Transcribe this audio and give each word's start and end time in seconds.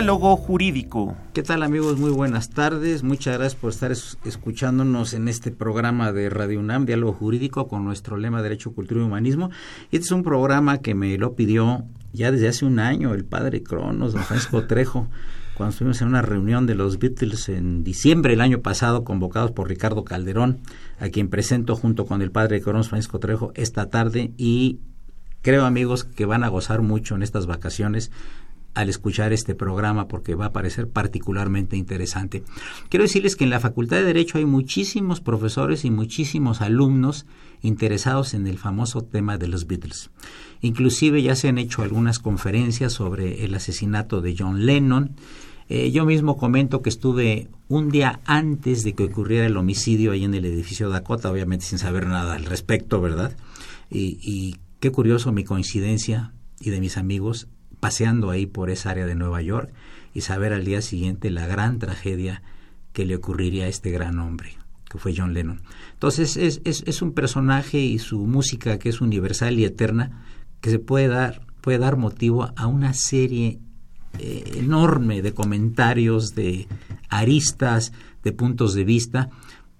Diálogo 0.00 0.34
Jurídico. 0.38 1.14
¿Qué 1.34 1.42
tal 1.42 1.62
amigos? 1.62 1.98
Muy 1.98 2.10
buenas 2.10 2.48
tardes. 2.48 3.02
Muchas 3.02 3.36
gracias 3.36 3.60
por 3.60 3.68
estar 3.68 3.92
escuchándonos 3.92 5.12
en 5.12 5.28
este 5.28 5.50
programa 5.50 6.10
de 6.10 6.30
Radio 6.30 6.58
UNAM, 6.58 6.86
Diálogo 6.86 7.12
Jurídico, 7.12 7.68
con 7.68 7.84
nuestro 7.84 8.16
lema 8.16 8.40
Derecho, 8.40 8.72
Cultura 8.72 9.02
y 9.02 9.04
Humanismo. 9.04 9.50
Este 9.92 10.06
es 10.06 10.10
un 10.10 10.22
programa 10.22 10.78
que 10.78 10.94
me 10.94 11.18
lo 11.18 11.34
pidió 11.34 11.84
ya 12.14 12.32
desde 12.32 12.48
hace 12.48 12.64
un 12.64 12.78
año 12.78 13.12
el 13.12 13.26
padre 13.26 13.62
Cronos, 13.62 14.14
don 14.14 14.22
Francisco 14.22 14.64
Trejo, 14.66 15.06
cuando 15.54 15.72
estuvimos 15.72 16.00
en 16.00 16.08
una 16.08 16.22
reunión 16.22 16.66
de 16.66 16.76
los 16.76 16.98
Beatles 16.98 17.50
en 17.50 17.84
diciembre 17.84 18.30
del 18.30 18.40
año 18.40 18.62
pasado, 18.62 19.04
convocados 19.04 19.50
por 19.50 19.68
Ricardo 19.68 20.02
Calderón, 20.02 20.60
a 20.98 21.10
quien 21.10 21.28
presento 21.28 21.76
junto 21.76 22.06
con 22.06 22.22
el 22.22 22.30
padre 22.30 22.62
Cronos, 22.62 22.88
Francisco 22.88 23.18
Trejo, 23.18 23.52
esta 23.54 23.90
tarde 23.90 24.32
y 24.38 24.80
creo 25.42 25.66
amigos 25.66 26.04
que 26.04 26.24
van 26.24 26.42
a 26.42 26.48
gozar 26.48 26.80
mucho 26.80 27.14
en 27.14 27.22
estas 27.22 27.46
vacaciones 27.46 28.10
al 28.74 28.88
escuchar 28.88 29.32
este 29.32 29.54
programa 29.54 30.08
porque 30.08 30.34
va 30.34 30.46
a 30.46 30.52
parecer 30.52 30.88
particularmente 30.88 31.76
interesante. 31.76 32.44
Quiero 32.88 33.04
decirles 33.04 33.36
que 33.36 33.44
en 33.44 33.50
la 33.50 33.60
Facultad 33.60 33.96
de 33.96 34.04
Derecho 34.04 34.38
hay 34.38 34.44
muchísimos 34.44 35.20
profesores 35.20 35.84
y 35.84 35.90
muchísimos 35.90 36.60
alumnos 36.60 37.26
interesados 37.62 38.34
en 38.34 38.46
el 38.46 38.58
famoso 38.58 39.02
tema 39.02 39.38
de 39.38 39.48
los 39.48 39.66
Beatles. 39.66 40.10
Inclusive 40.60 41.22
ya 41.22 41.34
se 41.34 41.48
han 41.48 41.58
hecho 41.58 41.82
algunas 41.82 42.18
conferencias 42.18 42.92
sobre 42.92 43.44
el 43.44 43.54
asesinato 43.54 44.20
de 44.20 44.34
John 44.38 44.64
Lennon. 44.66 45.12
Eh, 45.68 45.90
yo 45.90 46.04
mismo 46.04 46.36
comento 46.36 46.82
que 46.82 46.90
estuve 46.90 47.48
un 47.68 47.90
día 47.90 48.20
antes 48.24 48.82
de 48.82 48.94
que 48.94 49.04
ocurriera 49.04 49.46
el 49.46 49.56
homicidio 49.56 50.12
ahí 50.12 50.24
en 50.24 50.34
el 50.34 50.44
edificio 50.44 50.88
Dakota, 50.88 51.30
obviamente 51.30 51.64
sin 51.64 51.78
saber 51.78 52.06
nada 52.06 52.34
al 52.34 52.44
respecto, 52.44 53.00
¿verdad? 53.00 53.36
Y, 53.90 54.18
y 54.22 54.56
qué 54.80 54.90
curioso 54.90 55.32
mi 55.32 55.44
coincidencia 55.44 56.32
y 56.60 56.70
de 56.70 56.80
mis 56.80 56.96
amigos 56.96 57.48
paseando 57.80 58.30
ahí 58.30 58.46
por 58.46 58.70
esa 58.70 58.90
área 58.90 59.06
de 59.06 59.14
Nueva 59.14 59.42
York 59.42 59.72
y 60.14 60.20
saber 60.20 60.52
al 60.52 60.64
día 60.64 60.82
siguiente 60.82 61.30
la 61.30 61.46
gran 61.46 61.78
tragedia 61.78 62.42
que 62.92 63.04
le 63.04 63.16
ocurriría 63.16 63.64
a 63.64 63.68
este 63.68 63.90
gran 63.90 64.18
hombre, 64.18 64.56
que 64.88 64.98
fue 64.98 65.14
John 65.16 65.34
Lennon. 65.34 65.62
Entonces 65.92 66.36
es, 66.36 66.60
es, 66.64 66.82
es 66.86 67.02
un 67.02 67.12
personaje 67.12 67.78
y 67.78 67.98
su 67.98 68.18
música 68.26 68.78
que 68.78 68.88
es 68.88 69.00
universal 69.00 69.58
y 69.58 69.64
eterna, 69.64 70.24
que 70.60 70.70
se 70.70 70.78
puede 70.78 71.08
dar, 71.08 71.46
puede 71.60 71.78
dar 71.78 71.96
motivo 71.96 72.52
a 72.56 72.66
una 72.66 72.92
serie 72.94 73.58
eh, 74.18 74.52
enorme 74.56 75.22
de 75.22 75.32
comentarios, 75.32 76.34
de 76.34 76.66
aristas, 77.08 77.92
de 78.22 78.32
puntos 78.32 78.74
de 78.74 78.84
vista, 78.84 79.30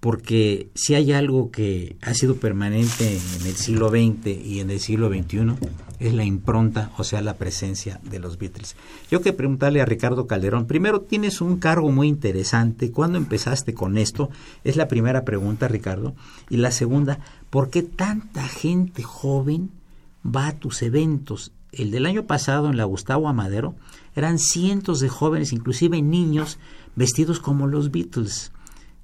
porque 0.01 0.71
si 0.75 0.95
hay 0.95 1.13
algo 1.13 1.51
que 1.51 1.97
ha 2.01 2.15
sido 2.15 2.37
permanente 2.37 3.07
en 3.07 3.47
el 3.47 3.55
siglo 3.57 3.91
XX 3.91 4.27
y 4.45 4.61
en 4.61 4.71
el 4.71 4.81
siglo 4.81 5.11
XXI 5.11 5.55
es 5.99 6.15
la 6.15 6.25
impronta, 6.25 6.91
o 6.97 7.05
sea, 7.05 7.21
la 7.21 7.37
presencia 7.37 8.01
de 8.03 8.19
los 8.19 8.39
Beatles. 8.39 8.77
Yo 9.11 9.21
que 9.21 9.35
preguntarle 9.35 9.83
a 9.83 9.85
Ricardo 9.85 10.27
Calderón, 10.27 10.67
primero, 10.67 11.03
tienes 11.03 11.43
un 11.43 11.59
cargo 11.59 11.93
muy 11.93 12.09
interesante, 12.09 12.91
¿cuándo 12.91 13.19
empezaste 13.19 13.75
con 13.75 13.99
esto? 13.99 14.31
Es 14.65 14.77
la 14.77 14.89
primera 14.89 15.27
pregunta, 15.27 15.69
Ricardo. 15.69 16.15
Y 16.49 16.57
la 16.57 16.71
segunda, 16.71 17.21
¿por 17.51 17.69
qué 17.69 17.83
tanta 17.83 18.49
gente 18.49 19.03
joven 19.03 19.71
va 20.25 20.49
a 20.49 20.57
tus 20.57 20.81
eventos? 20.81 21.53
El 21.73 21.91
del 21.91 22.07
año 22.07 22.25
pasado 22.25 22.71
en 22.71 22.79
la 22.79 22.85
Gustavo 22.85 23.29
Amadero 23.29 23.75
eran 24.17 24.39
cientos 24.39 25.01
de 25.01 25.11
jóvenes, 25.11 25.53
inclusive 25.53 26.01
niños, 26.01 26.59
vestidos 26.97 27.39
como 27.39 27.67
los 27.67 27.91
Beatles 27.91 28.53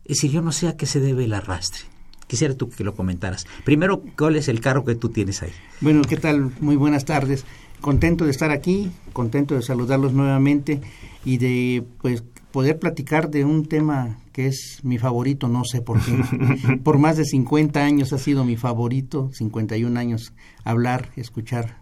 es 0.09 0.19
decir, 0.19 0.31
yo 0.31 0.43
no 0.43 0.53
sé 0.53 0.69
a 0.69 0.77
qué 0.77 0.87
se 0.87 1.01
debe 1.01 1.25
el 1.25 1.35
arrastre. 1.35 1.83
Quisiera 2.27 2.55
tú 2.55 2.69
que 2.69 2.85
lo 2.85 2.95
comentaras. 2.95 3.47
Primero, 3.65 4.03
¿cuál 4.17 4.37
es 4.37 4.49
el 4.49 4.61
carro 4.61 4.85
que 4.85 4.95
tú 4.95 5.11
tienes 5.11 5.43
ahí? 5.43 5.53
Bueno, 5.81 6.03
¿qué 6.03 6.17
tal? 6.17 6.53
Muy 6.61 6.77
buenas 6.77 7.05
tardes. 7.05 7.45
Contento 7.81 8.25
de 8.25 8.31
estar 8.31 8.51
aquí, 8.51 8.91
contento 9.13 9.55
de 9.55 9.63
saludarlos 9.63 10.13
nuevamente 10.13 10.81
y 11.25 11.39
de 11.39 11.85
pues 12.01 12.25
poder 12.51 12.79
platicar 12.79 13.31
de 13.31 13.45
un 13.45 13.67
tema 13.67 14.19
que 14.33 14.47
es 14.47 14.81
mi 14.83 14.99
favorito, 14.99 15.49
no 15.49 15.65
sé 15.65 15.83
por 15.83 16.01
qué. 16.01 16.79
por 16.85 16.99
más 16.99 17.17
de 17.17 17.25
50 17.25 17.85
años 17.85 18.13
ha 18.13 18.19
sido 18.19 18.45
mi 18.45 18.57
favorito, 18.57 19.31
51 19.33 19.99
años 19.99 20.33
hablar, 20.65 21.11
escuchar 21.17 21.81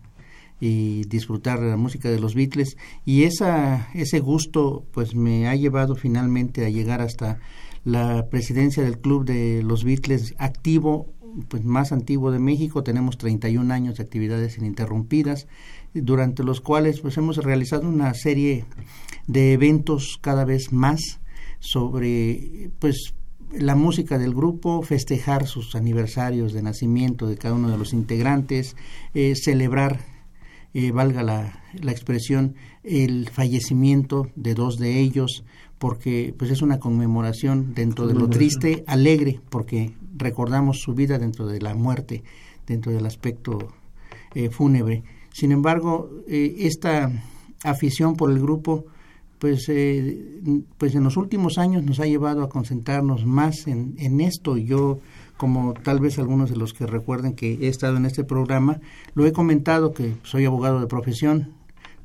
y 0.60 1.04
disfrutar 1.04 1.60
de 1.60 1.70
la 1.70 1.76
música 1.76 2.10
de 2.10 2.20
los 2.20 2.34
Beatles 2.34 2.76
y 3.04 3.24
esa 3.24 3.88
ese 3.92 4.20
gusto 4.20 4.84
pues 4.92 5.14
me 5.14 5.48
ha 5.48 5.56
llevado 5.56 5.94
finalmente 5.94 6.64
a 6.64 6.70
llegar 6.70 7.00
hasta 7.00 7.38
la 7.84 8.28
presidencia 8.30 8.82
del 8.82 8.98
Club 8.98 9.24
de 9.24 9.62
los 9.62 9.84
Beatles 9.84 10.34
activo, 10.38 11.12
pues 11.48 11.64
más 11.64 11.92
antiguo 11.92 12.30
de 12.30 12.38
México, 12.38 12.82
tenemos 12.82 13.18
31 13.18 13.72
años 13.72 13.96
de 13.96 14.04
actividades 14.04 14.56
ininterrumpidas, 14.58 15.46
durante 15.92 16.42
los 16.42 16.60
cuales 16.60 17.00
pues 17.00 17.16
hemos 17.18 17.36
realizado 17.36 17.88
una 17.88 18.12
serie 18.14 18.64
de 19.26 19.52
eventos 19.52 20.18
cada 20.20 20.44
vez 20.44 20.72
más 20.72 21.20
sobre 21.60 22.70
pues 22.78 23.14
la 23.52 23.76
música 23.76 24.18
del 24.18 24.34
grupo, 24.34 24.82
festejar 24.82 25.46
sus 25.46 25.74
aniversarios 25.74 26.52
de 26.52 26.62
nacimiento 26.62 27.26
de 27.26 27.36
cada 27.36 27.54
uno 27.54 27.70
de 27.70 27.78
los 27.78 27.92
integrantes, 27.92 28.76
eh, 29.14 29.34
celebrar, 29.36 30.00
eh, 30.72 30.90
valga 30.90 31.22
la, 31.22 31.62
la 31.80 31.92
expresión, 31.92 32.56
el 32.82 33.28
fallecimiento 33.28 34.28
de 34.34 34.54
dos 34.54 34.78
de 34.78 34.98
ellos, 35.00 35.44
porque 35.84 36.34
pues 36.38 36.50
es 36.50 36.62
una 36.62 36.78
conmemoración 36.78 37.74
dentro 37.74 38.06
de 38.06 38.14
lo 38.14 38.30
triste, 38.30 38.84
alegre, 38.86 39.38
porque 39.50 39.92
recordamos 40.16 40.80
su 40.80 40.94
vida 40.94 41.18
dentro 41.18 41.46
de 41.46 41.60
la 41.60 41.74
muerte, 41.74 42.24
dentro 42.66 42.90
del 42.90 43.04
aspecto 43.04 43.58
eh, 44.34 44.48
fúnebre. 44.48 45.02
Sin 45.30 45.52
embargo, 45.52 46.08
eh, 46.26 46.54
esta 46.60 47.12
afición 47.62 48.16
por 48.16 48.30
el 48.30 48.40
grupo, 48.40 48.86
pues, 49.38 49.68
eh, 49.68 50.40
pues 50.78 50.94
en 50.94 51.04
los 51.04 51.18
últimos 51.18 51.58
años 51.58 51.84
nos 51.84 52.00
ha 52.00 52.06
llevado 52.06 52.42
a 52.42 52.48
concentrarnos 52.48 53.26
más 53.26 53.66
en, 53.66 53.94
en 53.98 54.22
esto. 54.22 54.56
Yo, 54.56 55.00
como 55.36 55.74
tal 55.74 56.00
vez 56.00 56.18
algunos 56.18 56.48
de 56.48 56.56
los 56.56 56.72
que 56.72 56.86
recuerden 56.86 57.34
que 57.34 57.58
he 57.60 57.68
estado 57.68 57.98
en 57.98 58.06
este 58.06 58.24
programa, 58.24 58.80
lo 59.12 59.26
he 59.26 59.32
comentado 59.32 59.92
que 59.92 60.14
soy 60.22 60.46
abogado 60.46 60.80
de 60.80 60.86
profesión, 60.86 61.52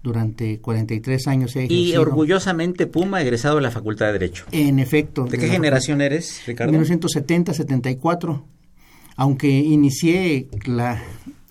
durante 0.01 0.59
43 0.59 1.27
años. 1.27 1.55
He 1.55 1.65
y 1.65 1.95
orgullosamente 1.95 2.87
Puma, 2.87 3.21
egresado 3.21 3.57
de 3.57 3.61
la 3.61 3.71
Facultad 3.71 4.07
de 4.07 4.13
Derecho. 4.13 4.45
En 4.51 4.79
efecto. 4.79 5.25
¿De 5.25 5.37
qué 5.37 5.47
generación 5.49 6.01
eres, 6.01 6.41
Ricardo? 6.45 6.71
1970, 6.71 7.53
74. 7.53 8.45
Aunque 9.15 9.49
inicié 9.49 10.47
la, 10.65 11.01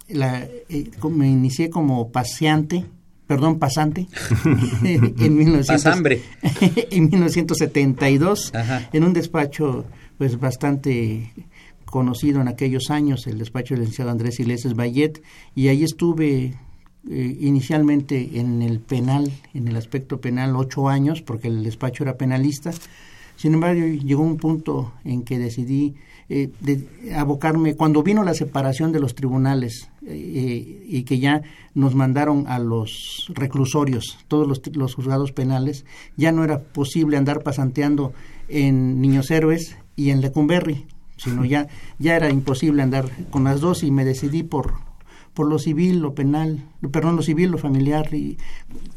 la 0.09 0.47
eh, 0.69 0.91
me 1.11 1.29
inicié 1.29 1.69
como 1.69 2.11
paseante, 2.11 2.87
perdón, 3.27 3.59
pasante, 3.59 4.09
en, 4.85 5.37
1900, 5.37 6.03
en 6.91 7.11
1972, 7.11 8.53
en 8.93 9.05
un 9.05 9.13
despacho 9.13 9.85
pues 10.17 10.41
bastante 10.41 11.33
conocido 11.85 12.41
en 12.41 12.49
aquellos 12.49 12.91
años, 12.91 13.27
el 13.27 13.39
despacho 13.39 13.75
del 13.75 13.81
licenciado 13.81 14.11
Andrés 14.11 14.41
Iglesias 14.41 14.75
Bayet, 14.75 15.23
y 15.55 15.69
ahí 15.69 15.85
estuve 15.85 16.55
eh, 17.09 17.37
inicialmente 17.41 18.39
en 18.39 18.63
el 18.63 18.81
penal, 18.81 19.33
en 19.55 19.69
el 19.69 19.77
aspecto 19.77 20.21
penal, 20.21 20.57
ocho 20.57 20.89
años, 20.89 21.23
porque 21.23 21.49
el 21.49 21.63
despacho 21.63 22.05
era 22.05 22.17
penalista. 22.17 22.73
Sin 23.37 23.55
embargo, 23.55 23.87
llegó 23.87 24.23
un 24.23 24.37
punto 24.37 24.93
en 25.05 25.23
que 25.23 25.39
decidí 25.39 25.95
eh, 26.29 26.51
abocarme, 27.17 27.75
cuando 27.77 28.03
vino 28.03 28.23
la 28.25 28.35
separación 28.35 28.93
de 28.93 29.01
los 29.01 29.15
tribunales 29.15 29.89
eh, 30.07 30.85
y 30.87 31.05
que 31.05 31.19
ya 31.21 31.43
nos 31.73 31.95
mandaron 31.95 32.47
a 32.49 32.59
los 32.59 33.31
reclusorios, 33.35 34.19
todos 34.29 34.47
los, 34.47 34.61
los, 34.77 34.95
juzgados 34.95 35.33
penales, 35.33 35.87
ya 36.17 36.33
no 36.33 36.45
era 36.45 36.61
posible 36.61 37.17
andar 37.17 37.43
pasanteando 37.43 38.13
en 38.49 39.01
Niños 39.01 39.31
Héroes 39.31 39.77
y 39.97 40.11
en 40.11 40.21
Lecumberri, 40.21 40.87
sino 41.17 41.45
ya, 41.45 41.69
ya 41.99 42.17
era 42.17 42.29
imposible 42.31 42.83
andar 42.83 43.09
con 43.31 43.45
las 43.45 43.61
dos 43.61 43.83
y 43.83 43.91
me 43.91 44.05
decidí 44.05 44.43
por 44.43 44.88
por 45.39 45.47
lo 45.49 45.61
civil, 45.61 46.01
lo 46.01 46.17
penal, 46.17 46.65
perdón, 46.91 47.15
lo 47.15 47.23
civil, 47.23 47.53
lo 47.53 47.59
familiar, 47.59 48.13
y 48.13 48.39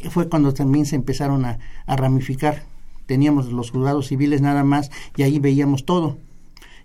fue 0.10 0.28
cuando 0.28 0.56
también 0.56 0.88
se 0.88 0.96
empezaron 0.96 1.46
a, 1.46 1.60
ramificar. 1.86 2.64
Teníamos 3.06 3.52
los 3.52 3.70
juzgados 3.70 4.08
civiles 4.08 4.42
nada 4.42 4.64
más 4.64 4.90
y 5.16 5.22
ahí 5.22 5.38
veíamos 5.38 5.86
todo. 5.86 6.18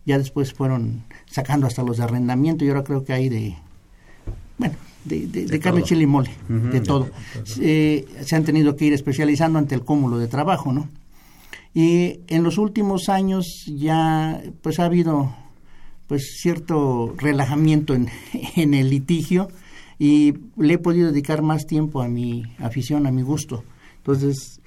Ya 0.04 0.18
después 0.18 0.52
fueron 0.52 1.04
sacando 1.24 1.66
hasta 1.66 1.82
los 1.82 1.96
de 1.96 2.04
arrendamiento 2.04 2.66
y 2.66 2.68
ahora 2.68 2.84
creo 2.84 3.02
que 3.02 3.14
hay 3.14 3.30
de, 3.30 3.56
bueno, 4.58 4.74
de, 5.06 5.26
de, 5.26 5.58
carne, 5.58 5.82
chile 5.84 6.02
y 6.02 6.06
mole, 6.06 6.32
de 6.50 6.82
todo. 6.82 7.08
Eh, 7.58 8.04
se 8.26 8.36
han 8.36 8.44
tenido 8.44 8.76
que 8.76 8.84
ir 8.84 8.92
especializando 8.92 9.58
ante 9.58 9.74
el 9.74 9.84
cúmulo 9.84 10.18
de 10.18 10.28
trabajo, 10.28 10.70
¿no? 10.70 10.86
Y 11.72 12.20
en 12.26 12.42
los 12.42 12.58
últimos 12.58 13.08
años 13.08 13.64
ya 13.74 14.38
pues 14.60 14.80
ha 14.80 14.84
habido 14.84 15.34
pues 16.06 16.38
cierto 16.40 17.14
relajamiento 17.18 17.94
en, 17.94 18.08
en 18.56 18.74
el 18.74 18.90
litigio 18.90 19.48
y 19.98 20.34
le 20.56 20.74
he 20.74 20.78
podido 20.78 21.10
dedicar 21.10 21.42
más 21.42 21.66
tiempo 21.66 22.02
a 22.02 22.08
mi 22.08 22.44
afición, 22.58 23.06
a 23.06 23.10
mi 23.10 23.22
gusto. 23.22 23.64
Entonces, 23.98 24.60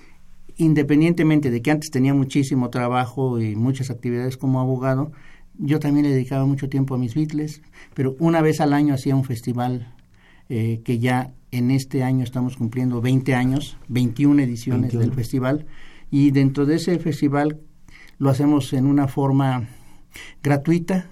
independientemente 0.58 1.52
de 1.52 1.62
que 1.62 1.72
antes 1.72 1.92
tenía 1.92 2.14
muchísimo 2.14 2.70
trabajo 2.70 3.40
y 3.40 3.56
muchas 3.56 3.90
actividades 3.90 4.38
como 4.38 4.60
abogado, 4.60 5.12
yo 5.58 5.80
también 5.80 6.06
le 6.06 6.12
dedicaba 6.12 6.46
mucho 6.46 6.70
tiempo 6.70 6.96
a 6.96 6.98
mis 6.98 7.16
Beatles, 7.16 7.62
pero 7.94 8.16
una 8.20 8.42
vez 8.42 8.62
al 8.62 8.74
año 8.74 8.94
hacía 8.94 9.16
un 9.16 9.24
festival 9.24 9.94
eh, 10.48 10.82
que 10.84 11.00
ya 11.00 11.34
en 11.52 11.72
este 11.72 12.04
año 12.04 12.24
estamos 12.24 12.58
cumpliendo 12.58 13.02
20 13.02 13.36
años, 13.36 13.78
21 13.88 14.42
ediciones 14.42 14.98
del 14.98 15.14
festival, 15.14 15.66
y 16.12 16.32
dentro 16.32 16.66
de 16.66 16.76
ese 16.76 16.98
festival 17.00 17.60
lo 18.18 18.30
hacemos 18.30 18.74
en 18.74 18.86
una 18.86 19.08
forma 19.08 19.68
gratuita, 20.42 21.10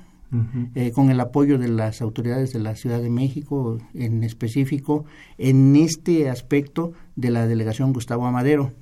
eh, 0.76 0.92
con 0.92 1.10
el 1.10 1.20
apoyo 1.22 1.58
de 1.58 1.70
las 1.70 2.02
autoridades 2.02 2.52
de 2.52 2.60
la 2.60 2.76
Ciudad 2.76 3.02
de 3.02 3.10
México, 3.10 3.78
en 3.94 4.24
específico 4.24 5.06
en 5.38 5.76
este 5.76 6.30
aspecto 6.30 6.92
de 7.16 7.30
la 7.30 7.48
delegación 7.48 7.94
Gustavo 7.94 8.26
Amadero. 8.26 8.74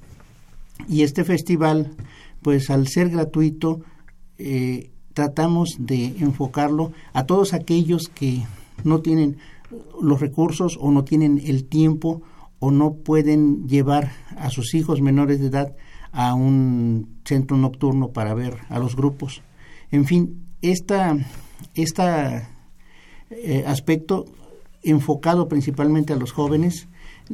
Y 0.90 1.04
este 1.04 1.24
festival, 1.24 1.92
pues 2.42 2.70
al 2.70 2.88
ser 2.88 3.10
gratuito, 3.10 3.82
eh, 4.38 4.90
tratamos 5.14 5.78
de 5.80 6.18
enfocarlo 6.20 6.92
a 7.14 7.26
todos 7.26 7.54
aquellos 7.54 8.10
que 8.10 8.44
no 8.84 9.02
tienen 9.02 9.38
los 10.02 10.20
recursos 10.20 10.78
o 10.80 10.92
no 10.92 11.04
tienen 11.04 11.40
el 11.44 11.66
tiempo 11.66 12.22
o 12.60 12.72
no 12.72 12.94
pueden 12.94 13.68
llevar 13.68 14.12
a 14.38 14.50
sus 14.50 14.74
hijos 14.74 15.02
menores 15.02 15.40
de 15.40 15.48
edad 15.48 15.76
a 16.12 16.34
un 16.34 17.20
centro 17.26 17.58
nocturno 17.58 18.10
para 18.10 18.34
ver 18.34 18.58
a 18.70 18.80
los 18.80 18.96
grupos. 18.96 19.42
En 19.92 20.06
fin, 20.06 20.45
esta, 20.72 21.18
eh, 23.30 23.64
aspecto 23.68 24.26
enfocado 24.84 25.48
principalmente 25.48 26.14
a 26.14 26.16
los 26.16 26.32
jóvenes 26.32 26.88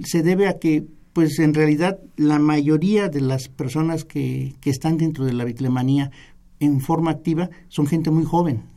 se 0.04 0.24
debe 0.24 0.48
a 0.48 0.58
que 0.58 0.86
pues 1.14 1.40
en 1.40 1.54
realidad 1.54 2.00
la 2.16 2.40
mayoría 2.40 3.10
de 3.10 3.20
las 3.20 3.50
personas 3.50 4.06
que, 4.06 4.56
que 4.62 4.70
están 4.70 4.98
dentro 4.98 5.26
de 5.26 5.34
la 5.34 5.44
bitlemanía 5.44 6.12
en 6.60 6.80
forma 6.80 7.12
activa 7.12 7.50
son 7.68 7.88
gente 7.88 8.12
muy 8.12 8.24
joven. 8.24 8.72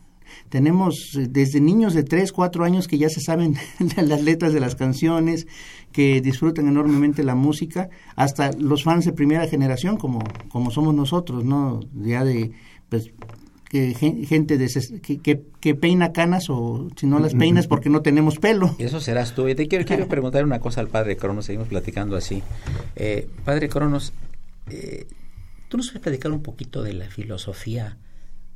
Tenemos 0.48 1.14
eh, 1.16 1.26
desde 1.28 1.60
niños 1.60 1.94
de 1.94 2.02
3, 2.02 2.32
4 2.32 2.64
años 2.64 2.88
que 2.88 2.98
ya 2.98 3.08
se 3.08 3.20
saben 3.20 3.56
las 3.96 4.22
letras 4.22 4.52
de 4.52 4.60
las 4.60 4.74
canciones, 4.74 5.46
que 5.92 6.20
disfrutan 6.20 6.68
enormemente 6.68 7.22
la 7.22 7.34
música, 7.34 7.88
hasta 8.16 8.52
los 8.52 8.82
fans 8.82 9.04
de 9.04 9.12
primera 9.12 9.46
generación 9.46 9.96
como, 9.96 10.20
como 10.48 10.70
somos 10.70 10.94
nosotros, 10.94 11.44
¿no? 11.44 11.80
Ya 11.94 12.24
de 12.24 12.52
pues, 12.88 13.12
gente 13.74 14.58
que, 15.02 15.42
que, 15.60 15.74
peina 15.74 16.12
canas 16.12 16.48
o 16.48 16.88
si 16.96 17.06
no 17.06 17.18
las 17.18 17.34
peinas 17.34 17.66
porque 17.66 17.90
no 17.90 18.02
tenemos 18.02 18.38
pelo. 18.38 18.76
Eso 18.78 19.00
serás 19.00 19.34
tú. 19.34 19.48
Y 19.48 19.54
te 19.54 19.66
quiero, 19.66 19.84
quiero 19.84 20.08
preguntar 20.08 20.44
una 20.44 20.60
cosa 20.60 20.80
al 20.80 20.88
padre 20.88 21.16
Cronos, 21.16 21.46
seguimos 21.46 21.68
platicando 21.68 22.16
así. 22.16 22.42
Eh, 22.96 23.28
padre 23.44 23.68
Cronos, 23.68 24.12
eh, 24.70 25.06
¿tú 25.68 25.76
nos 25.76 25.88
puedes 25.88 26.02
platicar 26.02 26.30
un 26.32 26.42
poquito 26.42 26.82
de 26.82 26.92
la 26.92 27.10
filosofía 27.10 27.96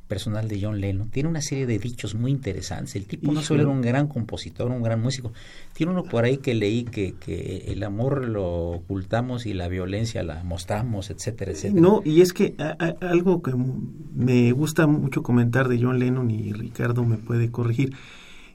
personal 0.09 0.49
de 0.49 0.59
John 0.61 0.81
Lennon. 0.81 1.09
Tiene 1.09 1.29
una 1.29 1.41
serie 1.41 1.65
de 1.65 1.79
dichos 1.79 2.15
muy 2.15 2.31
interesantes. 2.31 2.95
El 2.95 3.05
tipo 3.05 3.31
no 3.31 3.41
solo 3.41 3.61
era 3.61 3.71
un 3.71 3.81
gran 3.81 4.07
compositor, 4.07 4.69
un 4.69 4.81
gran 4.81 5.01
músico. 5.01 5.31
Tiene 5.73 5.93
uno 5.93 6.03
por 6.03 6.25
ahí 6.25 6.37
que 6.37 6.53
leí 6.55 6.83
que, 6.83 7.13
que 7.13 7.65
el 7.67 7.83
amor 7.83 8.27
lo 8.27 8.71
ocultamos 8.71 9.45
y 9.45 9.53
la 9.53 9.69
violencia 9.69 10.23
la 10.23 10.43
mostramos, 10.43 11.11
etcétera, 11.11 11.51
etcétera. 11.51 11.79
No, 11.79 12.01
y 12.03 12.19
es 12.19 12.33
que 12.33 12.55
algo 12.99 13.41
que 13.41 13.53
me 14.13 14.51
gusta 14.51 14.87
mucho 14.87 15.23
comentar 15.23 15.69
de 15.69 15.79
John 15.81 15.99
Lennon 15.99 16.29
y 16.31 16.51
Ricardo 16.51 17.05
me 17.05 17.17
puede 17.17 17.51
corregir 17.51 17.95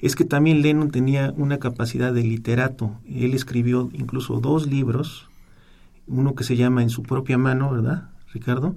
es 0.05 0.17
que 0.17 0.25
también 0.25 0.61
Lennon 0.61 0.91
tenía 0.91 1.33
una 1.39 1.59
capacidad 1.59 2.13
de 2.13 2.23
literato. 2.23 3.01
Él 3.07 3.33
escribió 3.33 3.89
incluso 3.95 4.39
dos 4.39 4.67
libros, 4.67 5.31
uno 6.07 6.35
que 6.35 6.45
se 6.45 6.57
llama 6.57 6.83
En 6.83 6.91
su 6.91 7.03
propia 7.03 7.39
mano, 7.39 7.71
¿verdad, 7.71 8.11
Ricardo? 8.31 8.77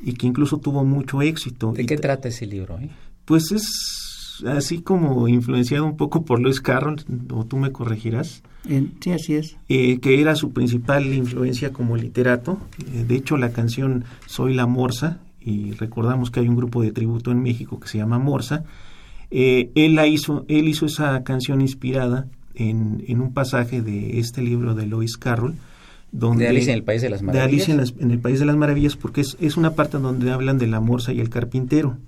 Y 0.00 0.14
que 0.14 0.26
incluso 0.26 0.58
tuvo 0.58 0.84
mucho 0.84 1.22
éxito. 1.22 1.72
¿De 1.72 1.86
qué 1.86 1.96
trata 1.96 2.28
ese 2.28 2.46
libro? 2.46 2.78
Eh? 2.78 2.88
Pues 3.24 3.50
es 3.52 4.44
así 4.46 4.80
como 4.80 5.28
influenciado 5.28 5.84
un 5.84 5.96
poco 5.96 6.24
por 6.24 6.40
Lewis 6.40 6.60
Carroll, 6.60 7.04
o 7.32 7.44
tú 7.44 7.56
me 7.56 7.72
corregirás. 7.72 8.42
sí, 9.00 9.12
así 9.12 9.34
es. 9.34 9.56
Eh, 9.68 9.98
que 10.00 10.20
era 10.20 10.34
su 10.34 10.52
principal 10.52 11.12
influencia 11.12 11.72
como 11.72 11.96
literato. 11.96 12.58
Eh, 12.92 13.04
de 13.06 13.16
hecho, 13.16 13.36
la 13.36 13.50
canción 13.50 14.04
Soy 14.26 14.54
la 14.54 14.66
Morsa, 14.66 15.20
y 15.40 15.72
recordamos 15.72 16.30
que 16.30 16.40
hay 16.40 16.48
un 16.48 16.56
grupo 16.56 16.82
de 16.82 16.92
tributo 16.92 17.30
en 17.30 17.42
México 17.42 17.80
que 17.80 17.88
se 17.88 17.98
llama 17.98 18.18
Morsa, 18.18 18.64
eh, 19.30 19.70
él, 19.74 19.94
la 19.94 20.06
hizo, 20.06 20.44
él 20.48 20.68
hizo 20.68 20.86
esa 20.86 21.22
canción 21.22 21.60
inspirada 21.60 22.26
en, 22.54 23.04
en, 23.06 23.20
un 23.20 23.34
pasaje 23.34 23.82
de 23.82 24.18
este 24.18 24.42
libro 24.42 24.74
de 24.74 24.86
Lois 24.86 25.16
Carroll. 25.16 25.54
Donde, 26.10 26.44
de 26.44 26.50
Alicia 26.50 26.72
en 26.72 26.78
el 26.78 26.84
País 26.84 27.02
de 27.02 27.10
las 27.10 27.22
Maravillas. 27.22 27.66
De 27.66 27.72
Alicia 27.72 27.94
en, 28.00 28.10
el 28.10 28.18
País 28.18 28.40
de 28.40 28.46
las 28.46 28.56
Maravillas, 28.56 28.96
porque 28.96 29.20
es, 29.20 29.36
es, 29.40 29.56
una 29.56 29.74
parte 29.74 29.98
donde 29.98 30.30
hablan 30.30 30.58
de 30.58 30.66
la 30.66 30.80
morsa 30.80 31.12
y 31.12 31.20
el 31.20 31.28
carpintero. 31.28 31.98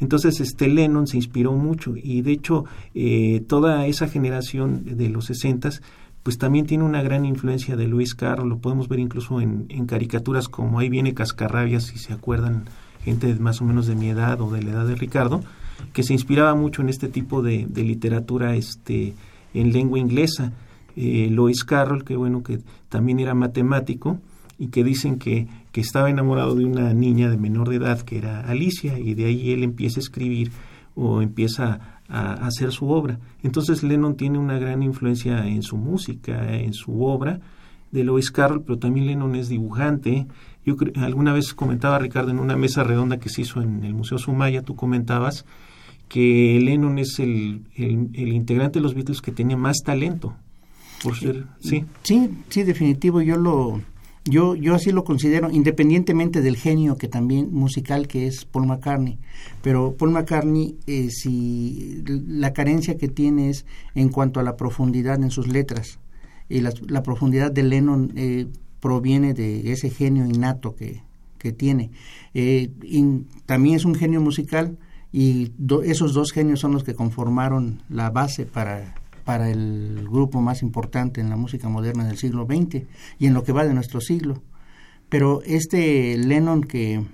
Entonces, 0.00 0.40
este 0.40 0.68
Lennon 0.68 1.06
se 1.06 1.16
inspiró 1.16 1.52
mucho 1.52 1.94
y 1.96 2.22
de 2.22 2.32
hecho 2.32 2.64
eh, 2.94 3.42
toda 3.46 3.86
esa 3.86 4.08
generación 4.08 4.96
de 4.96 5.08
los 5.08 5.26
sesentas 5.26 5.82
pues 6.22 6.36
también 6.36 6.66
tiene 6.66 6.84
una 6.84 7.02
gran 7.02 7.24
influencia 7.24 7.76
de 7.76 7.86
Luis 7.86 8.14
Carroll, 8.14 8.48
lo 8.48 8.58
podemos 8.58 8.88
ver 8.88 8.98
incluso 8.98 9.40
en, 9.40 9.66
en 9.70 9.86
caricaturas 9.86 10.48
como 10.48 10.78
Ahí 10.78 10.88
viene 10.88 11.14
Cascarrabias, 11.14 11.84
si 11.84 11.98
se 11.98 12.12
acuerdan, 12.12 12.64
gente 13.02 13.34
más 13.36 13.60
o 13.62 13.64
menos 13.64 13.86
de 13.86 13.94
mi 13.94 14.10
edad 14.10 14.40
o 14.40 14.50
de 14.50 14.62
la 14.62 14.72
edad 14.72 14.86
de 14.86 14.94
Ricardo, 14.94 15.42
que 15.92 16.02
se 16.02 16.12
inspiraba 16.12 16.54
mucho 16.54 16.82
en 16.82 16.88
este 16.88 17.08
tipo 17.08 17.42
de, 17.42 17.66
literatura 17.74 18.56
este, 18.56 19.14
en 19.54 19.72
lengua 19.72 19.98
inglesa. 19.98 20.52
Eh, 21.00 21.28
Lois 21.30 21.62
Carroll, 21.62 22.02
que 22.02 22.16
bueno, 22.16 22.42
que 22.42 22.58
también 22.88 23.20
era 23.20 23.32
matemático 23.32 24.18
y 24.58 24.66
que 24.66 24.82
dicen 24.82 25.20
que, 25.20 25.46
que 25.70 25.80
estaba 25.80 26.10
enamorado 26.10 26.56
de 26.56 26.64
una 26.64 26.92
niña 26.92 27.30
de 27.30 27.36
menor 27.36 27.68
de 27.68 27.76
edad 27.76 28.00
que 28.00 28.18
era 28.18 28.40
Alicia 28.40 28.98
y 28.98 29.14
de 29.14 29.26
ahí 29.26 29.52
él 29.52 29.62
empieza 29.62 30.00
a 30.00 30.02
escribir 30.02 30.50
o 30.96 31.22
empieza 31.22 32.00
a, 32.08 32.32
hacer 32.44 32.72
su 32.72 32.90
obra. 32.90 33.20
Entonces 33.44 33.84
Lennon 33.84 34.16
tiene 34.16 34.40
una 34.40 34.58
gran 34.58 34.82
influencia 34.82 35.46
en 35.46 35.62
su 35.62 35.76
música, 35.76 36.52
en 36.52 36.72
su 36.72 37.04
obra 37.04 37.38
de 37.92 38.02
Lois 38.02 38.32
Carroll, 38.32 38.62
pero 38.62 38.80
también 38.80 39.06
Lennon 39.06 39.36
es 39.36 39.48
dibujante. 39.48 40.26
Yo 40.66 40.74
alguna 40.96 41.32
vez 41.32 41.54
comentaba 41.54 42.00
Ricardo 42.00 42.32
en 42.32 42.40
una 42.40 42.56
mesa 42.56 42.82
redonda 42.82 43.18
que 43.18 43.28
se 43.28 43.42
hizo 43.42 43.62
en 43.62 43.84
el 43.84 43.94
Museo 43.94 44.18
Sumaya, 44.18 44.62
tú 44.62 44.74
comentabas 44.74 45.44
que 46.08 46.58
Lennon 46.60 46.98
es 46.98 47.20
el, 47.20 47.62
el, 47.76 48.32
integrante 48.32 48.80
de 48.80 48.82
los 48.82 48.94
Beatles 48.94 49.20
que 49.20 49.30
tenía 49.30 49.56
más 49.56 49.76
talento. 49.84 50.34
Por 51.02 51.16
ser, 51.16 51.46
sí. 51.60 51.84
Sí, 52.02 52.30
sí, 52.48 52.62
definitivo. 52.62 53.20
Yo 53.22 53.36
lo, 53.36 53.80
yo, 54.24 54.54
yo 54.54 54.74
así 54.74 54.90
lo 54.90 55.04
considero, 55.04 55.50
independientemente 55.50 56.42
del 56.42 56.56
genio 56.56 56.96
que 56.96 57.08
también 57.08 57.52
musical 57.52 58.08
que 58.08 58.26
es 58.26 58.44
Paul 58.44 58.66
McCartney. 58.66 59.18
Pero 59.62 59.94
Paul 59.96 60.10
McCartney, 60.12 60.76
eh, 60.86 61.10
si 61.10 62.02
la 62.06 62.52
carencia 62.52 62.96
que 62.96 63.08
tiene 63.08 63.50
es 63.50 63.64
en 63.94 64.08
cuanto 64.08 64.40
a 64.40 64.42
la 64.42 64.56
profundidad 64.56 65.22
en 65.22 65.30
sus 65.30 65.48
letras. 65.48 65.98
Y 66.48 66.60
la, 66.60 66.72
la 66.88 67.02
profundidad 67.02 67.52
de 67.52 67.62
Lennon 67.62 68.12
eh, 68.16 68.46
proviene 68.80 69.34
de 69.34 69.72
ese 69.72 69.90
genio 69.90 70.26
innato 70.26 70.74
que, 70.74 71.02
que 71.38 71.52
tiene. 71.52 71.90
Eh, 72.34 72.70
también 73.46 73.76
es 73.76 73.84
un 73.84 73.94
genio 73.94 74.20
musical, 74.20 74.76
y 75.10 75.52
esos 75.84 76.12
dos 76.12 76.32
genios 76.32 76.60
son 76.60 76.72
los 76.72 76.84
que 76.84 76.94
conformaron 76.94 77.80
la 77.88 78.10
base 78.10 78.44
para, 78.44 78.94
para 79.28 79.50
el 79.50 80.08
grupo 80.10 80.40
más 80.40 80.62
importante 80.62 81.20
en 81.20 81.28
la 81.28 81.36
música 81.36 81.68
moderna 81.68 82.06
del 82.06 82.16
siglo 82.16 82.46
XX 82.46 82.86
y 83.18 83.26
en 83.26 83.34
lo 83.34 83.44
que 83.44 83.52
va 83.52 83.66
de 83.66 83.74
nuestro 83.74 84.00
siglo. 84.00 84.40
Pero 85.10 85.42
este 85.44 86.16
Lennon 86.16 86.62
que, 86.62 87.04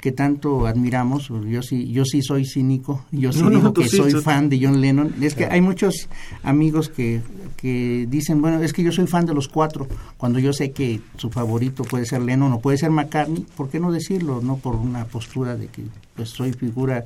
que 0.00 0.12
tanto 0.12 0.66
admiramos, 0.66 1.28
yo 1.28 1.60
sí, 1.60 1.92
yo 1.92 2.06
sí 2.06 2.22
soy 2.22 2.46
cínico, 2.46 3.04
yo 3.10 3.34
sí 3.34 3.42
digo 3.50 3.74
que 3.74 3.86
soy 3.86 4.12
fan 4.12 4.48
de 4.48 4.60
John 4.62 4.80
Lennon, 4.80 5.12
es 5.20 5.34
que 5.34 5.44
hay 5.44 5.60
muchos 5.60 6.08
amigos 6.42 6.88
que, 6.88 7.20
que 7.58 8.06
dicen, 8.08 8.40
bueno, 8.40 8.62
es 8.62 8.72
que 8.72 8.82
yo 8.82 8.90
soy 8.90 9.06
fan 9.06 9.26
de 9.26 9.34
los 9.34 9.48
cuatro, 9.48 9.86
cuando 10.16 10.38
yo 10.38 10.54
sé 10.54 10.70
que 10.70 11.02
su 11.18 11.28
favorito 11.28 11.84
puede 11.84 12.06
ser 12.06 12.22
Lennon 12.22 12.54
o 12.54 12.60
puede 12.60 12.78
ser 12.78 12.88
McCartney, 12.88 13.44
¿por 13.58 13.68
qué 13.68 13.78
no 13.78 13.92
decirlo? 13.92 14.40
No 14.40 14.56
por 14.56 14.76
una 14.76 15.04
postura 15.04 15.54
de 15.54 15.66
que 15.66 15.82
pues 16.16 16.30
soy 16.30 16.54
figura 16.54 17.04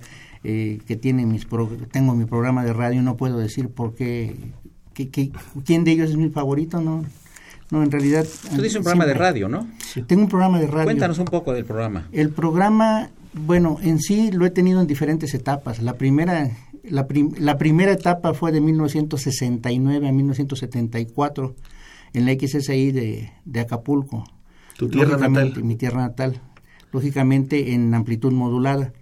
eh, 0.48 0.78
que 0.86 0.94
tiene 0.94 1.26
mis 1.26 1.44
tengo 1.90 2.14
mi 2.14 2.24
programa 2.24 2.64
de 2.64 2.72
radio, 2.72 3.02
no 3.02 3.16
puedo 3.16 3.36
decir 3.36 3.68
por 3.68 3.96
qué, 3.96 4.36
quién 4.94 5.82
de 5.82 5.90
ellos 5.90 6.10
es 6.10 6.16
mi 6.16 6.30
favorito, 6.30 6.80
no, 6.80 7.04
no, 7.72 7.82
en 7.82 7.90
realidad... 7.90 8.24
Tú 8.54 8.62
dices 8.62 8.76
un 8.76 8.84
programa 8.84 9.06
de 9.06 9.14
radio, 9.14 9.48
¿no? 9.48 9.66
Tengo 10.06 10.22
un 10.22 10.28
programa 10.28 10.60
de 10.60 10.68
radio. 10.68 10.84
Cuéntanos 10.84 11.18
un 11.18 11.24
poco 11.24 11.52
del 11.52 11.64
programa. 11.64 12.06
El 12.12 12.30
programa, 12.30 13.10
bueno, 13.32 13.78
en 13.82 13.98
sí 13.98 14.30
lo 14.30 14.46
he 14.46 14.50
tenido 14.50 14.80
en 14.80 14.86
diferentes 14.86 15.34
etapas. 15.34 15.82
La 15.82 15.94
primera, 15.94 16.48
la, 16.84 17.08
la 17.40 17.58
primera 17.58 17.90
etapa 17.90 18.32
fue 18.32 18.52
de 18.52 18.60
1969 18.60 20.06
a 20.06 20.12
1974 20.12 21.56
en 22.12 22.24
la 22.24 22.34
XSI 22.34 22.92
de, 22.92 23.32
de 23.44 23.60
Acapulco. 23.60 24.22
¿Tu 24.78 24.88
tierra 24.88 25.16
natal? 25.16 25.64
Mi 25.64 25.74
tierra 25.74 26.02
natal. 26.02 26.40
Lógicamente 26.92 27.72
en 27.74 27.92
amplitud 27.94 28.30
modulada. 28.30 28.92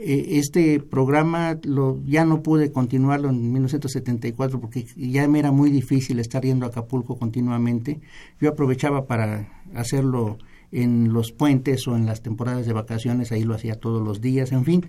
Eh, 0.00 0.38
este 0.38 0.78
programa 0.78 1.58
lo, 1.64 2.00
ya 2.04 2.24
no 2.24 2.40
pude 2.40 2.70
continuarlo 2.70 3.30
en 3.30 3.52
1974 3.52 4.60
porque 4.60 4.86
ya 4.96 5.26
me 5.26 5.40
era 5.40 5.50
muy 5.50 5.70
difícil 5.70 6.20
estar 6.20 6.44
yendo 6.44 6.66
a 6.66 6.68
Acapulco 6.68 7.18
continuamente. 7.18 8.00
Yo 8.40 8.50
aprovechaba 8.50 9.06
para 9.06 9.48
hacerlo 9.74 10.38
en 10.70 11.12
los 11.12 11.32
puentes 11.32 11.88
o 11.88 11.96
en 11.96 12.06
las 12.06 12.22
temporadas 12.22 12.64
de 12.66 12.72
vacaciones, 12.72 13.32
ahí 13.32 13.42
lo 13.42 13.54
hacía 13.54 13.74
todos 13.74 14.06
los 14.06 14.20
días, 14.20 14.52
en 14.52 14.64
fin. 14.64 14.86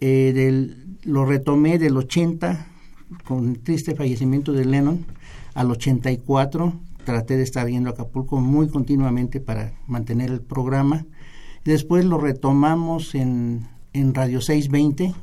Eh, 0.00 0.32
del, 0.34 0.96
lo 1.04 1.24
retomé 1.24 1.78
del 1.78 1.96
80 1.96 2.66
con 3.24 3.50
el 3.50 3.58
triste 3.60 3.94
fallecimiento 3.94 4.52
de 4.52 4.64
Lennon 4.64 5.04
al 5.54 5.70
84 5.70 6.72
traté 7.04 7.36
de 7.36 7.42
estar 7.42 7.68
yendo 7.68 7.90
a 7.90 7.92
Acapulco 7.92 8.40
muy 8.40 8.68
continuamente 8.68 9.40
para 9.40 9.72
mantener 9.86 10.30
el 10.30 10.40
programa. 10.40 11.06
Después 11.64 12.04
lo 12.04 12.18
retomamos 12.18 13.14
en 13.14 13.68
en 13.92 14.14
Radio 14.14 14.40
620 14.40 15.14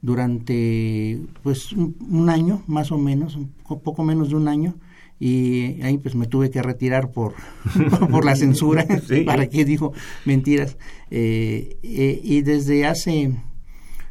durante 0.00 1.20
pues 1.42 1.72
un, 1.72 2.28
año 2.30 2.62
más 2.66 2.92
o 2.92 2.98
menos, 2.98 3.36
un 3.36 3.50
poco 3.82 4.04
menos 4.04 4.30
de 4.30 4.36
un 4.36 4.48
año 4.48 4.74
y 5.20 5.82
ahí 5.82 5.98
pues 5.98 6.14
me 6.14 6.26
tuve 6.26 6.50
que 6.50 6.62
retirar 6.62 7.10
por, 7.10 7.34
por 8.10 8.24
la 8.24 8.36
censura, 8.36 8.86
para 9.26 9.48
que 9.48 9.64
dijo 9.64 9.92
mentiras. 10.24 10.76
Eh, 11.10 11.78
eh, 11.82 12.20
y 12.22 12.42
desde 12.42 12.86
hace 12.86 13.32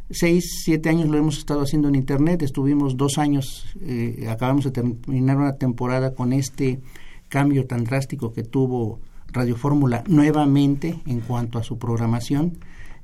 seis, 0.10 0.62
siete 0.64 0.90
años 0.90 1.08
lo 1.08 1.18
hemos 1.18 1.38
estado 1.38 1.62
haciendo 1.62 1.88
en 1.88 1.96
Internet, 1.96 2.42
estuvimos 2.42 2.98
dos 2.98 3.18
años, 3.18 3.68
eh, 3.82 4.28
acabamos 4.30 4.66
de 4.66 4.72
terminar 4.72 5.38
una 5.38 5.56
temporada 5.56 6.14
con 6.14 6.34
este 6.34 6.80
cambio 7.30 7.66
tan 7.66 7.84
drástico 7.84 8.34
que 8.34 8.44
tuvo 8.44 9.00
Radio 9.32 9.56
Fórmula 9.56 10.04
nuevamente 10.08 11.00
en 11.06 11.20
cuanto 11.20 11.60
a 11.60 11.64
su 11.64 11.78
programación 11.78 12.58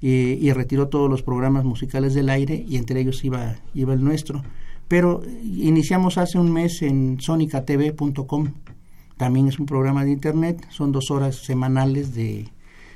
y 0.05 0.51
retiró 0.51 0.89
todos 0.89 1.09
los 1.09 1.23
programas 1.23 1.63
musicales 1.63 2.13
del 2.13 2.29
aire 2.29 2.65
y 2.67 2.75
entre 2.75 2.99
ellos 2.99 3.23
iba, 3.23 3.55
iba 3.73 3.93
el 3.93 4.03
nuestro. 4.03 4.43
Pero 4.89 5.21
iniciamos 5.43 6.17
hace 6.17 6.37
un 6.37 6.51
mes 6.51 6.81
en 6.81 7.19
sonicatv.com. 7.21 8.49
También 9.17 9.47
es 9.47 9.59
un 9.59 9.65
programa 9.65 10.03
de 10.03 10.11
internet, 10.11 10.67
son 10.69 10.91
dos 10.91 11.09
horas 11.09 11.37
semanales 11.37 12.13
de 12.13 12.49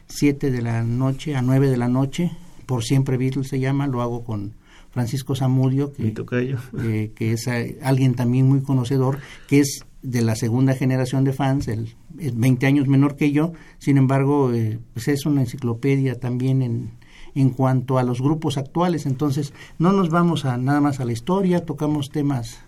7 0.08 0.52
de 0.52 0.62
la 0.62 0.84
noche 0.84 1.36
a 1.36 1.42
9 1.42 1.70
de 1.70 1.78
la 1.78 1.88
noche, 1.88 2.32
por 2.66 2.84
siempre 2.84 3.18
Beatles 3.18 3.48
se 3.48 3.60
llama, 3.60 3.88
lo 3.88 4.02
hago 4.02 4.24
con 4.24 4.54
Francisco 4.92 5.36
Zamudio, 5.36 5.94
que, 5.94 6.14
eh, 6.84 7.12
que 7.16 7.34
es 7.34 7.48
eh, 7.48 7.78
alguien 7.82 8.16
también 8.16 8.48
muy 8.48 8.62
conocedor, 8.62 9.20
que 9.48 9.60
es 9.60 9.86
de 10.02 10.22
la 10.22 10.36
segunda 10.36 10.74
generación 10.74 11.24
de 11.24 11.34
fans, 11.34 11.68
el, 11.68 11.94
20 12.10 12.66
años 12.66 12.88
menor 12.88 13.16
que 13.16 13.32
yo, 13.32 13.54
sin 13.78 13.98
embargo, 13.98 14.54
eh, 14.54 14.80
pues 14.94 15.08
es 15.08 15.26
una 15.26 15.42
enciclopedia 15.42 16.20
también 16.20 16.62
en, 16.62 16.92
en 17.42 17.52
cuanto 17.52 17.98
a 17.98 18.04
los 18.04 18.22
grupos 18.22 18.58
actuales, 18.58 19.06
entonces 19.06 19.54
no 19.80 19.92
nos 19.92 20.10
vamos 20.10 20.46
a 20.46 20.58
nada 20.58 20.82
más 20.82 21.00
a 21.00 21.06
la 21.06 21.12
historia, 21.12 21.66
tocamos 21.66 22.10
temas 22.10 22.60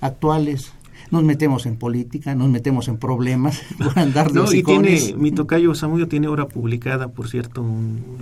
actuales. 0.00 0.72
nos 1.10 1.24
metemos 1.24 1.66
en 1.66 1.76
política, 1.76 2.34
nos 2.34 2.48
metemos 2.48 2.86
en 2.88 2.96
problemas 2.96 3.62
por 3.78 3.98
andar 3.98 4.30
de 4.32 4.40
no, 4.40 4.52
y 4.52 4.62
tiene, 4.62 5.14
mi 5.16 5.32
tocayo 5.32 5.74
Samudio 5.74 6.06
tiene 6.06 6.28
obra 6.28 6.46
publicada, 6.46 7.08
por 7.08 7.28
cierto, 7.28 7.64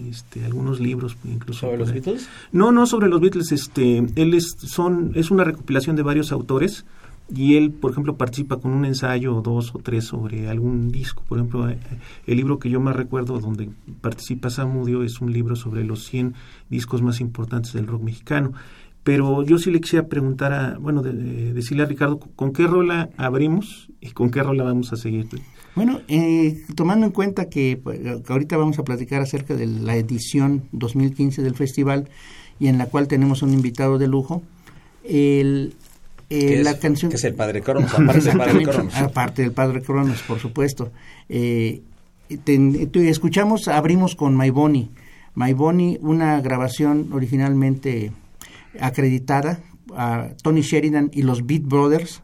este, 0.08 0.44
algunos 0.44 0.80
libros 0.80 1.16
incluso. 1.24 1.60
¿Sobre 1.60 1.78
los 1.78 1.92
Beatles? 1.92 2.28
No, 2.52 2.72
no 2.72 2.86
sobre 2.86 3.08
los 3.08 3.20
Beatles, 3.20 3.52
este, 3.52 3.98
él 4.14 4.34
es, 4.34 4.56
son, 4.58 5.12
es 5.14 5.30
una 5.30 5.44
recopilación 5.44 5.96
de 5.96 6.02
varios 6.02 6.32
autores 6.32 6.86
y 7.34 7.56
él, 7.56 7.72
por 7.72 7.90
ejemplo, 7.90 8.16
participa 8.16 8.58
con 8.58 8.72
un 8.72 8.84
ensayo 8.84 9.36
o 9.36 9.42
dos 9.42 9.74
o 9.74 9.78
tres 9.78 10.04
sobre 10.04 10.48
algún 10.48 10.90
disco. 10.90 11.22
Por 11.28 11.38
ejemplo, 11.38 11.68
eh, 11.68 11.78
el 12.26 12.36
libro 12.36 12.58
que 12.58 12.70
yo 12.70 12.80
más 12.80 12.96
recuerdo 12.96 13.38
donde 13.38 13.70
participa 14.00 14.50
Samudio 14.50 15.02
es 15.02 15.20
un 15.20 15.32
libro 15.32 15.54
sobre 15.54 15.84
los 15.84 16.04
100 16.04 16.34
discos 16.70 17.02
más 17.02 17.20
importantes 17.20 17.72
del 17.74 17.86
rock 17.86 18.02
mexicano. 18.02 18.52
Pero 19.04 19.42
yo 19.42 19.58
sí 19.58 19.70
le 19.70 19.80
quisiera 19.80 20.06
preguntar 20.06 20.52
a, 20.52 20.78
bueno, 20.78 21.02
decirle 21.02 21.82
a 21.82 21.86
Ricardo, 21.86 22.18
¿con 22.18 22.52
qué 22.52 22.66
rola 22.66 23.08
abrimos 23.16 23.88
y 24.00 24.10
con 24.10 24.30
qué 24.30 24.42
rola 24.42 24.64
vamos 24.64 24.92
a 24.92 24.96
seguir? 24.96 25.26
Bueno, 25.74 26.00
eh, 26.08 26.62
tomando 26.74 27.06
en 27.06 27.12
cuenta 27.12 27.48
que, 27.48 27.80
pues, 27.82 28.00
que, 28.00 28.32
ahorita 28.32 28.56
vamos 28.56 28.78
a 28.78 28.84
platicar 28.84 29.22
acerca 29.22 29.54
de 29.54 29.66
la 29.66 29.96
edición 29.96 30.64
2015 30.72 31.42
del 31.42 31.54
festival 31.54 32.08
y 32.58 32.66
en 32.66 32.78
la 32.78 32.86
cual 32.86 33.08
tenemos 33.08 33.42
un 33.42 33.54
invitado 33.54 33.96
de 33.96 34.08
lujo, 34.08 34.42
el, 35.04 35.74
eh, 36.30 36.62
la 36.62 36.78
canción 36.78 37.10
que 37.10 37.16
es 37.16 37.24
el 37.24 37.34
Padre 37.34 37.62
Cronos, 37.62 37.92
aparte 37.94 38.20
del 38.20 38.38
Padre 38.38 38.62
Cronos. 38.64 38.96
Aparte 38.96 39.42
del 39.42 39.52
Padre 39.52 39.82
Cronos, 39.82 40.22
por 40.22 40.38
supuesto. 40.38 40.92
Eh, 41.28 41.82
escuchamos, 42.94 43.68
abrimos 43.68 44.14
con 44.14 44.36
My 44.36 44.50
Bonnie. 44.50 44.90
My 45.34 45.52
Bonnie, 45.54 45.98
una 46.02 46.40
grabación 46.40 47.10
originalmente 47.12 48.12
acreditada 48.80 49.60
a 49.96 50.30
Tony 50.42 50.60
Sheridan 50.60 51.10
y 51.12 51.22
los 51.22 51.46
Beat 51.46 51.62
Brothers, 51.62 52.22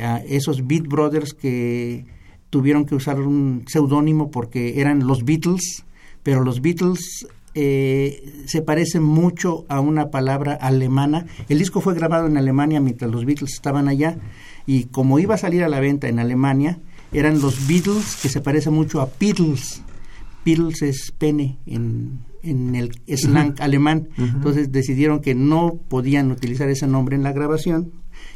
a 0.00 0.18
esos 0.26 0.66
Beat 0.66 0.86
Brothers 0.86 1.34
que 1.34 2.06
tuvieron 2.50 2.86
que 2.86 2.94
usar 2.94 3.20
un 3.20 3.64
seudónimo 3.66 4.30
porque 4.30 4.80
eran 4.80 5.06
los 5.06 5.24
Beatles, 5.24 5.84
pero 6.22 6.42
los 6.42 6.62
Beatles 6.62 7.26
eh, 7.60 8.44
se 8.46 8.62
parece 8.62 9.00
mucho 9.00 9.66
a 9.68 9.80
una 9.80 10.10
palabra 10.10 10.54
alemana. 10.54 11.26
El 11.48 11.58
disco 11.58 11.80
fue 11.80 11.94
grabado 11.94 12.28
en 12.28 12.36
Alemania 12.36 12.80
mientras 12.80 13.10
los 13.10 13.24
Beatles 13.24 13.54
estaban 13.54 13.88
allá 13.88 14.16
y 14.64 14.84
como 14.84 15.18
iba 15.18 15.34
a 15.34 15.38
salir 15.38 15.64
a 15.64 15.68
la 15.68 15.80
venta 15.80 16.06
en 16.06 16.20
Alemania, 16.20 16.78
eran 17.12 17.40
los 17.40 17.66
Beatles 17.66 18.20
que 18.22 18.28
se 18.28 18.40
parece 18.40 18.70
mucho 18.70 19.00
a 19.00 19.10
Beatles. 19.18 19.82
Beatles 20.44 20.82
es 20.82 21.12
pene 21.18 21.58
en, 21.66 22.20
en 22.44 22.76
el 22.76 22.92
slang 23.08 23.56
alemán. 23.58 24.08
Entonces 24.16 24.70
decidieron 24.70 25.18
que 25.18 25.34
no 25.34 25.80
podían 25.88 26.30
utilizar 26.30 26.68
ese 26.68 26.86
nombre 26.86 27.16
en 27.16 27.24
la 27.24 27.32
grabación 27.32 27.90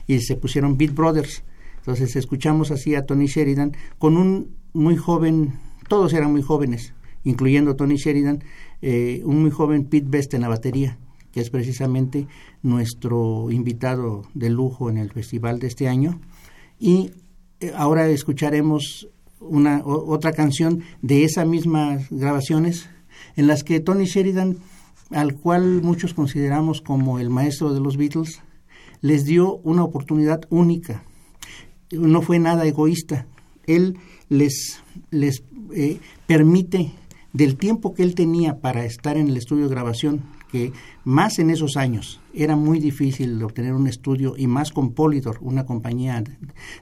y 0.09 0.19
se 0.19 0.35
pusieron 0.35 0.77
Beat 0.77 0.95
Brothers. 0.95 1.45
Entonces 1.77 2.17
escuchamos 2.17 2.73
así 2.73 2.97
a 2.97 3.07
Tony 3.07 3.27
Sheridan 3.27 3.77
con 3.99 4.17
un 4.17 4.57
muy 4.73 4.97
joven, 4.97 5.53
todos 5.87 6.13
eran 6.13 6.33
muy 6.33 6.43
jóvenes, 6.43 6.93
incluyendo 7.23 7.77
Tony 7.77 7.97
Sheridan, 7.97 8.43
eh, 8.83 9.23
un 9.25 9.43
muy 9.43 9.51
joven 9.51 9.85
Pete 9.85 10.09
Best 10.09 10.35
en 10.35 10.43
la 10.43 10.49
batería, 10.49 10.99
que 11.31 11.41
es 11.41 11.51
precisamente 11.51 12.27
nuestro 12.63 13.51
invitado 13.51 14.23
de 14.35 14.51
lujo 14.51 14.91
en 14.91 14.99
el 14.99 15.11
festival 15.13 15.61
de 15.61 15.69
este 15.69 15.89
año. 15.89 16.21
Y 16.79 17.13
eh, 17.61 17.73
ahora 17.77 18.09
escucharemos 18.09 19.09
una 19.41 19.83
otra 19.85 20.33
canción 20.33 20.83
de 21.01 21.25
esas 21.25 21.47
mismas 21.47 22.07
grabaciones 22.11 22.89
en 23.37 23.47
las 23.47 23.65
que 23.65 23.81
Tony 23.81 24.05
Sheridan, 24.05 24.59
al 25.11 25.35
cual 25.35 25.83
muchos 25.83 26.15
consideramos 26.15 26.81
como 26.81 27.19
el 27.19 27.31
maestro 27.31 27.73
de 27.73 27.81
los 27.81 27.97
Beatles, 27.97 28.41
les 29.01 29.25
dio 29.25 29.57
una 29.59 29.85
oportunidad 29.85 30.43
única. 30.49 31.03
No 31.91 32.23
fue 32.23 32.39
nada 32.39 32.67
egoísta. 32.67 33.27
Él 33.67 33.99
les, 34.29 34.81
les 35.11 35.43
eh, 35.75 35.99
permite 36.27 36.93
del 37.33 37.57
tiempo 37.57 37.95
que 37.95 38.03
él 38.03 38.15
tenía 38.15 38.61
para 38.61 38.85
estar 38.85 39.17
en 39.17 39.29
el 39.29 39.37
estudio 39.37 39.65
de 39.65 39.71
grabación, 39.71 40.23
que 40.51 40.73
más 41.05 41.39
en 41.39 41.51
esos 41.51 41.77
años 41.77 42.21
era 42.35 42.57
muy 42.57 42.79
difícil 42.79 43.43
obtener 43.43 43.73
un 43.73 43.87
estudio 43.87 44.35
y 44.37 44.47
más 44.47 44.71
con 44.71 44.93
Polydor, 44.93 45.39
una 45.41 45.65
compañía 45.65 46.23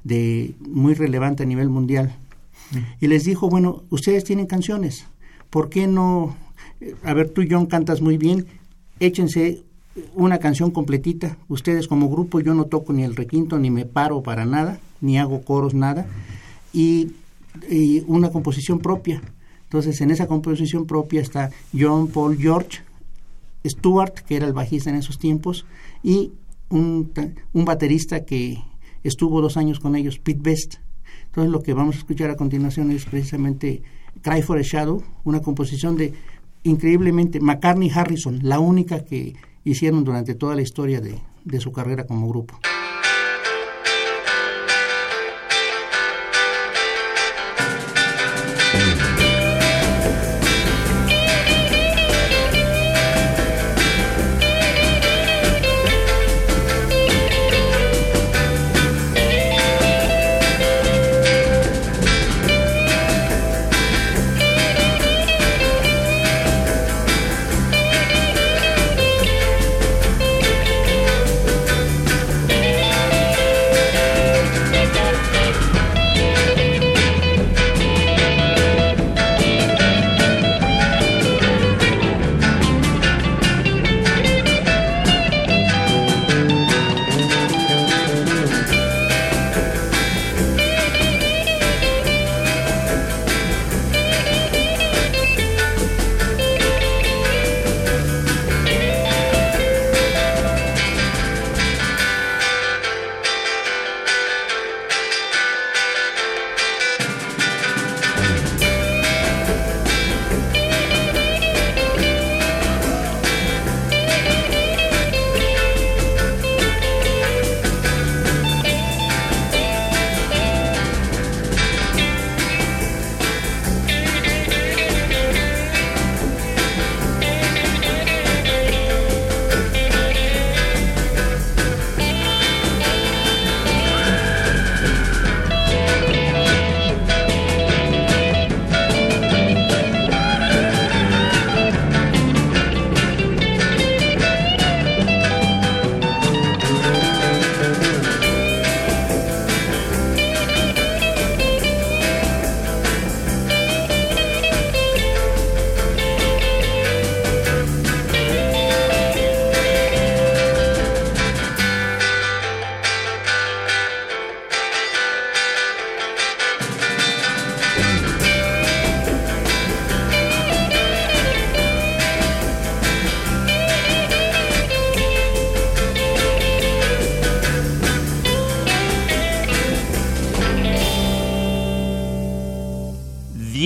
de, 0.02 0.54
muy 0.60 0.94
relevante 0.94 1.44
a 1.44 1.46
nivel 1.46 1.68
mundial. 1.68 2.16
Mm. 2.72 2.78
Y 3.00 3.06
les 3.06 3.24
dijo, 3.24 3.48
bueno, 3.48 3.84
ustedes 3.90 4.24
tienen 4.24 4.46
canciones, 4.46 5.06
¿por 5.50 5.70
qué 5.70 5.86
no? 5.86 6.36
A 7.04 7.14
ver, 7.14 7.30
tú, 7.30 7.42
John, 7.48 7.66
cantas 7.66 8.00
muy 8.00 8.16
bien, 8.16 8.46
échense 8.98 9.62
una 10.14 10.38
canción 10.38 10.70
completita. 10.70 11.36
Ustedes 11.48 11.86
como 11.86 12.08
grupo, 12.08 12.40
yo 12.40 12.54
no 12.54 12.64
toco 12.64 12.92
ni 12.92 13.04
el 13.04 13.16
requinto, 13.16 13.58
ni 13.58 13.70
me 13.70 13.84
paro 13.84 14.22
para 14.22 14.46
nada, 14.46 14.80
ni 15.00 15.18
hago 15.18 15.42
coros, 15.42 15.74
nada. 15.74 16.06
y 16.72 17.12
una 18.06 18.30
composición 18.30 18.78
propia 18.78 19.20
entonces, 19.70 20.00
en 20.00 20.10
esa 20.10 20.26
composición 20.26 20.84
propia 20.84 21.20
está 21.20 21.50
John 21.72 22.08
Paul 22.08 22.36
George, 22.36 22.80
Stewart, 23.64 24.14
que 24.14 24.34
era 24.34 24.48
el 24.48 24.52
bajista 24.52 24.90
en 24.90 24.96
esos 24.96 25.16
tiempos, 25.16 25.64
y 26.02 26.32
un, 26.70 27.12
un 27.52 27.64
baterista 27.64 28.24
que 28.24 28.58
estuvo 29.04 29.40
dos 29.40 29.56
años 29.56 29.78
con 29.78 29.94
ellos, 29.94 30.18
Pete 30.18 30.40
Best. 30.42 30.74
Entonces, 31.26 31.52
lo 31.52 31.62
que 31.62 31.72
vamos 31.72 31.94
a 31.94 31.98
escuchar 31.98 32.30
a 32.30 32.36
continuación 32.36 32.90
es 32.90 33.04
precisamente 33.04 33.84
Cry 34.22 34.42
for 34.42 34.58
a 34.58 34.62
Shadow, 34.62 35.04
una 35.22 35.40
composición 35.40 35.96
de 35.96 36.14
increíblemente 36.64 37.38
McCartney 37.38 37.92
Harrison, 37.94 38.40
la 38.42 38.58
única 38.58 39.04
que 39.04 39.36
hicieron 39.62 40.02
durante 40.02 40.34
toda 40.34 40.56
la 40.56 40.62
historia 40.62 41.00
de, 41.00 41.20
de 41.44 41.60
su 41.60 41.70
carrera 41.70 42.08
como 42.08 42.28
grupo. 42.28 42.58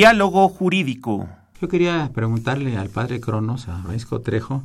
Diálogo 0.05 0.51
jurídico. 0.51 1.27
Yo 1.63 1.69
quería 1.69 2.11
preguntarle 2.13 2.77
al 2.77 2.91
padre 2.91 3.21
Cronos, 3.21 3.69
a 3.69 3.81
Francisco 3.81 4.21
Trejo, 4.21 4.63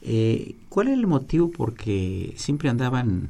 eh, 0.00 0.54
¿cuál 0.70 0.88
es 0.88 0.94
el 0.94 1.06
motivo 1.06 1.50
por 1.50 1.74
qué 1.74 2.32
siempre 2.38 2.70
andaban 2.70 3.28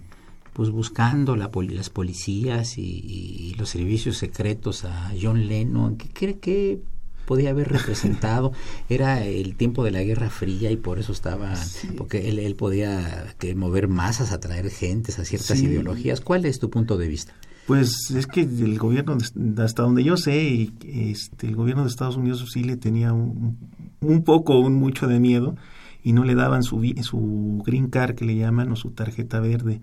pues 0.52 0.70
buscando 0.70 1.34
la 1.34 1.50
las 1.52 1.90
policías 1.90 2.78
y, 2.78 3.56
los 3.58 3.70
servicios 3.70 4.18
secretos 4.18 4.84
a 4.84 5.10
John 5.20 5.48
Lennon? 5.48 5.96
¿Qué 5.96 6.10
cree 6.10 6.38
que 6.38 6.78
podía 7.26 7.50
haber 7.50 7.72
representado? 7.72 8.52
Era 8.88 9.24
el 9.24 9.56
tiempo 9.56 9.82
de 9.82 9.90
la 9.90 10.04
Guerra 10.04 10.30
Fría 10.30 10.70
y 10.70 10.76
por 10.76 11.00
eso 11.00 11.10
estaba, 11.10 11.56
porque 11.98 12.28
él, 12.28 12.38
él 12.38 12.54
podía 12.54 13.34
que 13.40 13.56
mover 13.56 13.88
masas, 13.88 14.30
atraer 14.30 14.70
gentes 14.70 15.18
a 15.18 15.24
ciertas 15.24 15.60
ideologías. 15.60 16.20
¿Cuál 16.20 16.44
es 16.44 16.60
tu 16.60 16.70
punto 16.70 16.96
de 16.98 17.08
vista? 17.08 17.34
Pues 17.66 18.10
es 18.10 18.26
que 18.26 18.40
el 18.42 18.78
gobierno, 18.78 19.16
hasta 19.58 19.82
donde 19.82 20.02
yo 20.02 20.16
sé, 20.16 20.70
este, 20.86 21.46
el 21.46 21.56
gobierno 21.56 21.84
de 21.84 21.90
Estados 21.90 22.16
Unidos 22.16 22.44
sí 22.52 22.64
le 22.64 22.76
tenía 22.76 23.12
un, 23.12 23.56
un 24.00 24.24
poco, 24.24 24.58
un 24.58 24.74
mucho 24.74 25.06
de 25.06 25.20
miedo 25.20 25.54
y 26.02 26.12
no 26.12 26.24
le 26.24 26.34
daban 26.34 26.62
su, 26.62 26.82
su 27.02 27.62
green 27.64 27.88
card 27.88 28.16
que 28.16 28.24
le 28.24 28.36
llaman 28.36 28.72
o 28.72 28.76
su 28.76 28.90
tarjeta 28.90 29.40
verde 29.40 29.80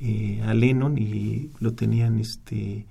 eh, 0.00 0.42
a 0.46 0.54
Lennon 0.54 0.98
y 0.98 1.50
lo 1.58 1.72
tenían 1.72 2.18
este 2.20 2.86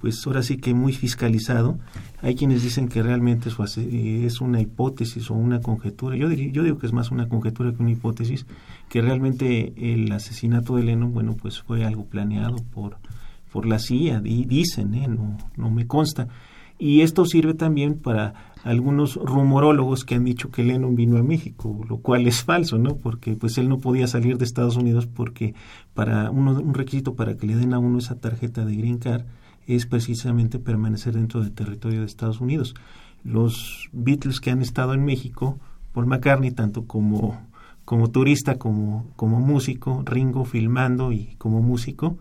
pues 0.00 0.26
ahora 0.26 0.42
sí 0.42 0.56
que 0.56 0.72
muy 0.72 0.92
fiscalizado. 0.92 1.78
Hay 2.22 2.34
quienes 2.34 2.62
dicen 2.62 2.88
que 2.88 3.02
realmente 3.02 3.50
eso 3.50 3.64
es 3.64 4.40
una 4.40 4.60
hipótesis 4.60 5.30
o 5.30 5.34
una 5.34 5.60
conjetura. 5.60 6.16
Yo, 6.16 6.28
diría, 6.28 6.50
yo 6.50 6.62
digo 6.62 6.78
que 6.78 6.86
es 6.86 6.92
más 6.92 7.10
una 7.10 7.28
conjetura 7.28 7.72
que 7.72 7.82
una 7.82 7.92
hipótesis, 7.92 8.46
que 8.88 9.02
realmente 9.02 9.74
el 9.76 10.10
asesinato 10.10 10.76
de 10.76 10.84
Lennon, 10.84 11.12
bueno, 11.12 11.36
pues 11.36 11.60
fue 11.60 11.84
algo 11.84 12.06
planeado 12.06 12.56
por, 12.72 12.96
por 13.52 13.66
la 13.66 13.78
CIA, 13.78 14.22
y 14.24 14.44
dicen, 14.44 14.94
¿eh? 14.94 15.08
no, 15.08 15.36
no 15.56 15.70
me 15.70 15.86
consta. 15.86 16.28
Y 16.78 17.02
esto 17.02 17.26
sirve 17.26 17.52
también 17.52 17.98
para 17.98 18.50
algunos 18.64 19.16
rumorólogos 19.16 20.04
que 20.04 20.14
han 20.14 20.24
dicho 20.24 20.50
que 20.50 20.64
Lennon 20.64 20.94
vino 20.94 21.18
a 21.18 21.22
México, 21.22 21.78
lo 21.88 21.98
cual 21.98 22.26
es 22.26 22.42
falso, 22.42 22.78
¿no? 22.78 22.96
Porque 22.96 23.36
pues 23.36 23.58
él 23.58 23.68
no 23.68 23.80
podía 23.80 24.06
salir 24.06 24.38
de 24.38 24.44
Estados 24.44 24.76
Unidos 24.76 25.06
porque 25.06 25.54
para 25.92 26.30
uno, 26.30 26.52
un 26.52 26.74
requisito 26.74 27.14
para 27.14 27.36
que 27.36 27.46
le 27.46 27.56
den 27.56 27.74
a 27.74 27.78
uno 27.78 27.98
esa 27.98 28.18
tarjeta 28.18 28.64
de 28.64 28.76
Green 28.76 28.98
Card 28.98 29.24
es 29.66 29.86
precisamente 29.86 30.58
permanecer 30.58 31.14
dentro 31.14 31.40
del 31.40 31.52
territorio 31.52 32.00
de 32.00 32.06
Estados 32.06 32.40
Unidos. 32.40 32.74
Los 33.24 33.90
Beatles 33.92 34.40
que 34.40 34.50
han 34.50 34.62
estado 34.62 34.94
en 34.94 35.04
México, 35.04 35.58
Paul 35.92 36.06
McCartney, 36.06 36.50
tanto 36.50 36.86
como, 36.86 37.40
como 37.84 38.10
turista 38.10 38.58
como, 38.58 39.06
como 39.16 39.40
músico, 39.40 40.02
Ringo 40.06 40.44
filmando 40.44 41.12
y 41.12 41.34
como 41.36 41.60
músico, 41.60 42.18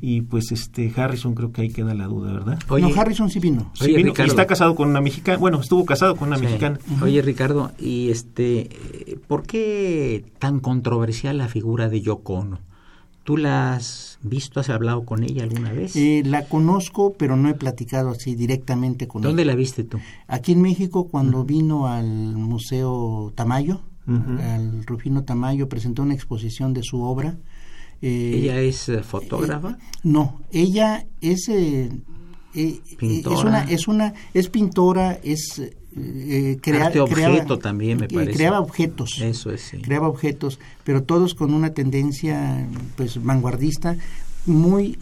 y 0.00 0.20
pues 0.22 0.52
este 0.52 0.92
Harrison 0.94 1.34
creo 1.34 1.52
que 1.52 1.62
ahí 1.62 1.70
queda 1.70 1.94
la 1.94 2.06
duda, 2.06 2.32
¿verdad? 2.32 2.58
Oye, 2.68 2.88
no, 2.88 3.00
Harrison 3.00 3.30
sí 3.30 3.40
vino. 3.40 3.70
Sí 3.74 3.94
vino 3.94 4.12
y 4.16 4.22
está 4.22 4.46
casado 4.46 4.74
con 4.74 4.90
una 4.90 5.00
mexicana, 5.00 5.38
bueno, 5.38 5.60
estuvo 5.60 5.84
casado 5.84 6.16
con 6.16 6.28
una 6.28 6.38
mexicana. 6.38 6.78
Oye, 7.02 7.22
Ricardo, 7.22 7.72
y 7.78 8.10
este 8.10 8.68
¿por 9.26 9.44
qué 9.44 10.24
tan 10.38 10.60
controversial 10.60 11.38
la 11.38 11.48
figura 11.48 11.88
de 11.88 12.00
Yoko 12.02 12.34
Ono? 12.34 12.58
¿Tú 13.26 13.36
la 13.36 13.74
has 13.74 14.20
visto, 14.22 14.60
has 14.60 14.70
hablado 14.70 15.04
con 15.04 15.24
ella 15.24 15.42
alguna 15.42 15.72
vez? 15.72 15.96
Eh, 15.96 16.22
la 16.24 16.44
conozco, 16.44 17.14
pero 17.18 17.36
no 17.36 17.48
he 17.48 17.54
platicado 17.54 18.10
así 18.10 18.36
directamente 18.36 19.08
con 19.08 19.22
ella. 19.22 19.30
¿Dónde 19.30 19.44
la 19.44 19.56
viste 19.56 19.82
tú? 19.82 19.98
Aquí 20.28 20.52
en 20.52 20.62
México, 20.62 21.08
cuando 21.08 21.42
vino 21.44 21.88
al 21.88 22.06
Museo 22.36 23.32
Tamayo, 23.34 23.80
al 24.06 24.86
Rufino 24.86 25.24
Tamayo, 25.24 25.68
presentó 25.68 26.02
una 26.02 26.14
exposición 26.14 26.72
de 26.72 26.84
su 26.84 27.02
obra 27.02 27.36
eh, 28.02 28.32
¿Ella 28.34 28.60
es 28.60 28.88
eh, 28.88 29.02
fotógrafa? 29.02 29.70
Eh, 29.70 29.98
no, 30.04 30.40
ella 30.52 31.06
es 31.20 31.50
pintora. 32.98 33.36
es 33.36 33.44
una 33.44 33.62
es 33.64 33.88
una 33.88 34.14
es 34.34 34.48
pintora, 34.48 35.18
es 35.22 35.62
crea, 36.60 36.86
Arte 36.86 37.00
objeto 37.00 37.58
también 37.58 37.98
me 38.00 38.08
parece. 38.08 38.32
Creaba 38.32 38.60
objetos. 38.60 39.20
Eso 39.20 39.50
es. 39.50 39.62
Sí. 39.62 39.78
Creaba 39.78 40.08
objetos, 40.08 40.58
pero 40.84 41.02
todos 41.02 41.34
con 41.34 41.54
una 41.54 41.70
tendencia 41.74 42.66
pues 42.96 43.22
vanguardista 43.22 43.96
muy 44.44 44.98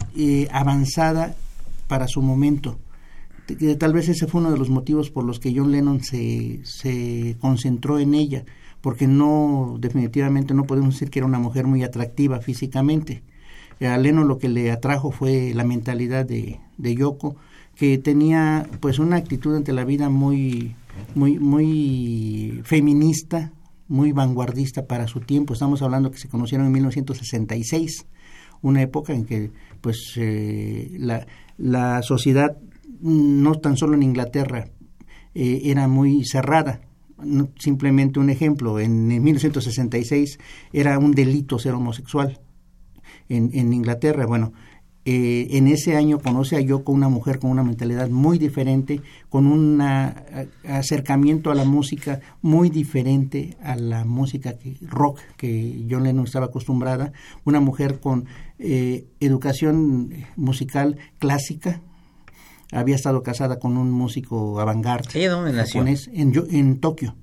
avanzada 0.51 1.35
para 1.87 2.07
su 2.07 2.21
momento. 2.21 2.79
Tal 3.77 3.93
vez 3.93 4.09
ese 4.09 4.25
fue 4.25 4.41
uno 4.41 4.51
de 4.51 4.57
los 4.57 4.69
motivos 4.69 5.11
por 5.11 5.23
los 5.23 5.39
que 5.39 5.53
John 5.55 5.71
Lennon 5.71 6.03
se, 6.03 6.61
se 6.63 7.37
concentró 7.39 7.99
en 7.99 8.15
ella 8.15 8.43
porque 8.85 9.07
no, 9.07 9.77
definitivamente 9.79 10.53
no 10.53 10.65
podemos 10.65 10.93
decir 10.93 11.09
que 11.09 11.17
era 11.17 11.25
una 11.25 11.39
mujer 11.39 11.65
muy 11.65 11.81
atractiva 11.81 12.39
físicamente. 12.39 13.23
A 13.81 13.97
Leno 13.97 14.23
lo 14.23 14.37
que 14.37 14.47
le 14.47 14.71
atrajo 14.71 15.09
fue 15.09 15.53
la 15.55 15.63
mentalidad 15.63 16.23
de, 16.23 16.59
de 16.77 16.95
Yoko, 16.95 17.35
que 17.73 17.97
tenía 17.97 18.69
pues 18.81 18.99
una 18.99 19.15
actitud 19.15 19.55
ante 19.55 19.73
la 19.73 19.85
vida 19.85 20.09
muy, 20.09 20.75
muy, 21.15 21.39
muy 21.39 22.61
feminista, 22.63 23.51
muy 23.87 24.11
vanguardista 24.11 24.85
para 24.85 25.07
su 25.07 25.19
tiempo. 25.19 25.53
Estamos 25.53 25.81
hablando 25.81 26.11
que 26.11 26.19
se 26.19 26.29
conocieron 26.29 26.67
en 26.67 26.73
1966, 26.73 28.05
una 28.61 28.83
época 28.83 29.13
en 29.13 29.25
que 29.25 29.49
pues 29.81 30.13
eh, 30.17 30.91
la, 30.99 31.25
la 31.57 32.03
sociedad, 32.03 32.55
no 33.01 33.55
tan 33.55 33.77
solo 33.77 33.95
en 33.95 34.03
Inglaterra, 34.03 34.67
eh, 35.33 35.61
era 35.63 35.87
muy 35.87 36.23
cerrada 36.23 36.81
simplemente 37.57 38.19
un 38.19 38.29
ejemplo, 38.29 38.79
en, 38.79 39.07
1966 39.07 40.39
era 40.73 40.99
un 40.99 41.11
delito 41.11 41.59
ser 41.59 41.73
homosexual 41.73 42.39
en, 43.29 43.73
Inglaterra. 43.73 44.25
Bueno, 44.25 44.53
eh, 45.05 45.47
en 45.51 45.67
ese 45.67 45.95
año 45.95 46.19
conoce 46.19 46.55
a 46.55 46.61
Yoko 46.61 46.91
una 46.91 47.09
mujer 47.09 47.39
con 47.39 47.51
una 47.51 47.63
mentalidad 47.63 48.09
muy 48.09 48.39
diferente, 48.39 49.01
con 49.29 49.45
un 49.45 49.81
acercamiento 50.67 51.51
a 51.51 51.55
la 51.55 51.63
música 51.63 52.21
muy 52.41 52.69
diferente 52.69 53.55
a 53.61 53.75
la 53.75 54.03
música 54.03 54.57
que, 54.57 54.77
rock 54.81 55.19
que 55.37 55.85
John 55.89 56.03
Lennon 56.03 56.25
estaba 56.25 56.47
acostumbrada, 56.47 57.13
una 57.43 57.59
mujer 57.59 57.99
con 57.99 58.25
eh, 58.57 59.05
educación 59.19 60.11
musical 60.35 60.97
clásica, 61.19 61.81
había 62.71 62.95
estado 62.95 63.23
casada 63.23 63.59
con 63.59 63.77
un 63.77 63.91
músico 63.91 64.59
avant-garde. 64.59 65.09
¿Ella 65.13 65.31
dónde 65.31 65.53
nació? 65.53 65.85
En, 65.85 66.33
en 66.51 66.79
Tokio. 66.79 67.15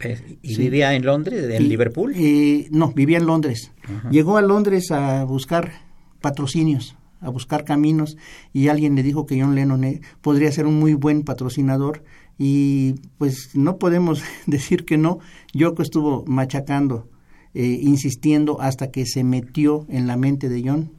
Eh, 0.00 0.38
¿Y 0.42 0.56
vivía 0.56 0.94
en 0.94 1.04
Londres, 1.04 1.44
en 1.50 1.68
Liverpool? 1.68 2.12
Eh, 2.16 2.68
no, 2.70 2.92
vivía 2.92 3.18
en 3.18 3.26
Londres. 3.26 3.72
Llegó 4.10 4.36
a 4.36 4.42
Londres 4.42 4.90
a 4.90 5.24
buscar 5.24 5.72
patrocinios, 6.20 6.96
a 7.20 7.30
buscar 7.30 7.64
caminos, 7.64 8.16
y 8.52 8.68
alguien 8.68 8.94
le 8.96 9.02
dijo 9.02 9.26
que 9.26 9.40
John 9.40 9.54
Lennon 9.54 9.84
eh, 9.84 10.00
podría 10.20 10.50
ser 10.52 10.66
un 10.66 10.78
muy 10.78 10.94
buen 10.94 11.22
patrocinador, 11.22 12.02
y 12.38 12.94
pues 13.18 13.50
no 13.54 13.78
podemos 13.78 14.22
decir 14.46 14.84
que 14.84 14.98
no. 14.98 15.18
Yoko 15.52 15.82
estuvo 15.82 16.24
machacando, 16.26 17.08
insistiendo, 17.54 18.60
hasta 18.60 18.90
que 18.90 19.06
se 19.06 19.22
metió 19.22 19.86
en 19.88 20.08
la 20.08 20.16
mente 20.16 20.48
de 20.48 20.62
John, 20.66 20.92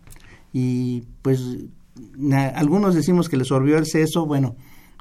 y 0.53 1.03
pues 1.21 1.41
algunos 2.55 2.95
decimos 2.95 3.29
que 3.29 3.37
le 3.37 3.45
sorbió 3.45 3.77
el 3.77 3.85
seso, 3.85 4.25
bueno, 4.25 4.55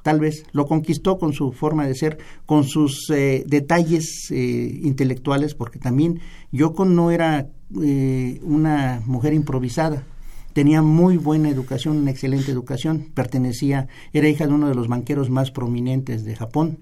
tal 0.05 0.21
vez 0.21 0.45
lo 0.53 0.67
conquistó 0.67 1.19
con 1.19 1.33
su 1.33 1.53
forma 1.53 1.87
de 1.87 1.95
ser, 1.95 2.19
con 2.47 2.65
sus 2.65 3.11
eh, 3.11 3.43
detalles 3.47 4.31
eh, 4.31 4.81
intelectuales, 4.83 5.55
porque 5.55 5.79
también 5.79 6.21
Yoko 6.53 6.85
no 6.85 7.11
era 7.11 7.49
eh, 7.83 8.39
una 8.43 9.03
mujer 9.07 9.33
improvisada, 9.33 10.05
tenía 10.53 10.83
muy 10.83 11.17
buena 11.17 11.49
educación, 11.49 11.97
una 11.97 12.11
excelente 12.11 12.53
educación, 12.53 13.11
pertenecía, 13.15 13.89
era 14.13 14.29
hija 14.29 14.47
de 14.47 14.53
uno 14.53 14.69
de 14.69 14.75
los 14.75 14.89
banqueros 14.89 15.31
más 15.31 15.51
prominentes 15.51 16.25
de 16.25 16.37
Japón, 16.37 16.81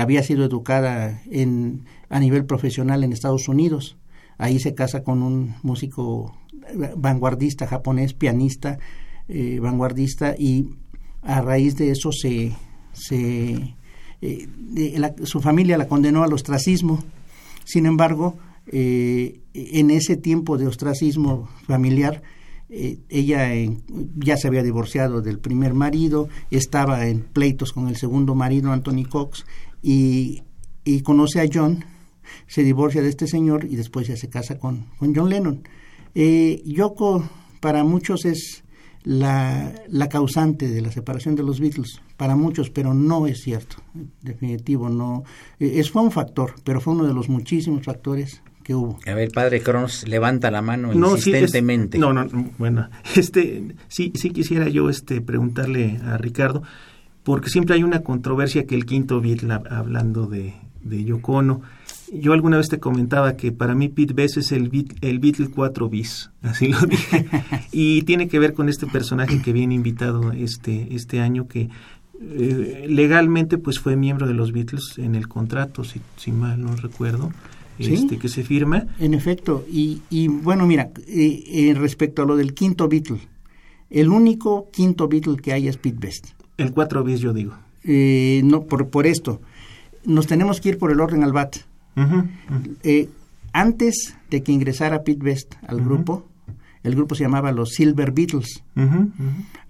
había 0.00 0.22
sido 0.24 0.44
educada 0.44 1.22
en, 1.30 1.84
a 2.08 2.18
nivel 2.18 2.44
profesional 2.44 3.04
en 3.04 3.12
Estados 3.12 3.48
Unidos, 3.48 3.96
ahí 4.38 4.58
se 4.58 4.74
casa 4.74 5.04
con 5.04 5.22
un 5.22 5.54
músico 5.62 6.36
vanguardista 6.96 7.66
japonés, 7.66 8.14
pianista, 8.14 8.78
eh, 9.28 9.58
vanguardista 9.60 10.34
y 10.38 10.70
a 11.22 11.40
raíz 11.40 11.76
de 11.76 11.90
eso 11.90 12.12
se, 12.12 12.52
se 12.92 13.74
eh, 14.20 14.48
su 15.24 15.40
familia 15.40 15.78
la 15.78 15.88
condenó 15.88 16.22
al 16.22 16.32
ostracismo. 16.32 17.02
Sin 17.64 17.86
embargo, 17.86 18.36
eh, 18.66 19.40
en 19.54 19.90
ese 19.90 20.16
tiempo 20.16 20.58
de 20.58 20.66
ostracismo 20.66 21.48
familiar, 21.66 22.22
ella 23.08 23.50
ya 24.16 24.36
se 24.36 24.48
había 24.48 24.64
divorciado 24.64 25.22
del 25.22 25.38
primer 25.38 25.74
marido, 25.74 26.28
estaba 26.50 27.06
en 27.06 27.20
pleitos 27.20 27.72
con 27.72 27.86
el 27.86 27.96
segundo 27.96 28.34
marido, 28.34 28.72
Anthony 28.72 29.04
Cox, 29.08 29.46
y, 29.80 30.42
y 30.84 31.02
conoce 31.02 31.40
a 31.40 31.46
John, 31.52 31.84
se 32.48 32.64
divorcia 32.64 33.00
de 33.00 33.10
este 33.10 33.28
señor 33.28 33.64
y 33.64 33.76
después 33.76 34.08
ya 34.08 34.16
se 34.16 34.28
casa 34.28 34.58
con, 34.58 34.86
con 34.98 35.14
John 35.14 35.30
Lennon. 35.30 35.62
Yoko 36.14 37.28
para 37.60 37.82
muchos 37.84 38.24
es 38.24 38.64
la, 39.04 39.72
la, 39.88 40.08
causante 40.08 40.68
de 40.68 40.80
la 40.80 40.90
separación 40.90 41.34
de 41.34 41.42
los 41.42 41.60
Beatles 41.60 42.00
para 42.16 42.36
muchos, 42.36 42.70
pero 42.70 42.94
no 42.94 43.26
es 43.26 43.42
cierto, 43.42 43.76
definitivo, 44.22 44.88
no. 44.88 45.24
Eh, 45.60 45.74
es, 45.76 45.90
fue 45.90 46.02
un 46.02 46.10
factor, 46.10 46.54
pero 46.64 46.80
fue 46.80 46.94
uno 46.94 47.04
de 47.04 47.12
los 47.12 47.28
muchísimos 47.28 47.84
factores 47.84 48.42
que 48.62 48.74
hubo. 48.74 48.98
A 49.06 49.14
ver, 49.14 49.30
padre 49.30 49.60
Cronos, 49.60 50.08
levanta 50.08 50.50
la 50.50 50.62
mano 50.62 50.92
insistentemente. 50.92 51.98
no, 51.98 52.12
no, 52.12 52.26
bueno, 52.58 52.88
este, 53.16 53.74
sí, 53.88 54.12
sí 54.14 54.30
quisiera 54.30 54.68
yo 54.68 54.88
este, 54.88 55.20
preguntarle 55.20 56.00
a 56.02 56.16
Ricardo, 56.16 56.62
porque 57.22 57.50
siempre 57.50 57.74
hay 57.74 57.82
una 57.82 58.00
controversia 58.00 58.64
que 58.64 58.74
el 58.74 58.86
quinto 58.86 59.20
Beatle, 59.20 59.52
hablando 59.70 60.26
de, 60.26 60.54
de 60.82 61.04
Yoko 61.04 61.32
Ono, 61.34 61.62
yo 62.20 62.32
alguna 62.32 62.56
vez 62.56 62.68
te 62.68 62.78
comentaba 62.78 63.36
que 63.36 63.52
para 63.52 63.74
mí 63.74 63.88
Pete 63.88 64.14
Best 64.14 64.36
es 64.36 64.52
el, 64.52 64.70
el 65.00 65.18
Beatle 65.18 65.48
4 65.48 65.88
bis, 65.88 66.30
así 66.42 66.68
lo 66.68 66.80
dije, 66.80 67.26
y 67.72 68.02
tiene 68.02 68.28
que 68.28 68.38
ver 68.38 68.54
con 68.54 68.68
este 68.68 68.86
personaje 68.86 69.42
que 69.42 69.52
viene 69.52 69.74
invitado 69.74 70.32
este, 70.32 70.94
este 70.94 71.20
año 71.20 71.48
que 71.48 71.68
eh, 72.20 72.86
legalmente 72.88 73.58
pues 73.58 73.78
fue 73.78 73.96
miembro 73.96 74.26
de 74.26 74.34
los 74.34 74.52
Beatles 74.52 74.98
en 74.98 75.14
el 75.14 75.28
contrato, 75.28 75.84
si, 75.84 76.00
si 76.16 76.32
mal 76.32 76.60
no 76.60 76.76
recuerdo, 76.76 77.32
este, 77.78 78.18
que 78.18 78.28
se 78.28 78.44
firma. 78.44 78.86
En 79.00 79.14
efecto, 79.14 79.64
y, 79.70 80.02
y 80.10 80.28
bueno, 80.28 80.66
mira, 80.66 80.90
eh, 81.08 81.44
eh, 81.46 81.74
respecto 81.74 82.22
a 82.22 82.26
lo 82.26 82.36
del 82.36 82.54
quinto 82.54 82.88
Beatle, 82.88 83.18
el 83.90 84.08
único 84.08 84.70
quinto 84.70 85.08
Beatle 85.08 85.36
que 85.36 85.52
hay 85.52 85.68
es 85.68 85.76
Pete 85.76 85.98
Best. 85.98 86.28
El 86.56 86.72
4 86.72 87.02
bis 87.02 87.20
yo 87.20 87.32
digo. 87.32 87.54
no, 87.84 88.64
por, 88.64 88.88
por 88.88 89.06
esto, 89.06 89.40
nos 90.04 90.26
tenemos 90.26 90.60
que 90.60 90.70
ir 90.70 90.78
por 90.78 90.92
el 90.92 91.00
orden 91.00 91.24
al 91.24 91.32
BAT 91.32 91.56
eh, 92.82 93.08
antes 93.52 94.16
de 94.30 94.42
que 94.42 94.52
ingresara 94.52 95.02
Pete 95.02 95.24
Best 95.24 95.54
al 95.66 95.80
grupo, 95.80 96.24
el 96.82 96.94
grupo 96.94 97.14
se 97.14 97.24
llamaba 97.24 97.52
los 97.52 97.70
Silver 97.70 98.12
Beatles. 98.12 98.62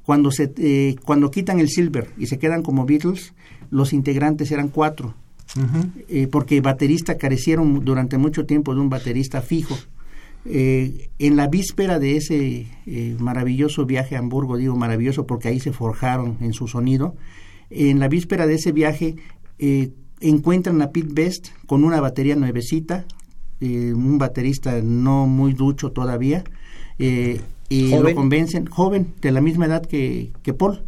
Cuando, 0.03 0.31
se, 0.31 0.53
eh, 0.59 0.97
cuando 1.05 1.31
quitan 1.31 1.61
el 1.61 1.69
Silver 1.69 2.11
y 2.19 2.27
se 2.27 2.39
quedan 2.39 2.63
como 2.63 2.87
Beatles, 2.87 3.35
los 3.71 3.93
integrantes 3.93 4.51
eran 4.51 4.69
cuatro. 4.69 5.15
Eh, 6.09 6.27
porque 6.31 6.61
baterista 6.61 7.17
carecieron 7.17 7.85
durante 7.85 8.19
mucho 8.19 8.45
tiempo 8.45 8.75
de 8.75 8.81
un 8.81 8.89
baterista 8.89 9.41
fijo. 9.41 9.77
en 10.47 11.37
la 11.37 11.47
víspera 11.49 11.99
de 11.99 12.17
ese 12.17 12.67
maravilloso 13.19 13.87
viaje 13.87 14.17
a 14.17 14.19
Hamburgo, 14.19 14.57
digo 14.57 14.77
maravilloso 14.77 15.27
porque 15.27 15.49
ahí 15.49 15.61
se 15.61 15.73
forjaron 15.73 16.37
en 16.41 16.53
su 16.53 16.69
sonido, 16.69 17.15
en 17.71 17.99
la 17.99 18.09
víspera 18.09 18.47
de 18.47 18.55
ese 18.55 18.73
viaje 18.73 19.17
encuentran 20.21 20.81
a 20.83 20.91
Pete 20.91 21.13
Best 21.13 21.49
con 21.67 21.85
una 21.85 22.01
batería 22.01 22.37
nuevecita, 22.37 23.05
eh, 23.61 23.93
un 23.95 24.19
baterista 24.19 24.81
no 24.83 25.27
muy 25.27 25.53
ducho 25.53 25.93
todavía, 25.93 26.45
eh, 26.99 27.41
y 27.69 27.91
lo 27.91 28.15
convencen, 28.15 28.67
joven, 28.67 29.15
de 29.21 29.33
la 29.33 29.41
misma 29.41 29.67
edad 29.67 29.85
que, 29.85 30.33
que 30.43 30.53
Paul, 30.53 30.85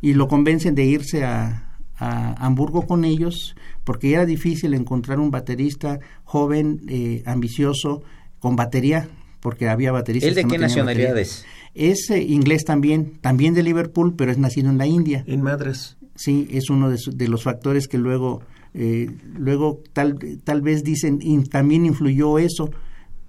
y 0.00 0.14
lo 0.14 0.28
convencen 0.28 0.74
de 0.74 0.84
irse 0.84 1.24
a, 1.24 1.64
Hamburgo 2.00 2.86
con 2.86 3.04
ellos, 3.04 3.56
porque 3.82 4.12
era 4.12 4.24
difícil 4.24 4.72
encontrar 4.72 5.18
un 5.18 5.32
baterista 5.32 5.98
joven, 6.22 6.82
eh, 6.88 7.24
ambicioso, 7.26 8.04
con 8.38 8.54
batería, 8.54 9.08
porque 9.40 9.68
había 9.68 9.90
bateristas. 9.90 10.28
¿El 10.28 10.36
de 10.36 10.44
qué 10.44 10.58
nacionalidad 10.58 11.18
es? 11.18 11.44
Es 11.74 12.08
inglés 12.10 12.64
también, 12.64 13.18
también 13.20 13.52
de 13.52 13.64
Liverpool, 13.64 14.14
pero 14.14 14.30
es 14.30 14.38
nacido 14.38 14.70
en 14.70 14.78
la 14.78 14.86
India. 14.86 15.24
En 15.26 15.42
Madras. 15.42 15.97
Sí, 16.18 16.48
es 16.50 16.68
uno 16.68 16.90
de 16.90 17.28
los 17.28 17.42
factores 17.42 17.88
que 17.88 17.96
luego 17.96 18.42
eh, 18.74 19.10
luego 19.36 19.82
tal, 19.92 20.18
tal 20.44 20.60
vez 20.60 20.84
dicen, 20.84 21.18
y 21.22 21.42
también 21.44 21.86
influyó 21.86 22.38
eso 22.38 22.70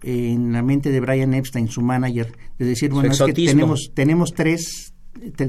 en 0.04 0.52
la 0.54 0.62
mente 0.62 0.92
de 0.92 1.00
Brian 1.00 1.34
Epstein, 1.34 1.68
su 1.70 1.82
manager, 1.82 2.32
de 2.58 2.66
decir, 2.66 2.92
bueno, 2.92 3.12
es 3.12 3.22
que 3.22 3.34
tenemos, 3.34 3.92
tenemos, 3.94 4.34
tres, 4.34 4.94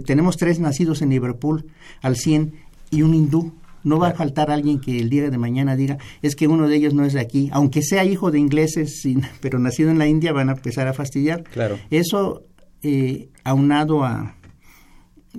tenemos 0.06 0.36
tres 0.36 0.58
nacidos 0.58 1.02
en 1.02 1.10
Liverpool 1.10 1.66
al 2.02 2.16
100 2.16 2.54
y 2.90 3.02
un 3.02 3.14
hindú. 3.14 3.52
No 3.82 3.98
va 3.98 4.08
a 4.08 4.14
faltar 4.14 4.50
alguien 4.50 4.78
que 4.78 4.98
el 4.98 5.08
día 5.08 5.30
de 5.30 5.38
mañana 5.38 5.74
diga, 5.74 5.98
es 6.20 6.36
que 6.36 6.48
uno 6.48 6.68
de 6.68 6.76
ellos 6.76 6.92
no 6.94 7.04
es 7.04 7.14
de 7.14 7.20
aquí, 7.20 7.48
aunque 7.52 7.82
sea 7.82 8.04
hijo 8.04 8.30
de 8.30 8.38
ingleses, 8.38 9.02
pero 9.40 9.58
nacido 9.58 9.90
en 9.90 9.98
la 9.98 10.06
India, 10.06 10.32
van 10.32 10.48
a 10.48 10.52
empezar 10.52 10.88
a 10.88 10.92
fastidiar. 10.92 11.44
Claro. 11.44 11.78
Eso, 11.90 12.44
eh, 12.82 13.28
aunado 13.44 14.04
a, 14.04 14.36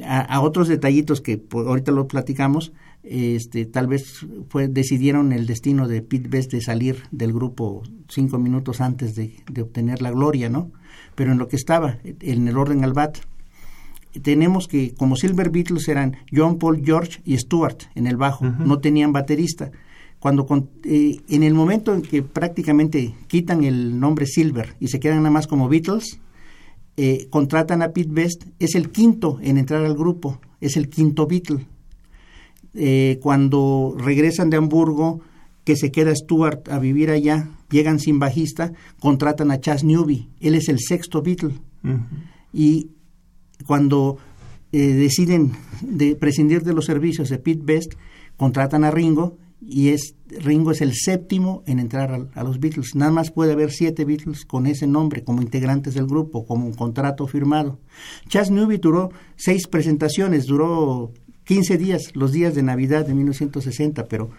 a, 0.03 0.39
otros 0.41 0.67
detallitos 0.67 1.21
que 1.21 1.41
ahorita 1.51 1.91
lo 1.91 2.07
platicamos, 2.07 2.71
este, 3.03 3.65
tal 3.65 3.87
vez 3.87 4.25
fue, 4.49 4.67
decidieron 4.67 5.33
el 5.33 5.47
destino 5.47 5.87
de 5.87 6.01
Pete 6.01 6.29
Best 6.29 6.51
de 6.51 6.61
salir 6.61 7.03
del 7.11 7.33
grupo 7.33 7.83
cinco 8.07 8.37
minutos 8.37 8.79
antes 8.79 9.15
de, 9.15 9.33
obtener 9.61 10.01
la 10.01 10.11
gloria, 10.11 10.49
¿no? 10.49 10.71
Pero 11.15 11.31
en 11.31 11.37
lo 11.37 11.47
que 11.47 11.55
estaba, 11.55 11.97
en 12.03 12.47
el 12.47 12.57
orden 12.57 12.83
al 12.83 12.93
bat, 12.93 13.17
tenemos 14.21 14.67
que, 14.67 14.93
como 14.93 15.15
Silver 15.15 15.49
Beatles 15.49 15.87
eran 15.87 16.17
John, 16.31 16.57
Paul, 16.57 16.83
George 16.83 17.21
y 17.25 17.37
Stuart 17.37 17.83
en 17.95 18.07
el 18.07 18.17
bajo, 18.17 18.45
no 18.45 18.79
tenían 18.79 19.13
baterista. 19.13 19.71
Cuando 20.19 20.45
eh, 20.83 21.19
en 21.29 21.43
el 21.43 21.53
momento 21.53 21.93
en 21.93 22.03
que 22.03 22.21
prácticamente 22.21 23.15
quitan 23.27 23.63
el 23.63 23.99
nombre 23.99 24.27
Silver 24.27 24.75
y 24.79 24.89
se 24.89 24.99
quedan 24.99 25.17
nada 25.17 25.31
más 25.31 25.47
como 25.47 25.67
Beatles, 25.67 26.19
eh, 26.97 27.27
contratan 27.29 27.81
a 27.81 27.91
Pete 27.91 28.11
Best, 28.11 28.43
es 28.59 28.75
el 28.75 28.91
quinto 28.91 29.39
en 29.41 29.57
entrar 29.57 29.85
al 29.85 29.95
grupo, 29.95 30.39
es 30.59 30.77
el 30.77 30.89
quinto 30.89 31.27
Beatle 31.27 31.65
eh, 32.73 33.19
cuando 33.21 33.95
regresan 33.97 34.49
de 34.49 34.57
Hamburgo, 34.57 35.21
que 35.63 35.75
se 35.75 35.91
queda 35.91 36.15
Stuart 36.15 36.69
a 36.69 36.79
vivir 36.79 37.09
allá, 37.09 37.49
llegan 37.69 37.99
sin 37.99 38.19
bajista, 38.19 38.71
contratan 38.99 39.51
a 39.51 39.59
Chas 39.59 39.83
Newby, 39.83 40.29
él 40.39 40.55
es 40.55 40.69
el 40.69 40.79
sexto 40.79 41.21
Beatle. 41.21 41.55
Y 42.53 42.89
cuando 43.65 44.17
eh, 44.71 44.79
deciden 44.93 45.51
de 45.81 46.15
prescindir 46.15 46.63
de 46.63 46.73
los 46.73 46.85
servicios 46.85 47.29
de 47.29 47.37
Pete 47.37 47.61
Best, 47.63 47.93
contratan 48.37 48.83
a 48.83 48.91
Ringo 48.91 49.37
y 49.61 49.89
es 49.89 50.15
Ringo 50.27 50.71
es 50.71 50.81
el 50.81 50.93
séptimo 50.93 51.63
en 51.67 51.79
entrar 51.79 52.11
a, 52.11 52.39
a, 52.39 52.43
los 52.43 52.59
Beatles. 52.59 52.95
Nada 52.95 53.11
más 53.11 53.31
puede 53.31 53.53
haber 53.53 53.71
siete 53.71 54.05
Beatles 54.05 54.45
con 54.45 54.65
ese 54.65 54.87
nombre 54.87 55.23
como 55.23 55.41
integrantes 55.41 55.93
del 55.93 56.07
grupo, 56.07 56.45
como 56.45 56.65
un 56.65 56.73
contrato 56.73 57.27
firmado. 57.27 57.79
Chas 58.27 58.49
Newby 58.49 58.77
duró 58.77 59.11
seis 59.35 59.67
presentaciones, 59.67 60.45
duró 60.47 61.11
15 61.45 61.77
días, 61.77 62.15
los 62.15 62.31
días 62.31 62.55
de 62.55 62.63
Navidad 62.63 63.05
de 63.05 63.13
1960, 63.13 64.05
pero 64.05 64.29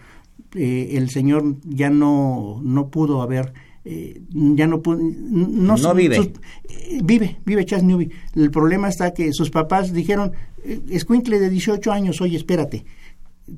eh, 0.55 0.91
el 0.93 1.09
señor 1.09 1.57
ya 1.63 1.89
no, 1.89 2.59
no 2.63 2.89
pudo 2.89 3.21
haber... 3.21 3.53
Eh, 3.85 4.21
ya 4.31 4.65
no 4.65 4.81
pudo, 4.81 4.97
no, 5.01 5.75
no 5.75 5.93
vive. 5.93 6.17
Eh, 6.17 6.99
vive, 7.03 7.41
vive 7.45 7.65
Chas 7.65 7.83
Newby. 7.83 8.09
El 8.33 8.49
problema 8.49 8.87
está 8.87 9.13
que 9.13 9.33
sus 9.33 9.49
papás 9.49 9.91
dijeron, 9.91 10.31
escuincle 10.89 11.37
de 11.37 11.49
18 11.49 11.91
años, 11.91 12.21
oye, 12.21 12.37
espérate, 12.37 12.85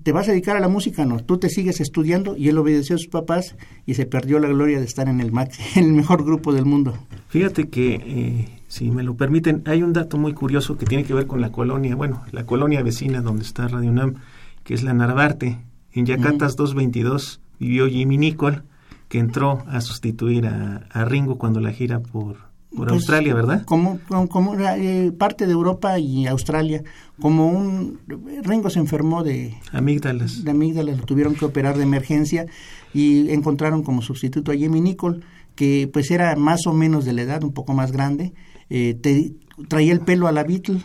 ¿te 0.04 0.12
vas 0.12 0.28
a 0.28 0.32
dedicar 0.32 0.56
a 0.58 0.60
la 0.60 0.68
música? 0.68 1.06
No, 1.06 1.20
tú 1.20 1.38
te 1.38 1.50
sigues 1.50 1.80
estudiando 1.80 2.36
y 2.38 2.50
él 2.50 2.58
obedeció 2.58 2.96
a 2.96 3.00
sus 3.00 3.08
papás 3.08 3.56
y 3.86 3.94
se 3.96 4.06
perdió 4.06 4.40
la 4.40 4.48
gloria 4.48 4.80
de 4.80 4.86
estar 4.86 5.08
en 5.08 5.22
el, 5.22 5.30
en 5.30 5.50
el 5.84 5.94
mejor 5.94 6.24
grupo 6.24 6.54
del 6.54 6.66
mundo. 6.66 6.98
Fíjate 7.30 7.70
que 7.70 8.48
si 8.68 8.92
me 8.92 9.04
lo 9.04 9.16
permiten, 9.16 9.64
hay 9.66 9.84
un 9.84 9.94
dato 9.94 10.18
muy 10.18 10.34
curioso 10.34 10.78
que 10.78 10.86
tiene 10.86 11.06
que 11.06 11.14
ver 11.14 11.28
con 11.28 11.40
la 11.40 11.52
colonia, 11.52 11.96
bueno, 11.96 12.24
la 12.32 12.46
colonia 12.46 12.84
vecina 12.84 13.22
donde 13.22 13.44
está 13.44 13.68
Radio 13.68 13.90
UNAM, 13.90 14.16
que 14.64 14.74
es 14.74 14.84
la 14.84 14.94
Narvarte. 14.94 15.60
En 15.94 16.06
Yacatas 16.06 16.58
222 16.58 17.40
vivió 17.60 17.88
Jimmy 17.88 18.18
Nicol, 18.18 18.64
que 19.08 19.20
entró 19.20 19.64
a 19.68 19.80
sustituir 19.80 20.48
a, 20.48 21.06
Ringo 21.06 21.38
cuando 21.38 21.62
la 21.62 21.72
gira 21.72 22.02
por, 22.02 22.38
por 22.76 22.88
pues, 22.88 22.94
Australia, 22.94 23.34
¿verdad? 23.34 23.64
Como, 23.66 24.00
como, 24.30 24.56
eh, 24.60 25.12
parte 25.18 25.46
de 25.46 25.54
Europa 25.54 25.98
y 26.00 26.28
Australia, 26.28 26.84
como 27.20 27.48
un 27.48 28.00
Ringo 28.44 28.70
se 28.70 28.80
enfermó 28.80 29.24
de 29.24 29.56
amígdalas, 29.72 30.44
de 30.44 30.52
amígdalas, 30.52 30.98
lo 30.98 31.06
tuvieron 31.06 31.36
que 31.36 31.46
operar 31.46 31.78
de 31.78 31.84
emergencia 31.84 32.46
y 32.94 33.30
encontraron 33.32 33.84
como 33.84 34.02
sustituto 34.02 34.52
a 34.52 34.56
Jimmy 34.56 34.82
Nicol, 34.82 35.24
que 35.56 35.90
pues 35.92 36.12
era 36.12 36.36
más 36.36 36.68
o 36.68 36.74
menos 36.74 37.06
de 37.06 37.14
la 37.14 37.24
edad, 37.24 37.44
un 37.44 37.54
poco 37.54 37.74
más 37.74 37.92
grande, 37.92 38.34
eh, 38.70 38.98
te, 39.00 39.34
traía 39.68 39.94
el 39.94 40.02
pelo 40.02 40.28
a 40.28 40.32
la 40.32 40.44
Beatle, 40.44 40.82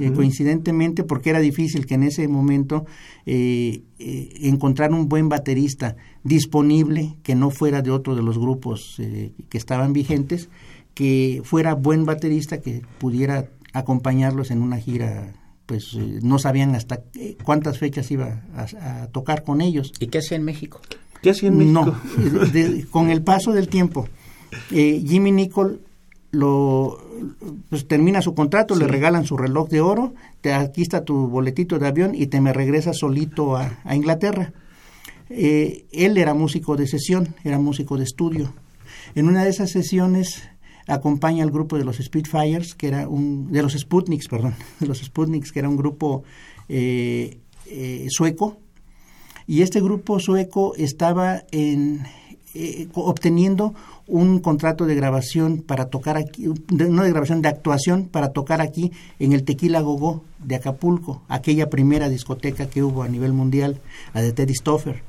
eh, 0.00 0.12
coincidentemente, 0.14 1.02
porque 1.02 1.30
era 1.30 1.38
difícil 1.38 1.86
que 1.86 1.94
en 1.94 2.02
ese 2.02 2.28
momento 2.28 2.84
eh, 3.24 3.84
encontrar 3.98 4.92
un 4.92 5.08
buen 5.08 5.30
baterista 5.30 5.96
disponible, 6.24 7.16
que 7.22 7.34
no 7.34 7.48
fuera 7.48 7.80
de 7.80 7.90
otro 7.90 8.14
de 8.14 8.22
los 8.22 8.38
grupos 8.38 8.96
que 8.98 9.56
estaban 9.56 9.94
vigentes, 9.94 10.50
que 10.98 11.42
fuera 11.44 11.74
buen 11.74 12.04
baterista, 12.04 12.60
que 12.60 12.82
pudiera 12.98 13.50
acompañarlos 13.72 14.50
en 14.50 14.62
una 14.62 14.78
gira 14.78 15.32
pues 15.64 15.94
no 15.94 16.40
sabían 16.40 16.74
hasta 16.74 17.04
cuántas 17.44 17.78
fechas 17.78 18.10
iba 18.10 18.42
a, 18.56 19.06
tocar 19.12 19.44
con 19.44 19.60
ellos. 19.60 19.92
¿Y 20.00 20.08
qué 20.08 20.18
hacía 20.18 20.36
en 20.36 20.42
México? 20.42 20.80
¿Qué 21.22 21.30
hacía 21.30 21.50
en 21.50 21.58
México? 21.58 21.84
No, 21.84 22.90
con 22.90 23.10
el 23.10 23.22
paso 23.22 23.52
del 23.52 23.68
tiempo, 23.68 24.08
Jimmy 24.70 25.30
Nicol 25.30 25.82
lo 26.32 26.98
pues 27.68 27.86
termina 27.86 28.20
su 28.20 28.34
contrato, 28.34 28.74
le 28.74 28.88
regalan 28.88 29.24
su 29.24 29.36
reloj 29.36 29.68
de 29.68 29.80
oro, 29.80 30.14
te, 30.40 30.52
aquí 30.52 30.82
está 30.82 31.04
tu 31.04 31.28
boletito 31.28 31.78
de 31.78 31.86
avión 31.86 32.12
y 32.12 32.26
te 32.26 32.40
me 32.40 32.52
regresas 32.52 32.98
solito 32.98 33.56
a, 33.56 33.78
Inglaterra. 33.94 34.52
Eh, 35.30 35.84
él 35.92 36.18
era 36.18 36.34
músico 36.34 36.74
de 36.74 36.88
sesión, 36.88 37.36
era 37.44 37.60
músico 37.60 37.96
de 37.98 38.02
estudio. 38.02 38.52
En 39.14 39.28
una 39.28 39.44
de 39.44 39.50
esas 39.50 39.70
sesiones 39.70 40.42
acompaña 40.88 41.44
al 41.44 41.50
grupo 41.50 41.78
de 41.78 41.84
los 41.84 41.98
Spitfires, 41.98 42.74
que 42.74 42.88
era 42.88 43.08
un 43.08 43.52
de 43.52 43.62
los 43.62 43.74
Sputniks, 43.74 44.28
perdón, 44.28 44.54
de 44.80 44.86
los 44.86 44.98
Sputniks, 44.98 45.52
que 45.52 45.60
era 45.60 45.68
un 45.68 45.76
grupo 45.76 46.24
eh, 46.68 47.38
eh, 47.66 48.06
sueco. 48.10 48.58
Y 49.46 49.62
este 49.62 49.80
grupo 49.80 50.18
sueco 50.20 50.74
estaba 50.76 51.42
en, 51.52 52.02
obteniendo 52.94 53.74
un 54.06 54.40
contrato 54.40 54.86
de 54.86 54.94
grabación 54.94 55.62
para 55.62 55.86
tocar 55.86 56.16
aquí, 56.16 56.46
no 56.70 57.02
de 57.02 57.10
grabación, 57.10 57.42
de 57.42 57.48
actuación 57.48 58.08
para 58.08 58.32
tocar 58.32 58.60
aquí 58.60 58.90
en 59.18 59.32
el 59.32 59.44
Tequila 59.44 59.80
Gogó 59.80 60.24
de 60.42 60.56
Acapulco, 60.56 61.22
aquella 61.28 61.70
primera 61.70 62.08
discoteca 62.08 62.68
que 62.68 62.82
hubo 62.82 63.02
a 63.02 63.08
nivel 63.08 63.32
mundial, 63.32 63.80
la 64.14 64.22
de 64.22 64.32
Teddy 64.32 64.54
Stoffer. 64.54 65.07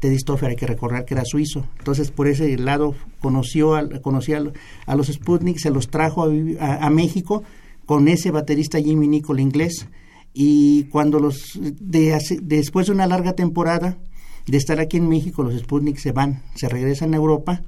Teddy 0.00 0.18
Stoffer 0.18 0.50
hay 0.50 0.56
que 0.56 0.66
recordar 0.66 1.04
que 1.04 1.14
era 1.14 1.24
suizo. 1.24 1.66
Entonces, 1.78 2.10
por 2.10 2.28
ese 2.28 2.56
lado, 2.56 2.94
conoció 3.20 3.74
a, 3.74 3.80
a, 3.80 4.96
los 4.96 5.06
Sputnik, 5.08 5.58
se 5.58 5.70
los 5.70 5.88
trajo 5.88 6.24
a, 6.60 6.90
México 6.90 7.42
con 7.84 8.08
ese 8.08 8.30
baterista 8.30 8.80
Jimmy 8.80 9.08
Nicol 9.08 9.40
inglés. 9.40 9.88
Y 10.32 10.84
cuando 10.84 11.18
los, 11.18 11.58
después 11.60 12.86
de 12.86 12.92
una 12.92 13.06
larga 13.06 13.32
temporada 13.32 13.98
de 14.46 14.56
estar 14.56 14.78
aquí 14.78 14.98
en 14.98 15.08
México, 15.08 15.42
los 15.42 15.58
Sputnik 15.58 15.98
se 15.98 16.12
van, 16.12 16.42
se 16.54 16.68
regresan 16.68 17.12
a 17.14 17.16
Europa, 17.16 17.62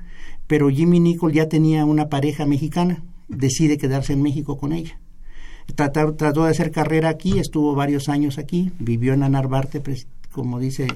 pero 0.47 0.71
Jimmy 0.71 1.01
Nicol 1.01 1.33
ya 1.33 1.49
tenía 1.49 1.85
una 1.85 2.09
pareja 2.09 2.47
mexicana, 2.47 3.03
decide 3.29 3.77
quedarse 3.77 4.13
en 4.13 4.23
México 4.23 4.57
con 4.57 4.73
ella. 4.73 5.01
trató 5.75 6.45
de 6.45 6.51
hacer 6.51 6.71
carrera 6.71 7.09
aquí, 7.09 7.39
estuvo 7.41 7.75
varios 7.75 8.09
años 8.09 8.39
aquí, 8.39 8.71
vivió 8.79 9.15
en 9.15 9.25
Anarbarte, 9.25 9.81
como 10.33 10.59
dice 10.59 10.89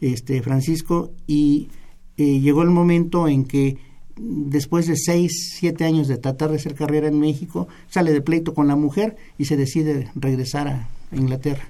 este 0.00 0.42
Francisco, 0.42 1.10
y 1.26 1.68
eh, 2.16 2.40
llegó 2.40 2.62
el 2.62 2.70
momento 2.70 3.28
en 3.28 3.44
que 3.44 3.78
después 4.16 4.86
de 4.86 4.96
seis, 4.96 5.54
siete 5.58 5.84
años 5.84 6.08
de 6.08 6.18
tratar 6.18 6.50
de 6.50 6.56
hacer 6.56 6.74
carrera 6.74 7.08
en 7.08 7.18
México, 7.18 7.68
sale 7.88 8.12
de 8.12 8.20
pleito 8.20 8.54
con 8.54 8.68
la 8.68 8.76
mujer 8.76 9.16
y 9.38 9.46
se 9.46 9.56
decide 9.56 10.10
regresar 10.14 10.68
a 10.68 10.88
Inglaterra. 11.12 11.68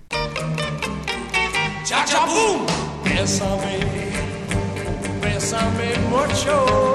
one. 6.12 6.89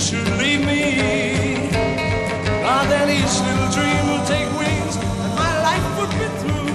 Should 0.00 0.26
leave 0.38 0.64
me, 0.64 1.68
ah, 2.64 2.86
then 2.88 3.10
each 3.10 3.36
little 3.44 3.70
dream 3.76 4.02
will 4.08 4.24
take 4.24 4.48
wings 4.58 4.96
and 4.96 5.34
my 5.36 5.52
life 5.60 5.86
would 5.98 6.12
be 6.18 6.26
through. 6.40 6.72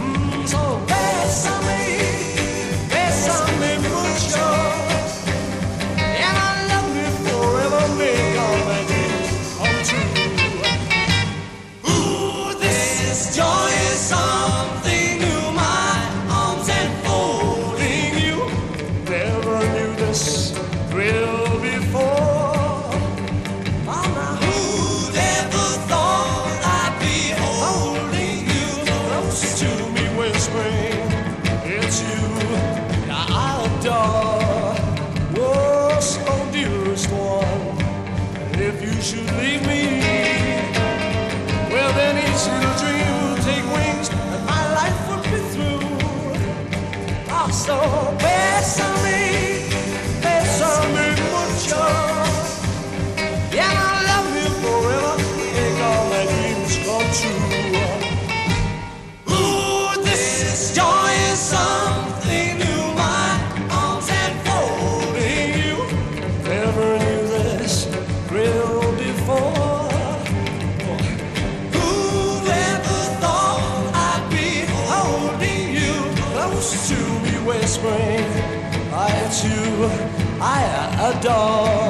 Mm, 0.00 0.48
so 0.48 0.62
bésame, 0.88 1.84
bésame 2.88 3.72
mucho. 3.84 4.48
And 6.22 6.36
I 6.48 6.52
love 6.72 6.90
you 7.00 7.10
forever, 7.26 7.82
make 8.00 8.34
all 8.44 8.58
my 8.70 8.80
dreams 8.88 9.38
come 9.58 9.80
true. 9.88 10.12
Ooh, 11.90 12.54
this 12.64 12.80
is 13.08 13.36
joy 13.36 13.68
is 13.92 14.00
something. 14.14 14.54
adore. 21.04 21.23
door. 81.24 81.83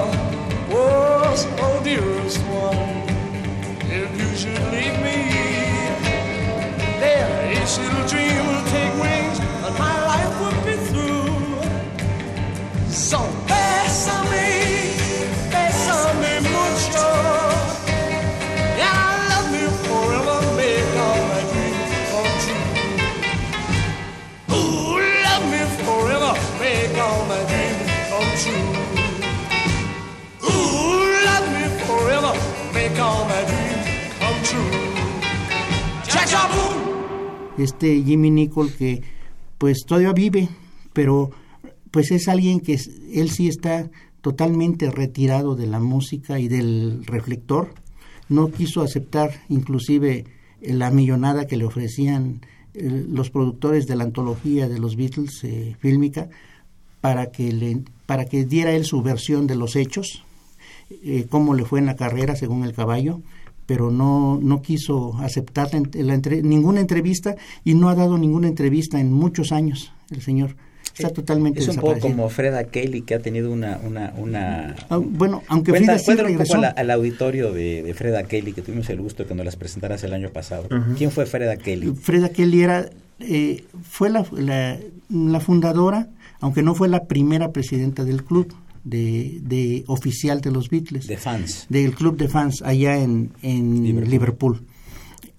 Este 37.59 38.03
Jimmy 38.03 38.31
Nicol 38.31 38.73
que 38.73 39.03
pues 39.59 39.85
todavía 39.87 40.13
vive, 40.13 40.49
pero 40.93 41.31
pues 41.91 42.11
es 42.11 42.29
alguien 42.29 42.61
que 42.61 42.79
él 43.13 43.31
sí 43.31 43.49
está 43.49 43.91
totalmente 44.21 44.91
retirado 44.91 45.55
de 45.55 45.67
la 45.67 45.81
música 45.81 46.41
y 46.41 46.49
del 46.49 47.05
reflector. 47.07 47.75
No 48.29 48.51
quiso 48.51 48.83
aceptar 48.83 49.43
inclusive 49.49 50.25
la 50.61 50.91
millonada 50.91 51.47
que 51.47 51.57
le 51.57 51.65
ofrecían 51.65 52.41
eh, 52.75 53.05
los 53.09 53.31
productores 53.31 53.87
de 53.87 53.97
la 53.97 54.05
antología 54.05 54.69
de 54.69 54.79
los 54.79 54.97
Beatles 54.97 55.45
eh, 55.45 55.77
fílmica 55.79 56.29
para 57.01 57.31
que 57.31 57.53
le 57.53 57.83
para 58.07 58.25
que 58.25 58.45
diera 58.45 58.73
él 58.73 58.85
su 58.85 59.03
versión 59.03 59.47
de 59.47 59.57
los 59.57 59.77
hechos 59.77 60.25
eh, 60.91 61.27
cómo 61.29 61.55
le 61.55 61.65
fue 61.65 61.79
en 61.79 61.87
la 61.87 61.97
carrera 61.97 62.37
según 62.37 62.65
el 62.65 62.75
caballo, 62.75 63.21
pero 63.67 63.91
no, 63.91 64.39
no 64.43 64.63
quiso 64.63 65.17
aceptar 65.19 65.71
la, 65.95 66.17
ninguna 66.43 66.81
entrevista 66.81 67.37
y 67.65 67.75
no 67.75 67.89
ha 67.89 67.95
dado 67.95 68.19
ninguna 68.19 68.49
entrevista 68.49 69.01
en 69.01 69.13
muchos 69.13 69.53
años 69.53 69.93
el 70.11 70.23
señor. 70.23 70.57
Está 70.97 71.11
totalmente 71.11 71.59
Es 71.59 71.67
un 71.67 71.77
poco 71.77 71.99
como 71.99 72.29
Freda 72.29 72.65
Kelly, 72.65 73.03
que 73.03 73.17
ha 73.17 73.19
tenido 73.19 73.51
una... 73.51 73.81
una, 73.85 74.15
una 74.17 74.77
ah, 74.91 74.99
bueno, 74.99 75.43
aunque 75.49 75.73
Freda 75.73 75.99
sí 75.99 76.15
regresó. 76.15 76.55
Un 76.55 76.63
poco 76.63 76.75
al 76.77 76.91
auditorio 76.93 77.53
de, 77.53 77.93
Freda 77.97 78.23
Kelly, 78.23 78.53
que 78.53 78.63
tuvimos 78.63 78.89
el 78.91 79.01
gusto 79.01 79.25
de 79.25 79.35
nos 79.35 79.45
las 79.45 79.57
presentaras 79.57 80.05
el 80.05 80.13
año 80.13 80.31
pasado. 80.31 80.69
¿Quién 80.97 81.11
fue 81.11 81.27
Freda 81.27 81.57
Kelly? 81.57 81.93
Freda 81.95 82.29
Kelly 82.29 82.63
era, 82.63 82.91
eh, 83.19 83.65
fue 83.83 84.09
la, 84.09 84.25
la 85.09 85.41
fundadora, 85.41 86.11
aunque 86.39 86.63
no 86.63 86.77
fue 86.77 86.89
la 86.89 87.07
primera 87.07 87.51
presidenta 87.51 88.05
del 88.05 88.23
club 88.23 88.55
de, 88.85 89.85
oficial 89.87 90.41
de 90.41 90.51
los 90.51 90.69
Beatles. 90.69 91.07
De 91.07 91.17
fans. 91.17 91.67
Del 91.69 91.95
club 91.95 92.17
de 92.17 92.29
fans 92.29 92.63
allá 92.63 92.99
en, 92.99 93.33
Liverpool. 93.43 94.63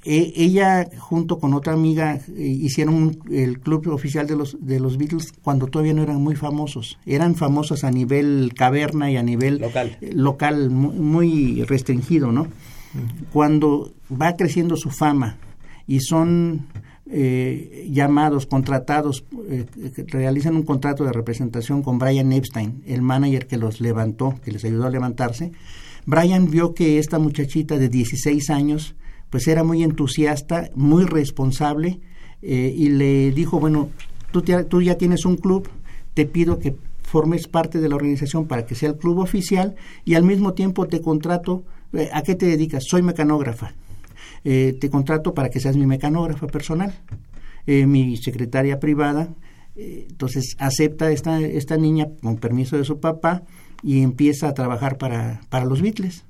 E, 0.04 0.34
ella 0.36 0.88
junto 1.00 1.40
con 1.40 1.56
otra 1.56 1.74
amiga 1.74 2.20
eh, 2.38 2.44
hicieron 2.46 3.18
el 3.32 3.60
club 3.60 3.88
oficial 3.88 4.28
de 4.28 4.36
los 4.36 4.56
de 4.64 4.80
los 4.80 5.00
Beatles 5.00 5.34
cuando 5.42 5.66
todavía 5.66 5.96
no 5.96 6.04
eran 6.04 6.22
muy 6.22 6.36
famosos 6.36 7.00
eran 7.08 7.34
famosos 7.34 7.84
a 7.84 7.90
nivel 7.90 8.54
caverna 8.56 9.10
y 9.10 9.18
a 9.18 9.24
nivel 9.24 9.58
local, 9.58 9.98
eh, 10.02 10.12
local 10.14 10.70
muy, 10.70 11.64
restringido 11.64 12.32
no 12.32 12.50
cuando 13.34 13.96
va 14.12 14.36
creciendo 14.36 14.78
su 14.78 14.92
fama 14.92 15.38
y 15.88 16.02
son 16.02 16.68
eh, 17.10 17.88
llamados, 17.92 18.46
contratados, 18.46 19.24
eh, 19.50 19.66
realizan 20.08 20.56
un 20.56 20.64
contrato 20.64 21.04
de 21.04 21.12
representación 21.12 21.84
con 21.84 22.00
Brian 22.00 22.32
Epstein, 22.32 22.84
el 22.86 23.02
manager 23.02 23.48
que 23.48 23.58
los 23.58 23.82
levantó, 23.82 24.36
que 24.44 24.52
les 24.52 24.66
ayudó 24.66 24.86
a 24.86 24.90
levantarse. 24.90 25.52
Brian 26.06 26.50
vio 26.50 26.74
que 26.74 27.00
esta 27.00 27.20
muchachita 27.20 27.78
de 27.78 27.90
16 27.90 28.50
años, 28.50 28.96
pues 29.30 29.48
era 29.48 29.64
muy 29.64 29.84
entusiasta, 29.84 30.70
muy 30.76 31.06
responsable, 31.06 32.00
eh, 32.42 32.74
y 32.76 32.90
le 32.90 33.32
dijo, 33.32 33.60
bueno, 33.60 33.90
tú, 34.32 34.44
tú 34.68 34.82
ya 34.82 34.98
tienes 34.98 35.26
un 35.26 35.38
club, 35.38 35.68
te 36.14 36.26
pido 36.26 36.60
que 36.60 36.76
formes 37.02 37.48
parte 37.48 37.80
de 37.80 37.90
la 37.90 37.96
organización 37.96 38.46
para 38.46 38.66
que 38.66 38.76
sea 38.76 38.90
el 38.90 38.98
club 38.98 39.20
oficial 39.20 39.76
y 40.04 40.16
al 40.16 40.24
mismo 40.24 40.54
tiempo 40.54 40.88
te 40.88 41.02
contrato, 41.02 41.64
eh, 41.94 42.10
¿a 42.14 42.24
qué 42.24 42.36
te 42.36 42.46
dedicas? 42.46 42.84
Soy 42.88 43.02
mecanógrafa. 43.02 43.74
Eh, 44.46 44.78
te 44.80 44.90
contrato 44.90 45.34
para 45.34 45.50
que 45.50 45.60
seas 45.60 45.76
mi 45.76 45.86
mecanógrafa 45.86 46.48
personal, 46.48 46.94
eh, 47.68 47.86
mi 47.86 48.16
secretaria 48.18 48.80
privada. 48.80 49.28
entonces 49.76 50.56
acepta 50.58 51.12
esta, 51.12 51.42
esta 51.42 51.76
niña 51.76 52.08
con 52.22 52.38
permiso 52.38 52.78
de 52.78 52.86
su 52.86 53.02
papá 53.02 53.44
y 53.84 54.04
empieza 54.04 54.48
a 54.48 54.54
trabajar 54.54 54.98
para, 54.98 55.42
para 55.50 55.66
los 55.66 55.82
Beatles. 55.82 56.24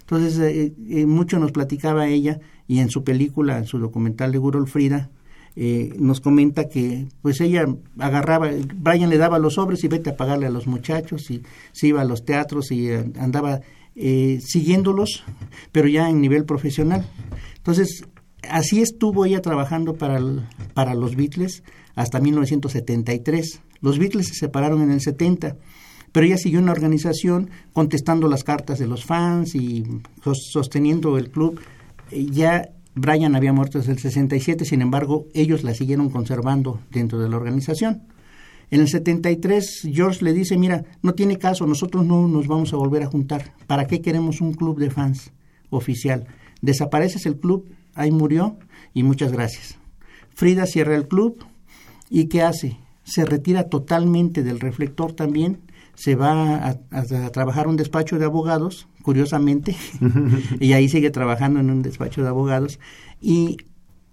Entonces, 0.00 0.72
mucho 1.06 1.38
nos 1.38 1.52
platicaba 1.52 2.08
ella 2.08 2.40
y 2.68 2.80
en 2.80 2.90
su 2.90 3.02
película, 3.02 3.56
en 3.56 3.64
su 3.64 3.78
documental 3.78 4.32
de 4.32 4.38
Gurol 4.38 4.68
Frida, 4.68 5.10
eh, 5.56 5.94
nos 5.98 6.20
comenta 6.20 6.68
que 6.68 7.08
pues 7.22 7.40
ella 7.40 7.66
agarraba, 7.98 8.50
Brian 8.76 9.10
le 9.10 9.18
daba 9.18 9.38
los 9.38 9.54
sobres 9.54 9.82
y 9.82 9.88
vete 9.88 10.10
a 10.10 10.16
pagarle 10.16 10.46
a 10.46 10.50
los 10.50 10.66
muchachos 10.66 11.30
y 11.30 11.42
se 11.72 11.88
iba 11.88 12.00
a 12.00 12.04
los 12.04 12.24
teatros 12.24 12.70
y 12.70 12.88
eh, 12.88 13.10
andaba 13.18 13.60
eh, 13.96 14.40
siguiéndolos, 14.42 15.24
pero 15.72 15.88
ya 15.88 16.08
en 16.08 16.20
nivel 16.20 16.44
profesional. 16.44 17.06
Entonces, 17.56 18.04
así 18.48 18.80
estuvo 18.80 19.24
ella 19.24 19.42
trabajando 19.42 19.94
para, 19.94 20.20
para 20.74 20.94
los 20.94 21.16
Beatles 21.16 21.62
hasta 21.94 22.20
1973. 22.20 23.60
Los 23.80 23.98
Beatles 23.98 24.28
se 24.28 24.34
separaron 24.34 24.82
en 24.82 24.90
el 24.90 25.00
70 25.00 25.56
pero 26.12 26.26
ella 26.26 26.36
siguió 26.36 26.58
en 26.58 26.66
la 26.66 26.72
organización 26.72 27.50
contestando 27.72 28.28
las 28.28 28.44
cartas 28.44 28.78
de 28.78 28.86
los 28.86 29.04
fans 29.04 29.54
y 29.54 29.84
sosteniendo 30.32 31.18
el 31.18 31.30
club. 31.30 31.60
Ya 32.10 32.70
Brian 32.94 33.36
había 33.36 33.52
muerto 33.52 33.78
desde 33.78 33.92
el 33.92 33.98
67, 33.98 34.64
sin 34.64 34.82
embargo, 34.82 35.26
ellos 35.34 35.62
la 35.62 35.74
siguieron 35.74 36.10
conservando 36.10 36.80
dentro 36.90 37.20
de 37.20 37.28
la 37.28 37.36
organización. 37.36 38.02
En 38.70 38.80
el 38.80 38.88
73, 38.88 39.88
George 39.92 40.24
le 40.24 40.32
dice, 40.32 40.56
mira, 40.56 40.84
no 41.02 41.14
tiene 41.14 41.38
caso, 41.38 41.66
nosotros 41.66 42.04
no 42.06 42.28
nos 42.28 42.46
vamos 42.46 42.72
a 42.72 42.76
volver 42.76 43.02
a 43.02 43.06
juntar. 43.06 43.54
¿Para 43.66 43.86
qué 43.86 44.00
queremos 44.00 44.40
un 44.40 44.54
club 44.54 44.78
de 44.78 44.90
fans 44.90 45.32
oficial? 45.70 46.26
Desapareces 46.62 47.26
el 47.26 47.38
club, 47.38 47.68
ahí 47.94 48.10
murió 48.10 48.58
y 48.94 49.02
muchas 49.02 49.32
gracias. 49.32 49.78
Frida 50.34 50.66
cierra 50.66 50.94
el 50.94 51.08
club 51.08 51.44
y 52.08 52.26
¿qué 52.26 52.42
hace? 52.42 52.78
Se 53.02 53.24
retira 53.24 53.64
totalmente 53.64 54.42
del 54.42 54.60
reflector 54.60 55.12
también 55.12 55.60
se 56.00 56.14
va 56.14 56.66
a, 56.66 57.30
trabajar 57.30 57.68
un 57.68 57.76
despacho 57.76 58.18
de 58.18 58.24
abogados, 58.24 58.88
curiosamente, 59.02 59.76
y 60.60 60.72
ahí 60.72 60.88
sigue 60.88 61.10
trabajando 61.10 61.60
en 61.60 61.68
un 61.68 61.82
despacho 61.82 62.22
de 62.22 62.28
abogados, 62.28 62.80
y, 63.20 63.58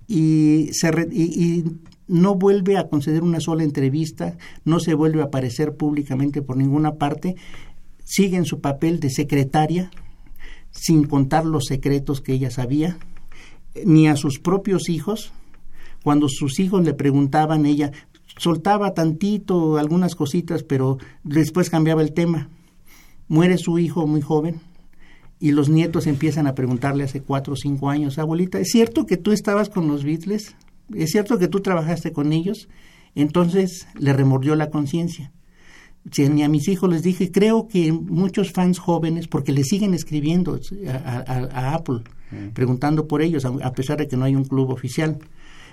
y, 0.05 0.67
se 0.73 0.89
y, 1.13 1.63
no 2.07 2.35
vuelve 2.35 2.77
a 2.77 2.87
conceder 2.87 3.23
una 3.23 3.39
sola 3.39 3.63
entrevista, 3.63 4.37
no 4.63 4.79
se 4.79 4.93
vuelve 4.93 5.21
a 5.21 5.25
aparecer 5.25 5.75
públicamente 5.75 6.41
por 6.41 6.57
ninguna 6.57 6.95
parte, 6.95 7.35
sigue 8.03 8.37
en 8.37 8.45
su 8.45 8.61
papel 8.61 8.99
de 8.99 9.09
secretaria, 9.09 9.91
sin 10.71 11.05
contar 11.05 11.45
los 11.45 11.65
secretos 11.65 12.21
que 12.21 12.33
ella 12.33 12.51
sabía, 12.51 12.97
ni 13.85 14.07
a 14.07 14.15
sus 14.15 14.39
propios 14.39 14.89
hijos, 14.89 15.33
cuando 16.03 16.29
sus 16.29 16.59
hijos 16.59 16.83
le 16.85 16.93
preguntaban 16.93 17.65
ella, 17.65 17.91
soltaba 18.37 18.93
tantito 18.93 19.77
algunas 19.77 20.15
cositas, 20.15 20.63
pero 20.63 20.97
después 21.23 21.69
cambiaba 21.69 22.01
el 22.01 22.13
tema. 22.13 22.49
Muere 23.27 23.57
su 23.57 23.77
hijo 23.77 24.07
muy 24.07 24.21
joven 24.21 24.61
y 25.39 25.51
los 25.51 25.69
nietos 25.69 26.07
empiezan 26.07 26.47
a 26.47 26.55
preguntarle 26.55 27.03
hace 27.03 27.21
cuatro 27.21 27.53
o 27.53 27.57
cinco 27.57 27.89
años, 27.89 28.17
abuelita, 28.17 28.59
¿es 28.59 28.69
cierto 28.71 29.05
que 29.05 29.17
tú 29.17 29.31
estabas 29.31 29.69
con 29.69 29.87
los 29.87 30.03
Beatles? 30.03 30.55
¿Es 30.93 31.11
cierto 31.11 31.38
que 31.38 31.47
tú 31.47 31.59
trabajaste 31.59 32.11
con 32.11 32.33
ellos? 32.33 32.69
Entonces 33.15 33.88
le 33.97 34.13
remordió 34.13 34.55
la 34.55 34.69
conciencia. 34.69 35.31
Si 36.11 36.27
ni 36.29 36.43
a 36.43 36.49
mis 36.49 36.67
hijos 36.67 36.89
les 36.89 37.03
dije, 37.03 37.31
creo 37.31 37.67
que 37.67 37.91
muchos 37.91 38.51
fans 38.51 38.79
jóvenes, 38.79 39.27
porque 39.27 39.51
le 39.51 39.63
siguen 39.63 39.93
escribiendo 39.93 40.59
a, 40.88 41.73
Apple, 41.73 42.03
mm. 42.31 42.49
preguntando 42.53 43.07
por 43.07 43.21
ellos, 43.21 43.43
a, 43.45 43.71
pesar 43.73 43.97
de 43.97 44.07
que 44.07 44.15
no 44.15 44.23
hay 44.23 44.35
un 44.35 44.45
club 44.45 44.69
oficial. 44.69 45.17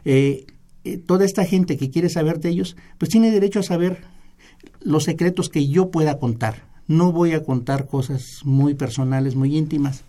Eh, 0.05 0.47
eh, 0.85 0.99
toda 0.99 1.25
esta 1.25 1.45
gente 1.45 1.77
que 1.77 1.91
quiere 1.91 2.09
saber 2.09 2.41
de 2.41 2.51
ellos, 2.51 2.77
pues 2.99 3.11
tiene 3.11 3.31
derecho 3.31 3.61
a 3.61 3.63
saber 3.63 3.99
los 4.81 5.05
secretos 5.05 5.49
que 5.49 5.69
yo 5.69 5.91
pueda 5.91 6.19
contar. 6.19 6.67
No 6.89 7.13
voy 7.13 7.33
a 7.33 7.43
contar 7.43 7.87
cosas 7.87 8.41
muy 8.45 8.75
personales, 8.75 9.37
muy 9.37 9.57
íntimas. 9.57 10.05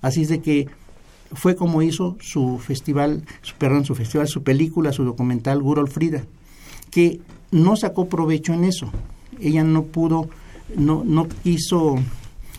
Así 0.00 0.22
es 0.22 0.28
de 0.28 0.40
que 0.40 0.68
fue 1.32 1.56
como 1.56 1.82
hizo 1.82 2.16
su 2.20 2.58
festival, 2.58 3.22
perdón, 3.58 3.84
su 3.84 3.94
festival, 3.94 4.28
su 4.28 4.42
película, 4.42 4.92
su 4.92 5.04
documental 5.04 5.62
Gurol 5.62 5.88
Frida, 5.88 6.24
que 6.90 7.20
no 7.50 7.76
sacó 7.76 8.08
provecho 8.08 8.52
en 8.52 8.64
eso. 8.64 8.90
Ella 9.40 9.64
no 9.64 9.84
pudo, 9.84 10.28
no, 10.76 11.02
no 11.04 11.28
quiso 11.28 11.96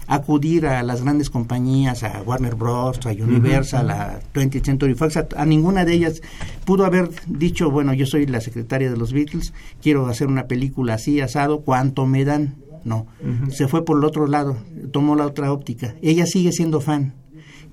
acudir 0.08 0.66
a 0.66 0.82
las 0.84 1.04
grandes 1.04 1.30
compañías, 1.30 2.04
a 2.04 2.22
Warner 2.26 2.56
Bros., 2.56 3.06
a 3.06 3.12
Universal, 3.12 3.90
a 3.92 4.20
20th 4.34 4.66
Century 4.66 4.96
Fox, 4.96 5.18
a, 5.18 5.46
ninguna 5.46 5.84
de 5.84 5.94
ellas 5.94 6.22
pudo 6.66 6.86
haber 6.86 7.10
dicho, 7.28 7.70
bueno, 7.70 7.94
yo 7.94 8.06
soy 8.06 8.26
la 8.26 8.40
secretaria 8.40 8.90
de 8.90 8.98
los 8.98 9.12
Beatles, 9.12 9.54
quiero 9.82 10.08
hacer 10.08 10.28
una 10.28 10.48
película 10.48 10.94
así, 10.94 11.20
asado, 11.20 11.60
¿cuánto 11.60 12.06
me 12.06 12.24
dan? 12.24 12.56
No, 12.86 13.06
se 13.50 13.68
fue 13.68 13.84
por 13.84 13.98
el 13.98 14.06
otro 14.06 14.28
lado, 14.28 14.56
tomó 14.94 15.16
la 15.16 15.26
otra 15.26 15.52
óptica. 15.52 15.96
Ella 16.02 16.26
sigue 16.26 16.54
siendo 16.54 16.80
fan. 16.80 17.16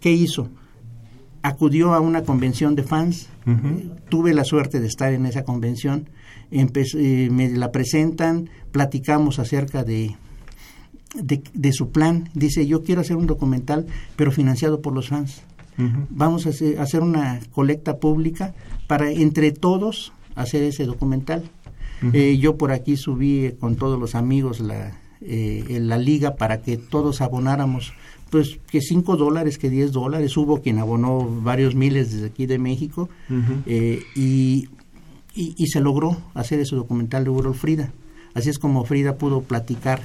¿Qué 0.01 0.11
hizo? 0.11 0.51
Acudió 1.47 1.93
a 1.93 2.01
una 2.01 2.23
convención 2.23 2.75
de 2.75 2.85
fans, 2.85 3.29
tuve 4.09 4.33
la 4.33 4.45
suerte 4.45 4.81
de 4.81 4.87
estar 4.87 5.13
en 5.13 5.27
esa 5.27 5.45
convención, 5.45 6.09
eh, 6.51 7.29
me 7.31 7.51
la 7.51 7.71
presentan, 7.71 8.49
platicamos 8.73 9.39
acerca 9.39 9.85
de 9.85 10.17
de, 11.15 11.73
su 11.73 11.91
plan. 11.91 12.29
Dice, 12.35 12.67
yo 12.67 12.83
quiero 12.83 13.01
hacer 13.01 13.17
un 13.17 13.27
documental, 13.27 13.87
pero 14.17 14.33
financiado 14.33 14.81
por 14.81 14.93
los 14.93 15.09
fans. 15.09 15.43
Vamos 16.11 16.47
a 16.47 16.51
hacer, 16.51 17.03
una 17.03 17.41
colecta 17.53 17.99
pública 17.99 18.55
para 18.87 19.11
entre 19.11 19.51
todos 19.51 20.13
hacer 20.37 20.63
ese 20.63 20.87
documental. 20.87 21.45
Eh, 22.13 22.39
yo 22.39 22.57
por 22.57 22.71
aquí 22.71 22.97
subí 22.97 23.53
con 23.59 23.77
todos 23.77 23.99
los 23.99 24.15
amigos 24.15 24.61
la, 24.61 24.93
eh, 25.21 25.79
la 25.81 25.97
liga 25.97 26.37
para 26.37 26.61
que 26.61 26.77
todos 26.77 27.23
abonáramos 27.23 27.95
pues 28.35 28.59
que 28.67 28.81
5 28.81 29.17
dólares, 29.17 29.59
que 29.59 29.71
10 29.71 29.93
dólares. 29.93 30.37
Hubo 30.37 30.61
quien 30.61 30.81
abonó 30.81 31.25
varios 31.41 31.77
miles 31.77 32.11
desde 32.11 32.27
aquí 32.27 32.47
de 32.47 32.59
México 32.59 33.09
eh, 33.65 34.03
y, 34.17 34.69
y, 35.37 35.67
se 35.69 35.81
logró 35.81 36.17
hacer 36.35 36.59
ese 36.59 36.75
documental 36.75 37.23
de 37.23 37.31
Uro 37.31 37.55
Frida. 37.55 37.93
Así 38.35 38.51
es 38.51 38.59
como 38.59 38.85
Frida 38.85 39.19
pudo 39.19 39.43
platicar 39.43 40.01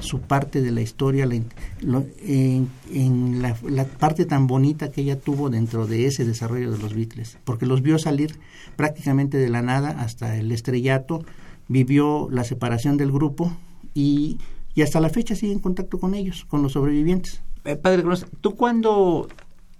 su 0.00 0.20
parte 0.20 0.62
de 0.62 0.70
la 0.70 0.80
historia 0.80 1.28
en, 1.28 3.42
la, 3.42 3.84
parte 3.84 4.24
tan 4.24 4.46
bonita 4.46 4.90
que 4.90 5.02
ella 5.02 5.20
tuvo 5.20 5.50
dentro 5.50 5.86
de 5.86 6.06
ese 6.06 6.24
desarrollo 6.24 6.70
de 6.70 6.78
los 6.78 6.94
Beatles, 6.94 7.36
porque 7.44 7.66
los 7.66 7.82
vio 7.82 7.98
salir 7.98 8.38
prácticamente 8.76 9.36
de 9.36 9.50
la 9.50 9.60
nada 9.60 10.00
hasta 10.00 10.38
el 10.38 10.50
estrellato, 10.50 11.26
vivió 11.68 12.28
la 12.30 12.44
separación 12.44 12.96
del 12.96 13.12
grupo 13.12 13.54
y, 13.92 14.38
hasta 14.82 14.98
la 14.98 15.10
fecha 15.10 15.34
sigue 15.34 15.52
en 15.52 15.58
contacto 15.58 15.98
con 15.98 16.14
ellos, 16.14 16.46
con 16.46 16.62
los 16.62 16.72
sobrevivientes. 16.72 17.42
Eh, 17.66 17.76
padre, 17.76 18.04
¿tú 18.40 18.54
cuándo 18.54 19.28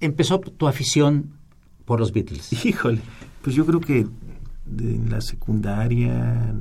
empezó 0.00 0.40
tu 0.40 0.66
afición 0.66 1.30
por 1.84 2.00
los 2.00 2.12
Beatles? 2.12 2.64
Híjole, 2.64 3.00
pues 3.42 3.54
yo 3.54 3.64
creo 3.64 3.80
que 3.80 4.06
en 4.78 5.08
la 5.08 5.20
secundaria, 5.20 6.52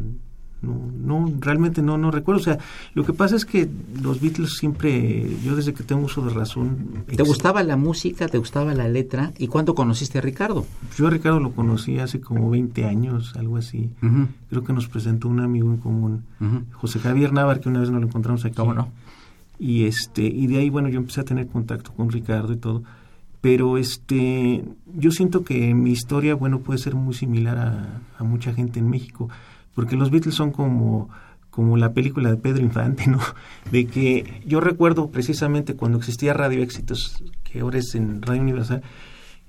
no, 0.61 0.91
no, 0.93 1.34
realmente 1.39 1.82
no, 1.82 1.97
no 1.97 2.11
recuerdo. 2.11 2.41
O 2.41 2.43
sea, 2.43 2.59
lo 2.93 3.03
que 3.05 3.13
pasa 3.13 3.36
es 3.36 3.45
que 3.45 3.67
los 4.01 4.21
Beatles 4.21 4.57
siempre, 4.57 5.28
yo 5.43 5.55
desde 5.55 5.73
que 5.73 5.84
tengo 5.84 6.05
uso 6.05 6.21
de 6.21 6.32
razón... 6.32 7.03
¿Te 7.07 7.23
gustaba 7.23 7.63
la 7.63 7.76
música, 7.76 8.28
te 8.28 8.38
gustaba 8.38 8.76
la 8.76 8.88
letra? 8.88 9.34
¿Y 9.39 9.47
cuándo 9.47 9.73
conociste 9.73 10.19
a 10.19 10.21
Ricardo? 10.21 10.65
Yo 10.95 11.07
a 11.07 11.09
Ricardo 11.09 11.39
lo 11.39 11.53
conocí 11.53 11.97
hace 11.97 12.21
como 12.21 12.51
20 12.51 12.86
años, 12.86 13.36
algo 13.36 13.57
así. 13.57 13.89
Creo 14.49 14.63
que 14.63 14.73
nos 14.73 14.88
presentó 14.88 15.28
un 15.28 15.39
amigo 15.39 15.71
en 15.71 15.78
común, 15.78 16.23
José 16.73 16.99
Javier 16.99 17.34
Navar, 17.34 17.59
que 17.59 17.69
una 17.69 17.80
vez 17.80 17.89
nos 17.89 18.01
lo 18.01 18.07
encontramos 18.07 18.45
aquí. 18.45 18.55
¿Cómo 18.55 18.76
no? 18.76 18.89
Y, 19.60 19.86
este, 19.86 20.24
y 20.24 20.47
de 20.47 20.58
ahí, 20.58 20.70
bueno, 20.70 20.89
yo 20.89 20.99
empecé 20.99 21.22
a 21.22 21.26
tener 21.26 21.47
contacto 21.47 21.93
con 21.93 22.12
Ricardo 22.12 22.53
y 22.53 22.58
todo 22.58 22.84
pero 23.45 23.78
este 23.78 24.64
yo 24.88 25.12
siento 25.12 25.43
que 25.43 25.76
mi 25.76 25.91
historia 25.91 26.34
bueno 26.34 26.62
puede 26.62 26.80
ser 26.80 26.95
muy 26.95 27.14
similar 27.14 28.01
a, 28.18 28.24
mucha 28.24 28.51
gente 28.56 28.80
en 28.80 28.89
México 28.89 29.30
porque 29.76 29.95
los 29.95 30.10
Beatles 30.10 30.34
son 30.34 30.49
como 30.49 31.12
como 31.51 31.78
la 31.78 31.93
película 31.93 32.32
de 32.32 32.38
Pedro 32.38 32.64
Infante, 32.64 33.06
¿no? 33.06 33.20
De 33.72 33.86
que 33.86 34.41
yo 34.47 34.62
recuerdo 34.62 35.12
precisamente 35.12 35.76
cuando 35.76 35.99
existía 35.99 36.34
Radio 36.34 36.64
Éxitos, 36.64 37.24
que 37.43 37.60
ahora 37.60 37.78
es 37.78 37.93
en 37.93 38.24
Radio 38.24 38.41
Universal, 38.41 38.82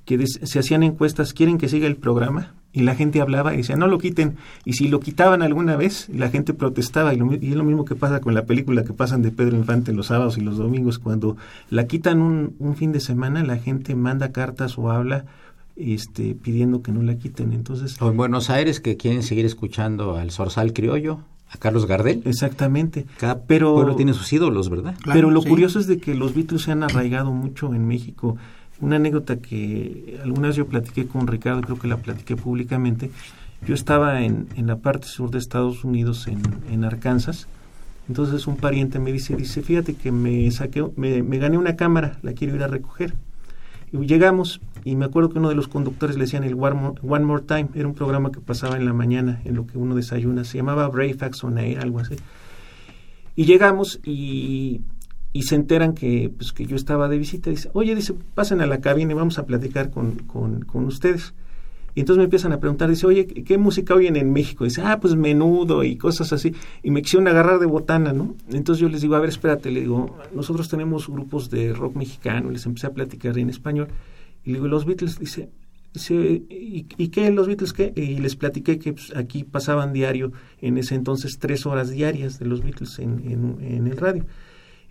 que 0.05 0.23
se 0.27 0.59
hacían 0.59 0.83
encuestas, 0.83 1.33
¿quieren 1.33 1.57
que 1.57 1.71
siga 1.71 1.87
el 1.87 1.97
programa? 1.97 2.55
Y 2.77 2.83
la 2.83 2.95
gente 2.95 3.23
hablaba 3.23 3.55
y 3.55 3.57
decía, 3.57 3.75
no 3.75 3.87
lo 3.87 3.97
quiten. 3.97 4.37
Y 4.67 4.75
si 4.75 4.89
lo 4.89 5.01
quitaban 5.01 5.41
alguna 5.41 5.77
vez, 5.77 6.11
la 6.11 6.29
gente 6.29 6.53
protestaba. 6.53 7.15
Y, 7.15 7.19
y, 7.41 7.49
es 7.49 7.57
lo 7.57 7.65
mismo 7.65 7.87
que 7.87 7.95
pasa 7.95 8.21
con 8.21 8.35
la 8.35 8.45
película 8.45 8.85
que 8.85 8.93
pasan 8.93 9.23
de 9.23 9.31
Pedro 9.31 9.57
Infante 9.57 9.95
los 9.95 10.09
sábados 10.09 10.37
y 10.37 10.43
los 10.43 10.59
domingos. 10.59 10.99
Cuando 10.99 11.39
la 11.71 11.87
quitan 11.87 12.21
un, 12.21 12.55
un 12.59 12.77
fin 12.77 12.93
de 12.93 13.01
semana, 13.01 13.43
la 13.45 13.57
gente 13.57 13.95
manda 13.95 14.31
cartas 14.31 14.77
o 14.77 14.91
habla 14.91 15.25
este, 15.75 16.35
pidiendo 16.35 16.83
que 16.83 16.93
no 16.93 17.03
la 17.03 17.19
quiten. 17.19 17.55
Entonces, 17.55 17.97
o 17.99 18.11
en 18.11 18.19
Buenos 18.19 18.51
Aires 18.51 18.81
que 18.81 18.99
quieren 18.99 19.23
seguir 19.23 19.47
escuchando 19.47 20.19
al 20.19 20.31
Zorzal 20.31 20.75
Criollo. 20.75 21.21
a 21.49 21.57
Carlos 21.57 21.87
Gardel. 21.87 22.21
Exactamente. 22.27 23.07
Cada 23.19 23.41
pero, 23.45 23.73
pueblo 23.73 23.97
tiene 23.97 24.13
sus 24.13 24.31
ídolos, 24.35 24.69
¿verdad? 24.69 24.97
pero 25.07 25.31
lo 25.31 25.43
curioso 25.43 25.79
es 25.79 25.87
de 25.87 25.97
que 25.97 26.15
los 26.15 26.35
Beatles 26.35 26.61
se 26.61 26.73
han 26.73 26.83
arraigado 26.83 27.33
mucho 27.33 27.73
en 27.73 27.89
México. 27.89 28.37
Una 28.81 28.97
anécdota 28.97 29.37
que 29.37 30.19
alguna 30.23 30.49
vez 30.49 30.57
yo 30.57 30.67
platiqué 30.67 31.07
con 31.07 31.27
Ricardo, 31.27 31.63
creo 31.63 31.79
que 31.79 31.89
la 31.89 31.97
platiqué 31.97 32.37
públicamente. 32.37 33.11
Yo 33.67 33.75
estaba 33.75 34.23
en, 34.23 34.49
en 34.57 34.67
la 34.67 34.77
parte 34.77 35.07
sur 35.07 35.31
de 35.31 35.39
Estados 35.39 35.85
Unidos, 35.85 36.27
en, 36.27 36.43
en 36.71 36.85
Arkansas. 36.85 37.49
Entonces 38.09 38.47
un 38.47 38.57
pariente 38.57 38.99
me 38.99 39.13
dice, 39.13 39.35
dice, 39.35 39.63
fíjate 39.63 39.95
que 39.95 40.13
me 40.13 40.51
saqué, 40.51 40.85
me, 40.97 41.23
me 41.23 41.39
gané 41.39 41.59
una 41.59 41.77
cámara, 41.77 42.19
la 42.23 42.35
quiero 42.35 42.55
ir 42.55 42.63
a 42.63 42.69
recoger. 42.69 43.15
Y 43.93 44.07
llegamos 44.07 44.61
y 44.85 44.95
me 44.95 45.05
acuerdo 45.05 45.31
que 45.31 45.39
uno 45.39 45.49
de 45.49 45.55
los 45.55 45.69
conductores 45.69 46.17
le 46.17 46.23
decían 46.25 46.45
el 46.45 46.55
One 46.55 47.25
More, 47.25 47.43
Time, 47.43 47.69
era 47.75 47.89
un 47.89 47.95
programa 47.95 48.31
que 48.31 48.41
pasaba 48.41 48.77
en 48.77 48.85
la 48.85 48.93
mañana 48.93 49.41
en 49.45 49.57
lo 49.57 49.67
que 49.67 49.79
uno 49.79 49.95
desayuna, 49.95 50.45
se 50.45 50.59
llamaba 50.59 50.89
Bravefax 50.89 51.43
on 51.43 51.59
Air, 51.59 51.81
algo 51.81 52.01
así. 52.01 52.15
Y 53.35 53.45
llegamos 53.45 54.01
y, 54.05 54.83
y 55.37 55.43
se 55.43 55.55
enteran 55.55 55.93
que, 55.93 56.33
pues, 56.35 56.55
que 56.55 56.65
yo 56.65 56.77
estaba 56.77 57.09
de 57.09 57.19
visita. 57.19 57.51
Dice, 57.51 57.69
oye, 57.75 57.95
dice, 57.95 58.15
pasen 58.35 58.63
a 58.63 58.67
la 58.67 58.81
cabina 58.81 59.13
y 59.13 59.15
vamos 59.15 59.39
a 59.39 59.45
platicar 59.45 59.91
con, 59.91 60.13
con, 60.21 60.63
con 60.63 60.87
ustedes. 60.87 61.35
Y 61.95 62.01
entonces 62.01 62.19
me 62.21 62.25
empiezan 62.25 62.53
a 62.53 62.59
preguntar, 62.59 62.89
dice, 62.89 63.07
oye, 63.07 63.27
¿qué 63.27 63.59
música 63.59 63.95
oyen 63.95 64.17
en 64.17 64.33
México? 64.33 64.65
Dice, 64.65 64.81
ah, 64.83 64.99
pues 64.99 65.15
menudo 65.15 65.85
y 65.85 65.97
cosas 65.97 66.33
así. 66.33 66.55
Y 66.83 66.91
me 66.91 67.03
quisieron 67.03 67.29
agarrar 67.29 67.59
de 67.59 67.67
botana, 67.67 68.15
¿no? 68.15 68.35
Entonces 68.49 68.81
yo 68.81 68.89
les 68.89 69.03
digo, 69.03 69.15
a 69.15 69.21
ver, 69.21 69.29
espérate, 69.29 69.71
le 69.71 69.81
digo, 69.81 70.17
nosotros 70.35 70.71
tenemos 70.71 71.07
grupos 71.07 71.51
de 71.51 71.75
rock 71.75 71.97
mexicano, 71.97 72.51
les 72.51 72.65
empecé 72.65 72.87
a 72.87 72.95
platicar 72.95 73.37
en 73.39 73.51
español. 73.51 73.89
Y 74.43 74.53
le 74.53 74.55
digo, 74.55 74.69
los 74.69 74.87
Beatles, 74.87 75.19
dice, 75.19 75.51
dice 75.93 76.45
¿y, 76.49 76.85
qué 77.09 77.31
los 77.31 77.47
Beatles 77.47 77.75
qué? 77.75 77.93
Y 77.95 78.21
les 78.21 78.37
platiqué 78.37 78.79
que 78.79 78.95
pues, 78.95 79.15
aquí 79.15 79.45
pasaban 79.45 79.93
diario, 79.93 80.33
en 80.63 80.79
ese 80.79 80.95
entonces, 80.95 81.39
tres 81.39 81.67
horas 81.67 81.91
diarias 81.91 82.39
de 82.39 82.47
los 82.47 82.63
Beatles 82.63 82.99
en, 83.01 83.59
en 83.61 83.87
el 83.87 83.99
radio. 83.99 84.25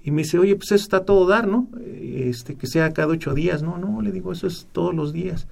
Y 0.05 0.11
me 0.11 0.21
dice, 0.21 0.37
oye, 0.37 0.55
pues 0.55 0.71
eso 0.71 0.83
está 0.83 1.03
todo 1.03 1.25
dar, 1.25 1.47
¿no? 1.47 1.67
Este, 1.83 2.53
que 2.53 2.67
sea 2.67 2.93
cada 2.93 3.07
ocho 3.07 3.33
días. 3.33 3.63
No, 3.63 3.79
no, 3.79 4.03
le 4.03 4.11
digo, 4.11 4.31
eso 4.31 4.45
es 4.45 4.67
todos 4.71 4.93
los 4.93 5.13
días. 5.13 5.47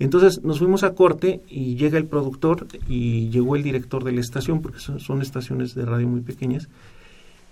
Entonces 0.00 0.42
nos 0.42 0.58
fuimos 0.58 0.82
a 0.82 0.96
corte 0.96 1.40
y 1.48 1.76
llega 1.76 1.98
el 1.98 2.06
productor 2.06 2.66
y 2.88 3.28
llegó 3.28 3.54
el 3.54 3.62
director 3.62 4.02
de 4.02 4.10
la 4.10 4.20
estación, 4.20 4.60
porque 4.60 4.80
son, 4.80 5.22
estaciones 5.22 5.76
de 5.76 5.84
radio 5.84 6.08
muy 6.08 6.20
pequeñas, 6.20 6.68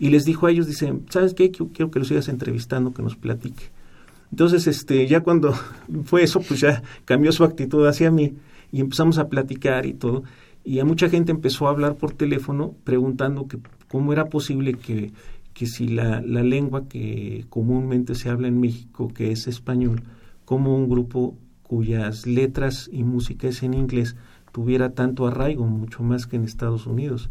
y 0.01 0.09
les 0.09 0.24
dijo 0.24 0.48
a 0.48 0.51
ellos, 0.51 0.66
dicen, 0.66 1.07
¿sabes 1.09 1.34
qué? 1.34 1.53
Quiero 1.53 1.92
que 1.92 2.01
los 2.01 2.09
sigas 2.09 2.28
entrevistando, 2.28 2.92
que 2.92 3.03
nos 3.03 3.14
platique. 3.14 3.70
Entonces, 4.32 4.66
este, 4.66 5.07
ya 5.07 5.20
cuando 5.20 5.55
fue 6.05 6.24
eso, 6.24 6.40
pues 6.40 6.59
ya 6.59 6.82
cambió 7.05 7.30
su 7.30 7.44
actitud 7.44 7.86
hacia 7.86 8.11
mí 8.11 8.34
y 8.72 8.80
empezamos 8.80 9.18
a 9.18 9.28
platicar 9.28 9.86
y 9.86 9.92
todo. 9.92 10.24
Y 10.64 10.80
a 10.80 10.84
mucha 10.84 11.09
gente 11.09 11.30
empezó 11.30 11.68
a 11.68 11.70
hablar 11.70 11.94
por 11.94 12.12
teléfono 12.12 12.74
preguntando 12.82 13.46
que 13.46 13.59
cómo 13.86 14.12
era 14.12 14.24
posible 14.24 14.74
que, 14.74 15.12
que 15.61 15.67
si 15.67 15.89
la, 15.89 16.23
la 16.23 16.43
lengua 16.43 16.89
que 16.89 17.45
comúnmente 17.51 18.15
se 18.15 18.31
habla 18.31 18.49
en 18.49 18.59
México, 18.59 19.09
que 19.09 19.31
es 19.31 19.47
español, 19.47 20.05
como 20.47 20.75
un 20.75 20.89
grupo 20.89 21.37
cuyas 21.63 22.27
letras 22.27 22.89
y 22.91 23.05
música 23.05 23.47
es 23.49 23.63
en 23.63 23.75
inglés 23.75 24.17
tuviera 24.53 24.95
tanto 24.95 25.27
arraigo, 25.27 25.67
mucho 25.67 26.03
más 26.03 26.27
que 26.27 26.37
en 26.37 26.45
Estados 26.45 26.87
Unidos. 26.87 27.29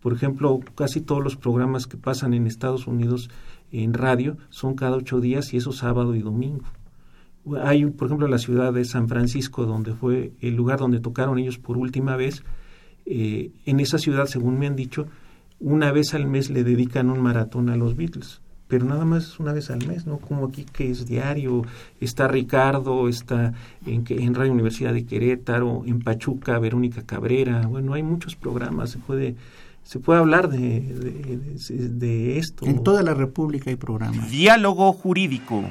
Por 0.00 0.14
ejemplo, 0.14 0.58
casi 0.74 1.02
todos 1.02 1.22
los 1.22 1.36
programas 1.36 1.86
que 1.86 1.98
pasan 1.98 2.32
en 2.32 2.46
Estados 2.46 2.86
Unidos 2.86 3.28
en 3.70 3.92
radio 3.92 4.38
son 4.48 4.74
cada 4.74 4.96
ocho 4.96 5.20
días 5.20 5.52
y 5.52 5.58
eso 5.58 5.72
sábado 5.72 6.14
y 6.14 6.22
domingo. 6.22 6.64
Hay, 7.62 7.84
por 7.84 8.08
ejemplo, 8.08 8.26
la 8.26 8.38
ciudad 8.38 8.72
de 8.72 8.86
San 8.86 9.06
Francisco, 9.06 9.66
donde 9.66 9.92
fue 9.92 10.32
el 10.40 10.56
lugar 10.56 10.78
donde 10.78 11.00
tocaron 11.00 11.38
ellos 11.38 11.58
por 11.58 11.76
última 11.76 12.16
vez. 12.16 12.42
Eh, 13.04 13.50
en 13.66 13.80
esa 13.80 13.98
ciudad, 13.98 14.24
según 14.24 14.58
me 14.58 14.66
han 14.66 14.76
dicho, 14.76 15.08
una 15.60 15.92
vez 15.92 16.14
al 16.14 16.26
mes 16.26 16.50
le 16.50 16.64
dedican 16.64 17.10
un 17.10 17.20
maratón 17.20 17.70
a 17.70 17.76
los 17.76 17.96
Beatles 17.96 18.40
pero 18.68 18.84
nada 18.84 19.04
más 19.04 19.38
una 19.38 19.52
vez 19.52 19.70
al 19.70 19.86
mes, 19.86 20.06
¿no? 20.06 20.18
Como 20.18 20.46
aquí 20.46 20.64
que 20.64 20.90
es 20.90 21.06
diario, 21.06 21.62
está 22.00 22.26
Ricardo, 22.28 23.08
está 23.08 23.52
en, 23.86 24.04
en 24.08 24.34
Radio 24.34 24.52
Universidad 24.52 24.92
de 24.92 25.04
Querétaro, 25.04 25.84
en 25.86 26.00
Pachuca, 26.00 26.58
Verónica 26.58 27.02
Cabrera, 27.02 27.66
bueno, 27.66 27.94
hay 27.94 28.02
muchos 28.02 28.34
programas, 28.34 28.90
se 28.90 28.98
puede 28.98 29.36
se 29.84 30.00
puede 30.00 30.18
hablar 30.18 30.48
de, 30.48 30.80
de, 30.80 31.88
de 31.88 32.38
esto. 32.38 32.66
En 32.66 32.82
toda 32.82 33.04
la 33.04 33.14
República 33.14 33.70
hay 33.70 33.76
programas. 33.76 34.32
Diálogo 34.32 34.92
jurídico. 34.92 35.62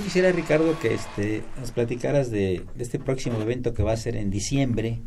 Quisiera, 0.00 0.32
Ricardo, 0.32 0.78
que 0.78 0.94
este, 0.94 1.42
nos 1.58 1.72
platicaras 1.72 2.30
de, 2.30 2.64
este 2.78 2.98
próximo 2.98 3.40
evento 3.40 3.74
que 3.74 3.82
va 3.82 3.92
a 3.92 3.96
ser 3.96 4.16
en 4.16 4.30
diciembre, 4.30 5.00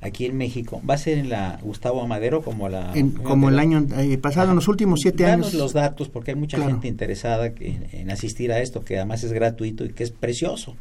aquí 0.00 0.26
en 0.26 0.36
México. 0.36 0.82
¿Va 0.88 0.94
a 0.94 0.98
ser 0.98 1.18
en 1.18 1.30
la 1.30 1.58
Gustavo 1.62 2.02
Amadero 2.02 2.42
como 2.42 2.68
la 2.68 2.92
como 3.22 3.48
el 3.48 3.58
año 3.58 3.86
eh, 3.96 4.18
pasado, 4.18 4.50
en 4.50 4.56
los 4.56 4.68
últimos 4.68 5.00
siete 5.00 5.26
años? 5.26 5.54
los 5.54 5.72
datos 5.72 6.08
porque 6.08 6.32
hay 6.32 6.36
mucha 6.36 6.58
gente 6.58 6.88
interesada 6.88 7.52
en, 7.58 8.10
asistir 8.10 8.52
a 8.52 8.60
esto, 8.60 8.84
que 8.84 8.96
además 8.96 9.24
es 9.24 9.32
gratuito 9.32 9.84
y 9.84 9.90
que 9.90 10.04
es 10.04 10.10
precioso. 10.10 10.76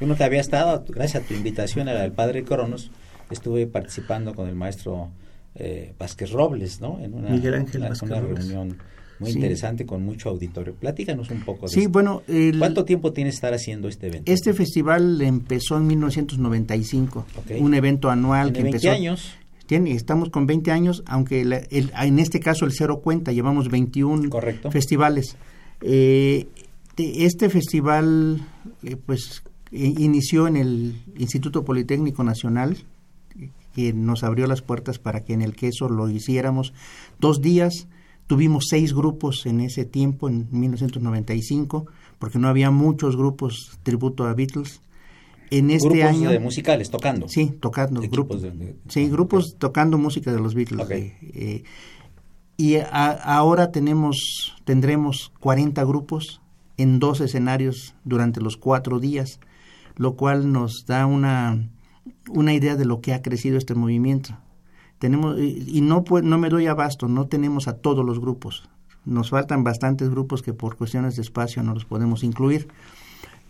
Yo 0.00 0.06
no 0.06 0.14
te 0.14 0.24
había 0.24 0.40
estado, 0.40 0.84
gracias 0.88 1.24
a 1.24 1.26
tu 1.26 1.34
invitación 1.34 1.88
al 1.88 2.12
padre 2.12 2.44
Cronos, 2.44 2.90
estuve 3.30 3.66
participando 3.66 4.34
con 4.34 4.48
el 4.48 4.54
maestro 4.54 5.10
eh, 5.54 5.92
Vázquez 5.98 6.30
Robles, 6.30 6.80
¿no? 6.80 7.00
En 7.00 7.14
una, 7.14 7.30
Miguel 7.30 7.54
Ángel 7.54 7.82
una, 7.82 8.20
reunión 8.20 8.78
muy 9.20 9.30
interesante 9.30 9.86
con 9.86 10.04
mucho 10.04 10.28
auditorio. 10.30 10.74
Platícanos 10.74 11.30
un 11.30 11.40
poco 11.40 11.66
de 11.66 11.72
Sí, 11.72 11.86
bueno, 11.86 12.22
¿cuánto 12.58 12.84
tiempo 12.84 13.12
tiene 13.12 13.30
estar 13.30 13.52
haciendo 13.54 13.88
este 13.88 14.08
evento? 14.08 14.30
Este 14.30 14.54
festival 14.54 15.20
empezó 15.20 15.76
en 15.76 15.86
1995, 15.86 17.26
un 17.58 17.74
evento 17.74 18.10
anual 18.10 18.52
¿Tiene 18.52 18.70
que 18.70 18.78
20 18.78 18.90
años. 18.90 19.34
Tiene, 19.66 19.92
estamos 19.92 20.30
con 20.30 20.46
20 20.46 20.70
años, 20.70 21.02
aunque 21.06 21.42
en 21.70 22.18
este 22.18 22.40
caso 22.40 22.64
el 22.64 22.72
cero 22.72 23.00
cuenta, 23.02 23.32
llevamos 23.32 23.68
21 23.68 24.30
festivales. 24.70 25.36
Eh, 25.82 26.48
este 26.96 27.50
festival, 27.50 28.40
eh, 28.82 28.96
pues, 28.96 29.42
inició 29.70 30.48
en 30.48 30.56
el 30.56 31.02
Instituto 31.16 31.64
Politécnico 31.64 32.24
Nacional, 32.24 32.78
que 33.74 33.92
nos 33.92 34.24
abrió 34.24 34.46
las 34.46 34.62
puertas 34.62 34.98
para 34.98 35.22
que 35.22 35.34
en 35.34 35.42
el 35.42 35.54
queso 35.54 35.88
lo 35.88 36.08
hiciéramos 36.08 36.72
dos 37.20 37.40
días 37.40 37.86
Tuvimos 38.28 38.66
seis 38.68 38.92
grupos 38.92 39.46
en 39.46 39.62
ese 39.62 39.86
tiempo, 39.86 40.28
en 40.28 40.48
1995, 40.50 41.86
porque 42.18 42.38
no 42.38 42.48
había 42.48 42.70
muchos 42.70 43.16
grupos 43.16 43.78
tributo 43.82 44.26
a 44.26 44.34
Beatles. 44.34 44.82
En 45.50 45.70
este 45.70 45.88
grupos 45.88 46.04
año 46.04 46.30
de 46.30 46.38
musicales 46.38 46.90
tocando. 46.90 47.26
Sí, 47.26 47.54
tocando 47.58 48.02
grupos. 48.02 48.42
sí, 48.88 49.08
grupos 49.08 49.56
tocando 49.58 49.96
música 49.96 50.30
de 50.30 50.40
los 50.40 50.54
Beatles. 50.54 50.90
Eh, 50.90 51.16
eh, 51.22 51.62
y 52.58 52.76
ahora 52.92 53.72
tenemos 53.72 54.54
tendremos 54.66 55.32
40 55.40 55.82
grupos 55.84 56.42
en 56.76 56.98
dos 56.98 57.22
escenarios 57.22 57.94
durante 58.04 58.42
los 58.42 58.58
cuatro 58.58 59.00
días, 59.00 59.40
lo 59.96 60.16
cual 60.16 60.52
nos 60.52 60.84
da 60.86 61.06
una 61.06 61.70
una 62.28 62.52
idea 62.52 62.76
de 62.76 62.84
lo 62.84 63.00
que 63.00 63.14
ha 63.14 63.22
crecido 63.22 63.56
este 63.56 63.74
movimiento 63.74 64.36
tenemos 64.98 65.38
y 65.40 65.80
no 65.80 66.04
no 66.22 66.38
me 66.38 66.48
doy 66.48 66.66
abasto 66.66 67.08
no 67.08 67.26
tenemos 67.26 67.68
a 67.68 67.74
todos 67.74 68.04
los 68.04 68.20
grupos 68.20 68.68
nos 69.04 69.30
faltan 69.30 69.64
bastantes 69.64 70.10
grupos 70.10 70.42
que 70.42 70.52
por 70.52 70.76
cuestiones 70.76 71.16
de 71.16 71.22
espacio 71.22 71.62
no 71.62 71.74
los 71.74 71.84
podemos 71.84 72.24
incluir 72.24 72.68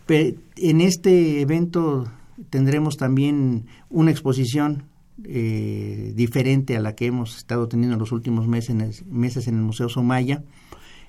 en 0.07 0.81
este 0.81 1.41
evento 1.41 2.07
tendremos 2.49 2.97
también 2.97 3.65
una 3.89 4.11
exposición 4.11 4.83
eh, 5.25 6.13
diferente 6.15 6.77
a 6.77 6.79
la 6.79 6.95
que 6.95 7.05
hemos 7.05 7.37
estado 7.37 7.67
teniendo 7.67 7.95
en 7.95 7.99
los 7.99 8.11
últimos 8.11 8.47
meses, 8.47 9.05
meses 9.05 9.47
en 9.47 9.55
el 9.55 9.61
Museo 9.61 9.89
Somaya. 9.89 10.43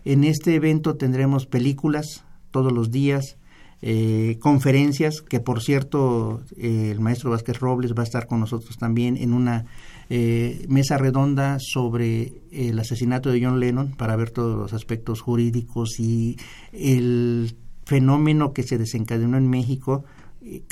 En 0.04 0.24
este 0.24 0.54
evento 0.54 0.96
tendremos 0.96 1.46
películas 1.46 2.24
todos 2.50 2.72
los 2.72 2.90
días, 2.90 3.36
eh, 3.82 4.36
conferencias, 4.40 5.22
que 5.22 5.40
por 5.40 5.62
cierto 5.62 6.42
eh, 6.58 6.90
el 6.90 7.00
maestro 7.00 7.30
Vázquez 7.30 7.60
Robles 7.60 7.94
va 7.94 8.02
a 8.02 8.04
estar 8.04 8.26
con 8.26 8.38
nosotros 8.38 8.76
también 8.76 9.16
en 9.16 9.32
una 9.32 9.64
eh, 10.10 10.66
mesa 10.68 10.98
redonda 10.98 11.56
sobre 11.58 12.34
el 12.52 12.78
asesinato 12.78 13.30
de 13.30 13.42
John 13.42 13.58
Lennon 13.58 13.92
para 13.92 14.16
ver 14.16 14.32
todos 14.32 14.58
los 14.58 14.74
aspectos 14.74 15.22
jurídicos 15.22 15.98
y 15.98 16.36
el 16.72 17.56
fenómeno 17.86 18.52
que 18.52 18.64
se 18.64 18.76
desencadenó 18.76 19.38
en 19.38 19.48
México 19.48 20.04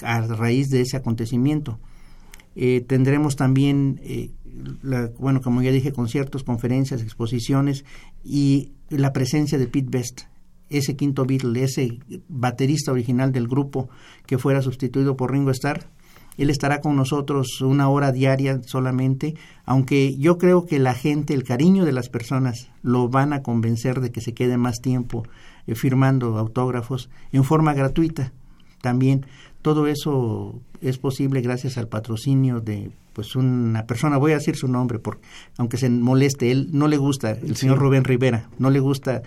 a 0.03 0.21
raíz 0.21 0.69
de 0.69 0.83
ese 0.83 0.99
acontecimiento. 0.99 1.79
tendremos 2.87 3.37
también, 3.37 4.01
bueno, 5.19 5.41
como 5.41 5.63
ya 5.63 5.71
dije, 5.71 5.93
conciertos, 5.93 6.45
conferencias, 6.45 7.03
exposiciones 7.03 7.85
y 8.25 8.73
la 8.91 9.13
presencia 9.13 9.59
de 9.59 9.67
Pete 9.67 9.89
Best, 9.91 10.23
ese 10.71 10.97
quinto 10.97 11.25
Beatle, 11.25 11.63
ese 11.63 11.99
baterista 12.29 12.93
original 12.93 13.33
del 13.33 13.49
grupo 13.49 13.89
que 14.27 14.39
fuera 14.39 14.63
sustituido 14.63 15.17
por 15.17 15.33
Ringo 15.33 15.51
Starr. 15.51 15.87
Él 16.37 16.51
estará 16.51 16.81
con 16.81 16.95
nosotros 16.95 17.61
una 17.61 17.89
hora 17.89 18.13
diaria 18.13 18.61
solamente, 18.63 19.35
aunque 19.65 20.17
yo 20.17 20.39
creo 20.39 20.67
que 20.67 20.79
la 20.79 20.95
gente, 20.95 21.35
el 21.35 21.43
cariño 21.43 21.85
de 21.85 21.93
las 21.93 22.09
personas, 22.09 22.71
lo 22.83 23.09
van 23.09 23.33
a 23.33 23.43
convencer 23.43 24.01
de 24.01 24.13
que 24.13 24.21
se 24.21 24.35
quede 24.35 24.57
más 24.57 24.77
tiempo 24.81 25.25
eh, 25.67 25.75
firmando 25.75 26.39
autógrafos 26.39 27.11
en 27.33 27.43
forma 27.43 27.75
gratuita. 27.75 28.33
También 28.81 29.27
todo 29.69 29.87
eso 29.87 30.59
es 30.81 30.97
posible 30.97 31.43
gracias 31.43 31.77
al 31.77 31.89
patrocinio 31.89 32.63
de 32.63 32.91
pues 33.13 33.37
una 33.37 33.85
persona, 33.85 34.17
voy 34.17 34.33
a 34.33 34.37
decir 34.37 34.57
su 34.57 34.67
nombre, 34.67 34.99
porque 34.99 35.21
aunque 35.59 35.77
se 35.77 35.91
moleste, 35.91 36.51
él 36.51 36.71
no 36.73 36.89
le 36.89 36.97
gusta, 36.97 37.33
el 37.33 37.55
señor 37.55 37.79
Rubén 37.79 38.05
Rivera, 38.05 38.49
no 38.59 38.71
le 38.71 38.81
gusta 38.81 39.21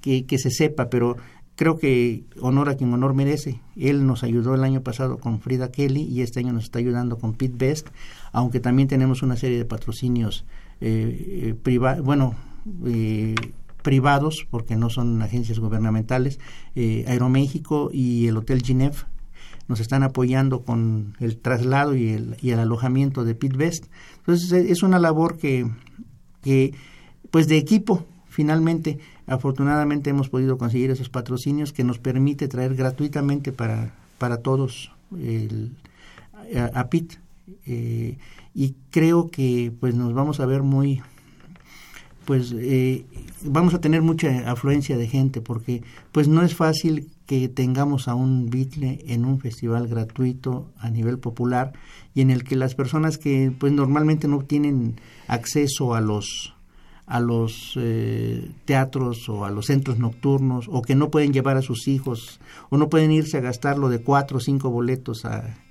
que, 0.00 0.24
se 0.38 0.52
sepa, 0.52 0.88
pero 0.88 1.16
creo 1.56 1.78
que 1.78 2.22
honor 2.40 2.68
a 2.68 2.76
quien 2.76 2.92
honor 2.92 3.12
merece. 3.12 3.60
Él 3.74 4.06
nos 4.06 4.22
ayudó 4.22 4.54
el 4.54 4.62
año 4.62 4.82
pasado 4.82 5.18
con 5.18 5.40
Frida 5.40 5.72
Kelly 5.72 6.02
y 6.02 6.22
este 6.22 6.38
año 6.38 6.52
nos 6.52 6.62
está 6.62 6.78
ayudando 6.78 7.18
con 7.18 7.34
Pete 7.34 7.56
Best, 7.56 7.88
aunque 8.30 8.60
también 8.60 8.86
tenemos 8.86 9.24
una 9.24 9.34
serie 9.34 9.58
de 9.58 9.64
patrocinios 9.64 10.44
eh, 10.80 11.56
eh 11.66 11.98
bueno, 12.04 12.36
eh, 12.86 13.34
privados, 13.82 14.46
porque 14.48 14.76
no 14.76 14.90
son 14.90 15.22
agencias 15.22 15.58
gubernamentales, 15.58 16.38
eh, 16.76 17.04
Aeroméxico 17.08 17.90
y 17.92 18.28
el 18.28 18.36
Hotel 18.36 18.62
Gineve 18.62 18.94
nos 19.68 19.80
están 19.80 20.02
apoyando 20.02 20.62
con 20.62 21.14
el 21.20 21.36
traslado 21.38 21.94
y 21.94 22.08
el, 22.08 22.36
y 22.40 22.50
el 22.50 22.58
alojamiento 22.58 23.24
de 23.24 23.34
Pit 23.34 23.56
Best. 23.56 23.86
Entonces 24.18 24.52
es 24.52 24.82
una 24.82 24.98
labor 24.98 25.36
que, 25.36 25.70
que, 26.42 26.74
pues 27.30 27.48
de 27.48 27.58
equipo, 27.58 28.04
finalmente, 28.28 28.98
afortunadamente 29.26 30.10
hemos 30.10 30.30
podido 30.30 30.56
conseguir 30.58 30.90
esos 30.90 31.10
patrocinios 31.10 31.72
que 31.72 31.84
nos 31.84 31.98
permite 31.98 32.48
traer 32.48 32.74
gratuitamente 32.74 33.52
para, 33.52 33.94
para 34.16 34.38
todos 34.38 34.90
el, 35.16 35.76
a, 36.74 36.88
Pit. 36.88 37.14
Eh, 37.66 38.16
y 38.54 38.74
creo 38.90 39.30
que 39.30 39.72
pues 39.78 39.94
nos 39.94 40.12
vamos 40.14 40.40
a 40.40 40.46
ver 40.46 40.62
muy 40.62 41.02
pues 42.24 42.54
eh, 42.54 43.06
vamos 43.42 43.72
a 43.72 43.80
tener 43.80 44.02
mucha 44.02 44.50
afluencia 44.50 44.98
de 44.98 45.08
gente 45.08 45.40
porque 45.40 45.82
pues 46.12 46.28
no 46.28 46.42
es 46.42 46.54
fácil 46.54 47.08
que 47.28 47.46
tengamos 47.50 48.08
a 48.08 48.14
un 48.14 48.48
Beatle 48.48 49.04
en 49.06 49.26
un 49.26 49.38
festival 49.38 49.86
gratuito 49.86 50.72
a 50.78 50.88
nivel 50.88 51.18
popular 51.18 51.74
y 52.14 52.22
en 52.22 52.30
el 52.30 52.42
que 52.42 52.56
las 52.56 52.74
personas 52.74 53.18
que 53.18 53.52
pues 53.56 53.70
normalmente 53.70 54.28
no 54.28 54.38
tienen 54.38 54.98
acceso 55.26 55.94
a 55.94 56.00
los 56.00 56.54
a 57.06 57.20
los 57.20 57.74
eh, 57.76 58.50
teatros 58.64 59.28
o 59.28 59.44
a 59.44 59.50
los 59.50 59.66
centros 59.66 59.98
nocturnos 59.98 60.68
o 60.70 60.80
que 60.80 60.94
no 60.94 61.10
pueden 61.10 61.34
llevar 61.34 61.58
a 61.58 61.62
sus 61.62 61.86
hijos 61.86 62.40
o 62.70 62.78
no 62.78 62.88
pueden 62.88 63.12
irse 63.12 63.36
a 63.36 63.42
gastar 63.42 63.76
lo 63.76 63.90
de 63.90 64.00
cuatro 64.00 64.38
o 64.38 64.40
cinco 64.40 64.70
boletos 64.70 65.26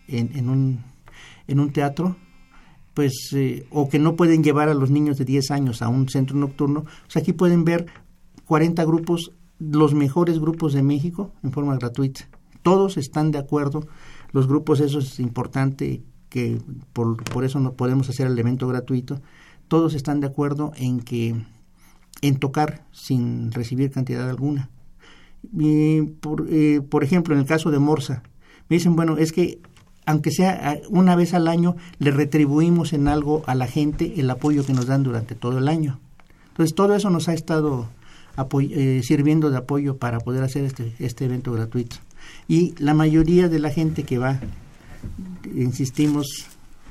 en, 0.08 0.38
en, 0.38 0.50
un, 0.50 0.84
en 1.48 1.60
un 1.60 1.74
teatro 1.74 2.18
pues 2.94 3.32
eh, 3.34 3.66
o 3.72 3.90
que 3.90 3.98
no 3.98 4.16
pueden 4.16 4.44
llevar 4.44 4.70
a 4.70 4.76
los 4.76 4.92
niños 4.92 5.18
de 5.18 5.26
10 5.26 5.50
años 5.50 5.82
a 5.82 5.88
un 5.88 6.08
centro 6.08 6.38
nocturno, 6.38 6.86
pues 7.06 7.18
aquí 7.18 7.34
pueden 7.34 7.64
ver 7.64 7.88
40 8.46 8.84
grupos, 8.86 9.34
los 9.60 9.94
mejores 9.94 10.40
grupos 10.40 10.74
de 10.74 10.84
México 10.84 11.32
en 11.44 11.52
forma 11.52 11.76
gratuita. 11.76 12.28
Todos 12.64 12.98
están 12.98 13.32
de 13.32 13.40
acuerdo, 13.40 13.88
los 14.32 14.48
grupos, 14.48 14.80
eso 14.80 15.00
es 15.00 15.20
importante, 15.20 16.04
que 16.30 16.62
por, 16.94 17.24
por 17.24 17.46
eso 17.46 17.60
no 17.60 17.74
podemos 17.74 18.10
hacer 18.10 18.28
el 18.28 18.38
evento 18.38 18.68
gratuito, 18.68 19.22
todos 19.68 19.94
están 19.94 20.20
de 20.20 20.28
acuerdo 20.28 20.72
en 20.76 21.00
que 21.00 21.36
en 22.22 22.38
tocar 22.38 22.86
sin 22.92 23.52
recibir 23.52 23.92
cantidad 23.92 24.30
alguna. 24.30 24.70
Por, 26.20 26.48
eh, 26.50 26.82
por 26.82 27.04
ejemplo, 27.04 27.34
en 27.34 27.42
el 27.42 27.46
caso 27.46 27.72
de 27.72 27.80
Morsa, 27.80 28.24
me 28.70 28.78
dicen, 28.78 28.96
bueno, 28.96 29.18
es 29.18 29.32
que 29.32 29.60
aunque 30.06 30.32
sea 30.32 30.80
una 30.90 31.18
vez 31.18 31.34
al 31.34 31.50
año, 31.50 31.76
le 32.00 32.12
retribuimos 32.12 32.94
en 32.94 33.10
algo 33.10 33.44
a 33.46 33.56
la 33.56 33.68
gente 33.68 34.22
el 34.22 34.30
apoyo 34.30 34.66
que 34.66 34.74
nos 34.74 34.88
dan 34.88 35.04
durante 35.04 35.36
todo 35.36 35.58
el 35.58 35.68
año. 35.68 36.00
Entonces, 36.48 36.74
todo 36.74 36.96
eso 36.96 37.10
nos 37.10 37.28
ha 37.28 37.34
estado 37.34 37.90
eh, 38.62 39.02
sirviendo 39.04 39.50
de 39.50 39.58
apoyo 39.58 39.98
para 39.98 40.20
poder 40.20 40.44
hacer 40.44 40.64
este, 40.64 40.94
este 41.00 41.26
evento 41.26 41.52
gratuito. 41.52 41.98
Y 42.48 42.74
la 42.78 42.94
mayoría 42.94 43.50
de 43.50 43.60
la 43.60 43.70
gente 43.70 44.04
que 44.04 44.18
va, 44.18 44.40
insistimos, 45.56 46.48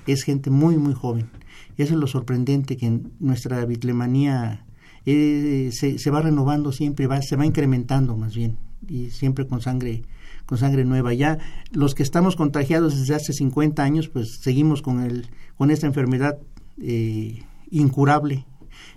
es 0.07 0.23
gente 0.23 0.51
muy, 0.51 0.77
muy 0.77 0.95
joven. 0.95 1.29
Eso 1.77 1.95
es 1.95 2.01
lo 2.01 2.07
sorprendente, 2.07 2.77
que 2.77 3.01
nuestra 3.21 3.65
bitlemanía 3.65 4.65
eh, 5.05 5.71
se, 5.73 5.99
se, 5.99 6.11
va 6.11 6.23
renovando 6.23 6.73
siempre, 6.73 7.07
va, 7.07 7.21
se 7.23 7.37
va 7.37 7.45
incrementando 7.45 8.17
más 8.17 8.35
bien, 8.35 8.57
y 8.89 9.11
siempre 9.11 9.47
con 9.47 9.61
sangre 9.61 10.03
con 10.47 10.59
sangre 10.59 10.85
nueva. 10.85 11.13
Ya 11.13 11.39
los 11.73 11.95
que 11.95 12.05
estamos 12.05 12.37
contagiados 12.37 12.97
desde 12.97 13.17
hace 13.17 13.33
50 13.33 13.83
años, 13.83 14.09
pues 14.09 14.39
seguimos 14.41 14.81
con, 14.81 15.01
el, 15.01 15.27
con 15.59 15.71
esta 15.71 15.87
enfermedad 15.87 16.39
eh, 16.81 17.43
incurable 17.71 18.47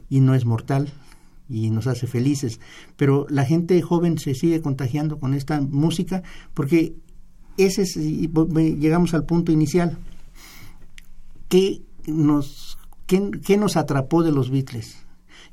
y 0.10 0.20
no 0.22 0.36
es 0.36 0.46
mortal 0.46 0.92
y 1.50 1.70
nos 1.72 1.88
hace 1.88 2.08
felices. 2.08 2.60
Pero 2.96 3.26
la 3.30 3.46
gente 3.46 3.82
joven 3.82 4.18
se 4.18 4.36
sigue 4.36 4.62
contagiando 4.62 5.20
con 5.20 5.34
esta 5.34 5.60
música 5.60 6.24
porque 6.54 6.94
ese 7.58 7.82
es, 7.82 7.96
llegamos 7.96 9.14
al 9.14 9.26
punto 9.26 9.52
inicial. 9.52 9.98
¿Qué 11.50 11.82
nos, 12.08 12.78
qué, 13.06 13.58
nos 13.58 13.76
atrapó 13.76 14.24
de 14.24 14.32
los 14.32 14.50
Beatles? 14.50 15.06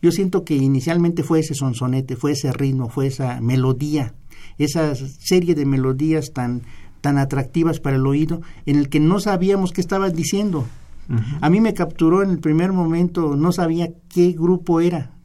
Yo 0.02 0.12
siento 0.12 0.44
que 0.44 0.54
inicialmente 0.54 1.22
fue 1.22 1.40
ese 1.40 1.54
sonsonete, 1.54 2.16
fue 2.16 2.32
ese 2.32 2.52
ritmo, 2.52 2.90
fue 2.90 3.06
esa 3.06 3.40
melodía, 3.40 4.14
esa 4.58 4.94
serie 4.94 5.54
de 5.54 5.64
melodías 5.64 6.32
tan, 6.32 6.62
tan 7.00 7.18
atractivas 7.18 7.80
para 7.80 7.96
el 7.96 8.06
oído, 8.06 8.42
en 8.66 8.76
el 8.76 8.88
que 8.90 9.00
no 9.00 9.18
sabíamos 9.20 9.72
qué 9.72 9.80
estaban 9.80 10.12
diciendo. 10.12 10.66
A 11.40 11.50
mí 11.50 11.60
me 11.60 11.72
capturó 11.72 12.22
en 12.22 12.30
el 12.30 12.40
primer 12.40 12.72
momento, 12.72 13.36
no 13.36 13.52
sabía 13.52 13.88
qué 14.08 14.32
grupo 14.32 14.80
era, 14.80 15.15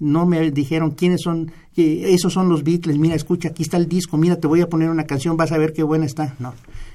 no 0.00 0.26
me 0.26 0.50
dijeron 0.50 0.92
quiénes 0.92 1.22
son, 1.22 1.50
esos 1.76 2.32
son 2.32 2.48
los 2.48 2.62
Beatles, 2.62 2.98
mira, 2.98 3.14
escucha, 3.14 3.48
aquí 3.48 3.62
está 3.62 3.76
el 3.76 3.88
disco, 3.88 4.16
mira, 4.16 4.36
te 4.36 4.46
voy 4.46 4.60
a 4.60 4.68
poner 4.68 4.90
una 4.90 5.04
canción, 5.04 5.36
vas 5.36 5.52
a 5.52 5.58
ver 5.58 5.72
qué 5.72 5.82
buena 5.82 6.06
está. 6.06 6.36
No, 6.38 6.54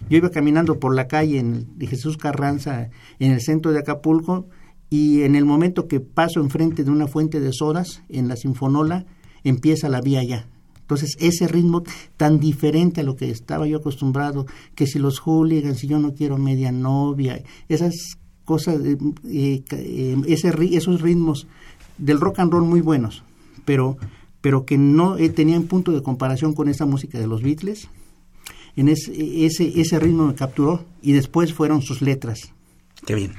yo 0.09 0.17
iba 0.17 0.29
caminando 0.29 0.79
por 0.79 0.95
la 0.95 1.07
calle 1.07 1.39
en, 1.39 1.77
de 1.77 1.87
Jesús 1.87 2.17
Carranza, 2.17 2.89
en 3.19 3.31
el 3.31 3.41
centro 3.41 3.71
de 3.71 3.79
Acapulco, 3.79 4.47
y 4.89 5.23
en 5.23 5.35
el 5.35 5.45
momento 5.45 5.87
que 5.87 5.99
paso 5.99 6.39
enfrente 6.39 6.83
de 6.83 6.91
una 6.91 7.07
fuente 7.07 7.39
de 7.39 7.51
sodas, 7.51 8.03
en 8.09 8.27
la 8.27 8.35
Sinfonola, 8.35 9.05
empieza 9.43 9.89
la 9.89 10.01
vía 10.01 10.23
ya. 10.23 10.47
Entonces, 10.81 11.15
ese 11.19 11.47
ritmo 11.47 11.83
tan 12.17 12.39
diferente 12.39 13.01
a 13.01 13.03
lo 13.03 13.15
que 13.15 13.29
estaba 13.29 13.65
yo 13.65 13.77
acostumbrado, 13.77 14.45
que 14.75 14.85
si 14.85 14.99
los 14.99 15.19
hooligans, 15.19 15.79
si 15.79 15.87
yo 15.87 15.97
no 15.97 16.13
quiero 16.13 16.37
media 16.37 16.71
novia, 16.71 17.41
esas 17.69 18.17
cosas, 18.45 18.79
eh, 18.85 18.97
eh 19.23 20.15
ese, 20.27 20.53
esos 20.71 21.01
ritmos 21.01 21.47
del 21.97 22.19
rock 22.19 22.39
and 22.39 22.51
roll 22.51 22.63
muy 22.63 22.81
buenos, 22.81 23.23
pero, 23.65 23.97
pero 24.41 24.65
que 24.65 24.77
no 24.77 25.17
eh, 25.17 25.29
tenían 25.29 25.63
punto 25.63 25.91
de 25.91 26.03
comparación 26.03 26.53
con 26.53 26.69
esa 26.69 26.85
música 26.85 27.19
de 27.19 27.27
los 27.27 27.41
Beatles. 27.41 27.87
En 28.75 28.89
ese, 28.89 29.45
ese, 29.45 29.79
ese 29.79 29.99
ritmo 29.99 30.27
me 30.27 30.35
capturó 30.35 30.83
y 31.01 31.13
después 31.13 31.53
fueron 31.53 31.81
sus 31.81 32.01
letras. 32.01 32.53
Qué 33.05 33.15
bien. 33.15 33.33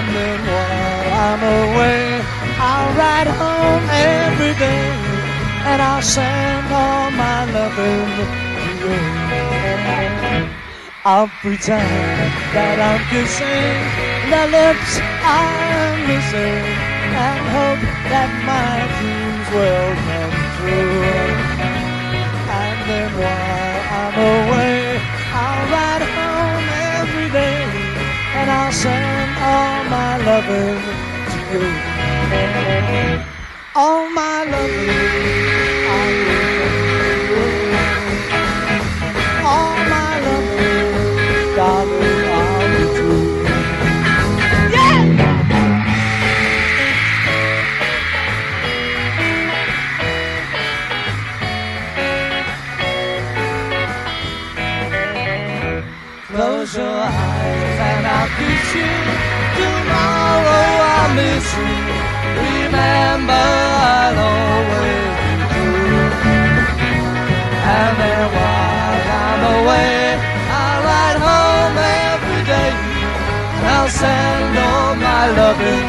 And 0.00 0.08
then 0.14 0.40
while 0.46 1.12
I'm 1.24 1.42
away, 1.42 2.39
I'll 2.80 2.96
ride 2.96 3.30
home 3.42 3.84
every 3.92 4.54
day, 4.56 4.88
and 5.70 5.82
I'll 5.82 6.00
send 6.00 6.66
all 6.72 7.10
my 7.10 7.44
loving 7.56 8.08
to 8.80 8.88
you. 8.88 8.96
I'll 11.04 11.30
pretend 11.42 12.32
that 12.56 12.76
I'm 12.88 13.02
kissing 13.12 13.76
the 14.32 14.44
lips 14.56 14.92
I'm 15.20 16.08
missing, 16.08 16.64
and 17.24 17.40
hope 17.56 17.84
that 18.12 18.30
my 18.48 18.72
dreams 18.96 19.46
will 19.56 19.92
come 20.08 20.36
true. 20.56 21.04
And 22.64 22.78
then 22.88 23.10
while 23.20 23.80
I'm 24.00 24.16
away, 24.32 24.80
I'll 25.36 25.64
ride 25.76 26.04
home 26.16 26.66
every 26.96 27.28
day, 27.28 27.60
and 28.40 28.48
I'll 28.48 28.72
send 28.72 29.30
all 29.52 29.84
my 29.92 30.12
loving 30.28 30.80
to 31.32 31.38
you. 31.52 31.99
All 33.74 34.10
my 34.10 34.44
loving, 34.44 34.90
I 35.86 36.02
will. 36.26 37.50
All 39.52 39.76
my 39.94 40.12
loving, 40.26 41.56
darling, 41.56 42.24
I'll 42.38 42.68
be 42.72 42.84
true. 42.96 43.26
Yeah! 44.74 45.04
Close 56.28 56.72
your 56.76 56.86
eyes 56.86 57.78
and 57.90 58.06
I'll 58.06 58.30
kiss 58.38 58.74
you. 58.74 58.92
Tomorrow 59.56 60.66
I'll 60.92 61.14
miss 61.14 61.48
you 61.56 61.99
remember 62.70 63.32
I'll 63.34 64.18
always 64.30 65.10
be 65.22 65.32
true. 65.52 66.10
And 67.74 67.94
then 68.00 68.24
while 68.36 69.02
I'm 69.22 69.42
away, 69.58 69.94
I'll 70.58 70.80
ride 70.90 71.18
home 71.28 71.76
every 72.10 72.42
day, 72.52 72.70
and 73.54 73.64
I'll 73.74 73.92
send 74.02 74.52
all 74.68 74.92
my 75.08 75.22
loving 75.40 75.86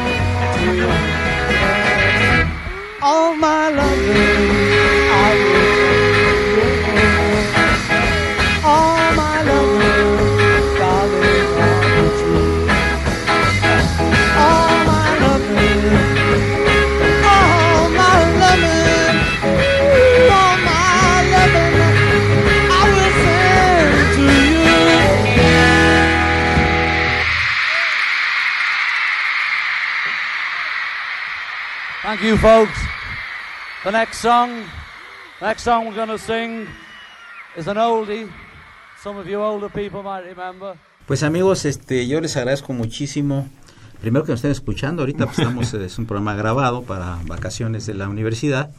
to 0.54 0.64
you. 0.80 0.90
All 3.02 3.32
my 3.36 3.64
loving, 3.80 4.31
you, 32.32 32.38
folks. 32.38 32.78
The 33.84 33.90
next 33.90 34.18
song, 34.18 34.64
next 35.40 35.64
song 35.64 35.86
we're 35.86 35.94
going 35.94 36.08
to 36.08 36.18
sing 36.18 36.66
is 37.56 37.68
an 37.68 37.76
oldie. 37.76 38.30
Some 39.02 39.18
of 39.18 39.26
you 39.26 39.42
older 39.42 39.68
people 39.68 40.02
might 40.02 40.24
remember. 40.24 40.76
Pues 41.06 41.22
amigos, 41.24 41.64
este, 41.64 42.06
yo 42.06 42.20
les 42.20 42.36
agradezco 42.36 42.72
muchísimo. 42.72 43.48
Primero 44.00 44.24
que 44.24 44.32
nos 44.32 44.38
estén 44.38 44.52
escuchando, 44.52 45.02
ahorita 45.02 45.26
pues 45.26 45.40
estamos, 45.40 45.74
es 45.88 45.98
un 45.98 46.06
programa 46.06 46.34
grabado 46.34 46.82
para 46.84 47.18
vacaciones 47.26 47.86
de 47.86 47.94
la 47.94 48.08
universidad. 48.08 48.70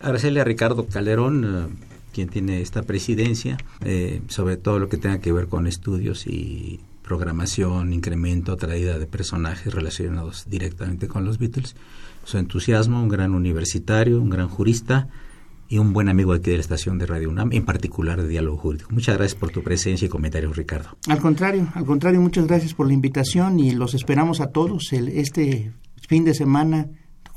Agradecerle 0.00 0.40
a 0.40 0.44
Ricardo 0.44 0.86
Calderón, 0.86 1.44
eh, 1.44 1.74
quien 2.12 2.28
tiene 2.28 2.60
esta 2.60 2.82
presidencia, 2.82 3.56
eh, 3.84 4.20
sobre 4.28 4.56
todo 4.56 4.78
lo 4.78 4.88
que 4.88 4.98
tenga 4.98 5.20
que 5.20 5.32
ver 5.32 5.46
con 5.46 5.66
estudios 5.66 6.26
y 6.26 6.80
programación, 7.02 7.92
incremento, 7.92 8.56
traída 8.56 8.98
de 8.98 9.06
personajes 9.06 9.72
relacionados 9.72 10.44
directamente 10.50 11.08
con 11.08 11.24
los 11.24 11.38
Beatles 11.38 11.74
su 12.24 12.38
entusiasmo, 12.38 13.02
un 13.02 13.08
gran 13.08 13.34
universitario, 13.34 14.20
un 14.20 14.30
gran 14.30 14.48
jurista 14.48 15.08
y 15.68 15.78
un 15.78 15.92
buen 15.92 16.08
amigo 16.08 16.32
aquí 16.32 16.50
de 16.50 16.56
la 16.56 16.62
estación 16.62 16.98
de 16.98 17.06
Radio 17.06 17.30
UNAM, 17.30 17.52
en 17.52 17.64
particular 17.64 18.20
de 18.20 18.28
Diálogo 18.28 18.58
Jurídico. 18.58 18.90
Muchas 18.92 19.16
gracias 19.16 19.38
por 19.38 19.50
tu 19.50 19.62
presencia 19.62 20.06
y 20.06 20.08
comentarios, 20.08 20.56
Ricardo. 20.56 20.90
Al 21.08 21.18
contrario, 21.18 21.68
al 21.74 21.86
contrario, 21.86 22.20
muchas 22.20 22.46
gracias 22.46 22.74
por 22.74 22.86
la 22.86 22.92
invitación 22.92 23.58
y 23.58 23.70
los 23.70 23.94
esperamos 23.94 24.40
a 24.40 24.48
todos 24.48 24.92
el, 24.92 25.08
este 25.08 25.72
fin 26.08 26.24
de 26.24 26.34
semana 26.34 26.88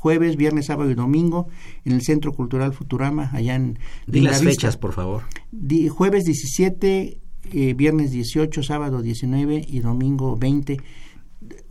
jueves, 0.06 0.36
viernes, 0.36 0.66
sábado 0.66 0.90
y 0.90 0.94
domingo 0.94 1.48
en 1.84 1.92
el 1.92 2.02
Centro 2.02 2.32
Cultural 2.32 2.72
Futurama, 2.72 3.30
allá 3.32 3.56
en... 3.56 3.78
Di 4.06 4.20
las 4.20 4.42
fechas, 4.42 4.76
por 4.76 4.92
favor. 4.92 5.24
jueves 5.90 6.24
17, 6.24 7.18
eh, 7.52 7.74
viernes 7.74 8.12
18, 8.12 8.62
sábado 8.62 9.02
19 9.02 9.64
y 9.66 9.80
domingo 9.80 10.36
20 10.36 10.76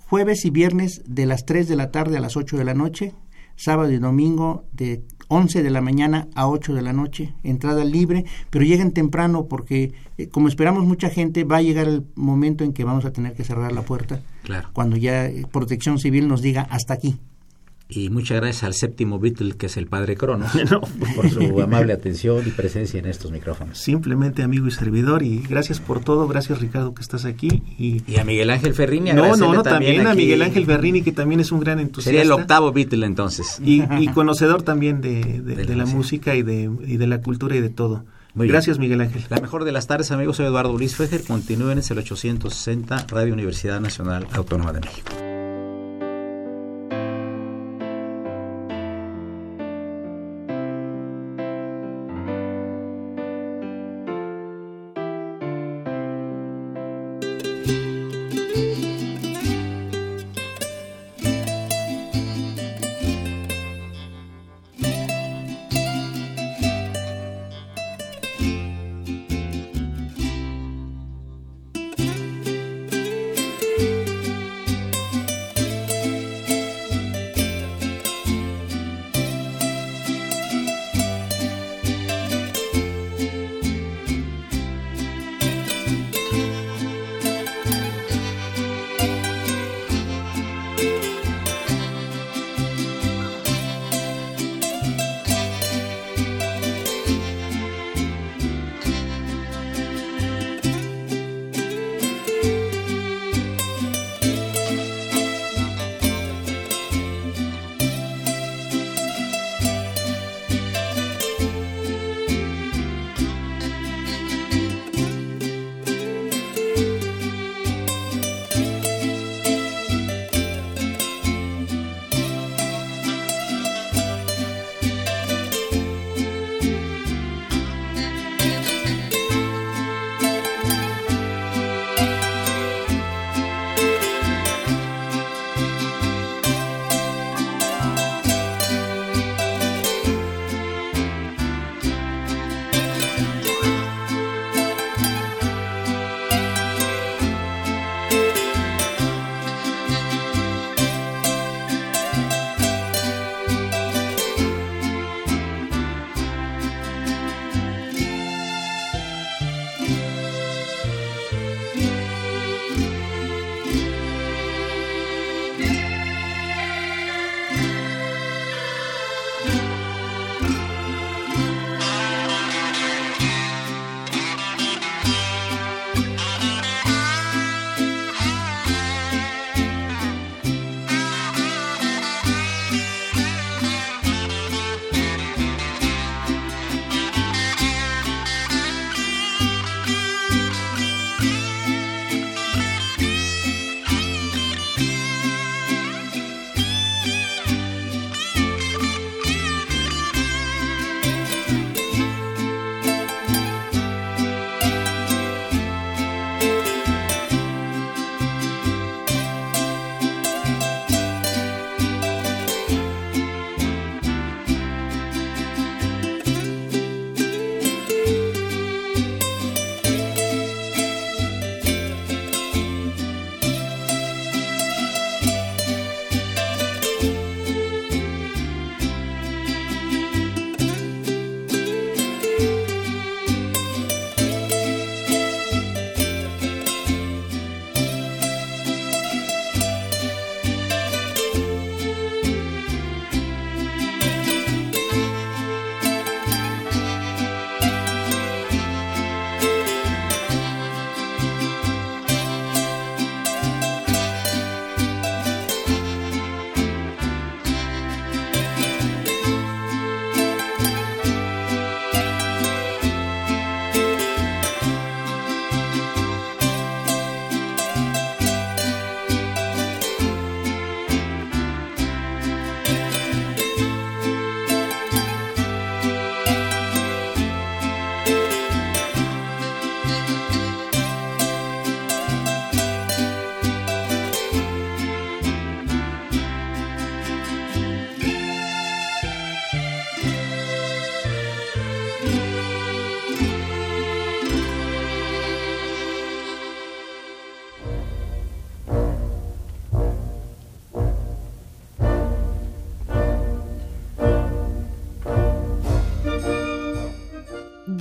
jueves 0.06 0.46
y 0.46 0.50
viernes 0.50 1.02
de 1.06 1.26
las 1.26 1.46
3 1.46 1.68
de 1.68 1.76
la 1.76 1.92
tarde 1.92 2.18
a 2.18 2.22
las 2.22 2.38
8 2.38 2.58
de 2.58 2.66
la 2.66 2.74
noche, 2.74 3.14
sábado 3.56 3.92
y 3.92 3.98
domingo 3.98 4.66
de 4.72 5.04
11 5.28 5.64
de 5.64 5.70
la 5.72 5.82
mañana 5.82 6.28
a 6.36 6.48
8 6.48 6.74
de 6.74 6.82
la 6.82 6.94
noche, 6.94 7.34
entrada 7.44 7.84
libre, 7.84 8.26
pero 8.50 8.66
lleguen 8.66 8.92
temprano 8.92 9.48
porque 9.48 9.94
eh, 10.18 10.28
como 10.30 10.48
esperamos 10.48 10.86
mucha 10.86 11.10
gente, 11.10 11.44
va 11.44 11.58
a 11.58 11.62
llegar 11.62 11.88
el 11.88 12.06
momento 12.16 12.64
en 12.64 12.74
que 12.74 12.84
vamos 12.84 13.06
a 13.06 13.12
tener 13.12 13.34
que 13.34 13.44
cerrar 13.44 13.72
la 13.72 13.82
puerta. 13.82 14.22
Claro. 14.44 14.70
Cuando 14.74 14.98
ya 14.98 15.26
eh, 15.26 15.46
Protección 15.52 16.00
Civil 16.00 16.28
nos 16.28 16.42
diga 16.42 16.68
hasta 16.70 16.94
aquí. 16.94 17.18
Y 17.88 18.10
muchas 18.10 18.42
gracias 18.42 18.64
al 18.64 18.74
séptimo 18.74 19.20
Beatle, 19.20 19.56
que 19.58 19.68
es 19.68 19.78
el 19.78 19.86
padre 19.86 20.16
Cronos, 20.16 20.52
por 21.16 21.30
su 21.30 21.62
amable 21.62 21.94
atención 21.94 22.44
y 22.46 22.50
presencia 22.50 23.00
en 23.00 23.06
estos 23.06 23.32
micrófonos. 23.32 23.78
Simplemente 23.78 24.42
amigo 24.42 24.66
y 24.66 24.72
servidor, 24.72 25.22
y 25.22 25.42
gracias 25.42 25.80
por 25.80 26.04
todo, 26.04 26.28
gracias 26.28 26.60
Ricardo 26.60 26.96
que 26.96 27.04
estás 27.04 27.26
aquí. 27.26 27.62
Y, 27.78 28.18
a 28.18 28.24
Miguel 28.24 28.50
Ángel 28.50 28.74
Ferrini. 28.74 29.14
No, 29.14 29.38
no, 29.38 29.54
no, 29.54 29.62
también, 29.62 30.08
a 30.08 30.16
Miguel 30.16 30.42
Ángel 30.42 30.66
Ferrini, 30.66 31.04
que 31.04 31.12
también 31.12 31.40
es 31.40 31.52
un 31.52 31.60
gran 31.60 31.80
entusiasta. 31.80 32.10
Sería 32.10 32.24
el 32.24 32.32
octavo 32.32 32.72
Beatle 32.72 33.06
entonces. 33.06 33.62
Y, 33.64 34.08
conocedor 34.16 34.64
también 34.64 35.02
de, 35.02 35.76
la, 35.76 35.86
música 35.86 36.36
y 36.36 36.42
de, 36.42 36.72
y 36.88 36.98
de 36.98 37.08
la 37.08 37.22
cultura 37.22 37.56
y 37.56 37.62
de 37.62 37.70
todo. 37.70 38.06
Gracias, 38.34 38.80
Miguel 38.80 39.00
Ángel. 39.02 39.24
La 39.30 39.40
mejor 39.40 39.64
de 39.64 39.72
las 39.72 39.88
tardes, 39.88 40.12
amigos. 40.12 40.38
Soy 40.38 40.48
Eduardo 40.48 40.78
Luis 40.78 40.96
Fejer. 40.96 41.24
Continúen 41.24 41.78
en 41.78 41.84
el 41.88 41.98
860 41.98 43.08
Radio 43.10 43.34
Universidad 43.34 43.80
Nacional 43.80 44.28
Autónoma 44.34 44.74
de 44.74 44.82
México. 44.82 45.25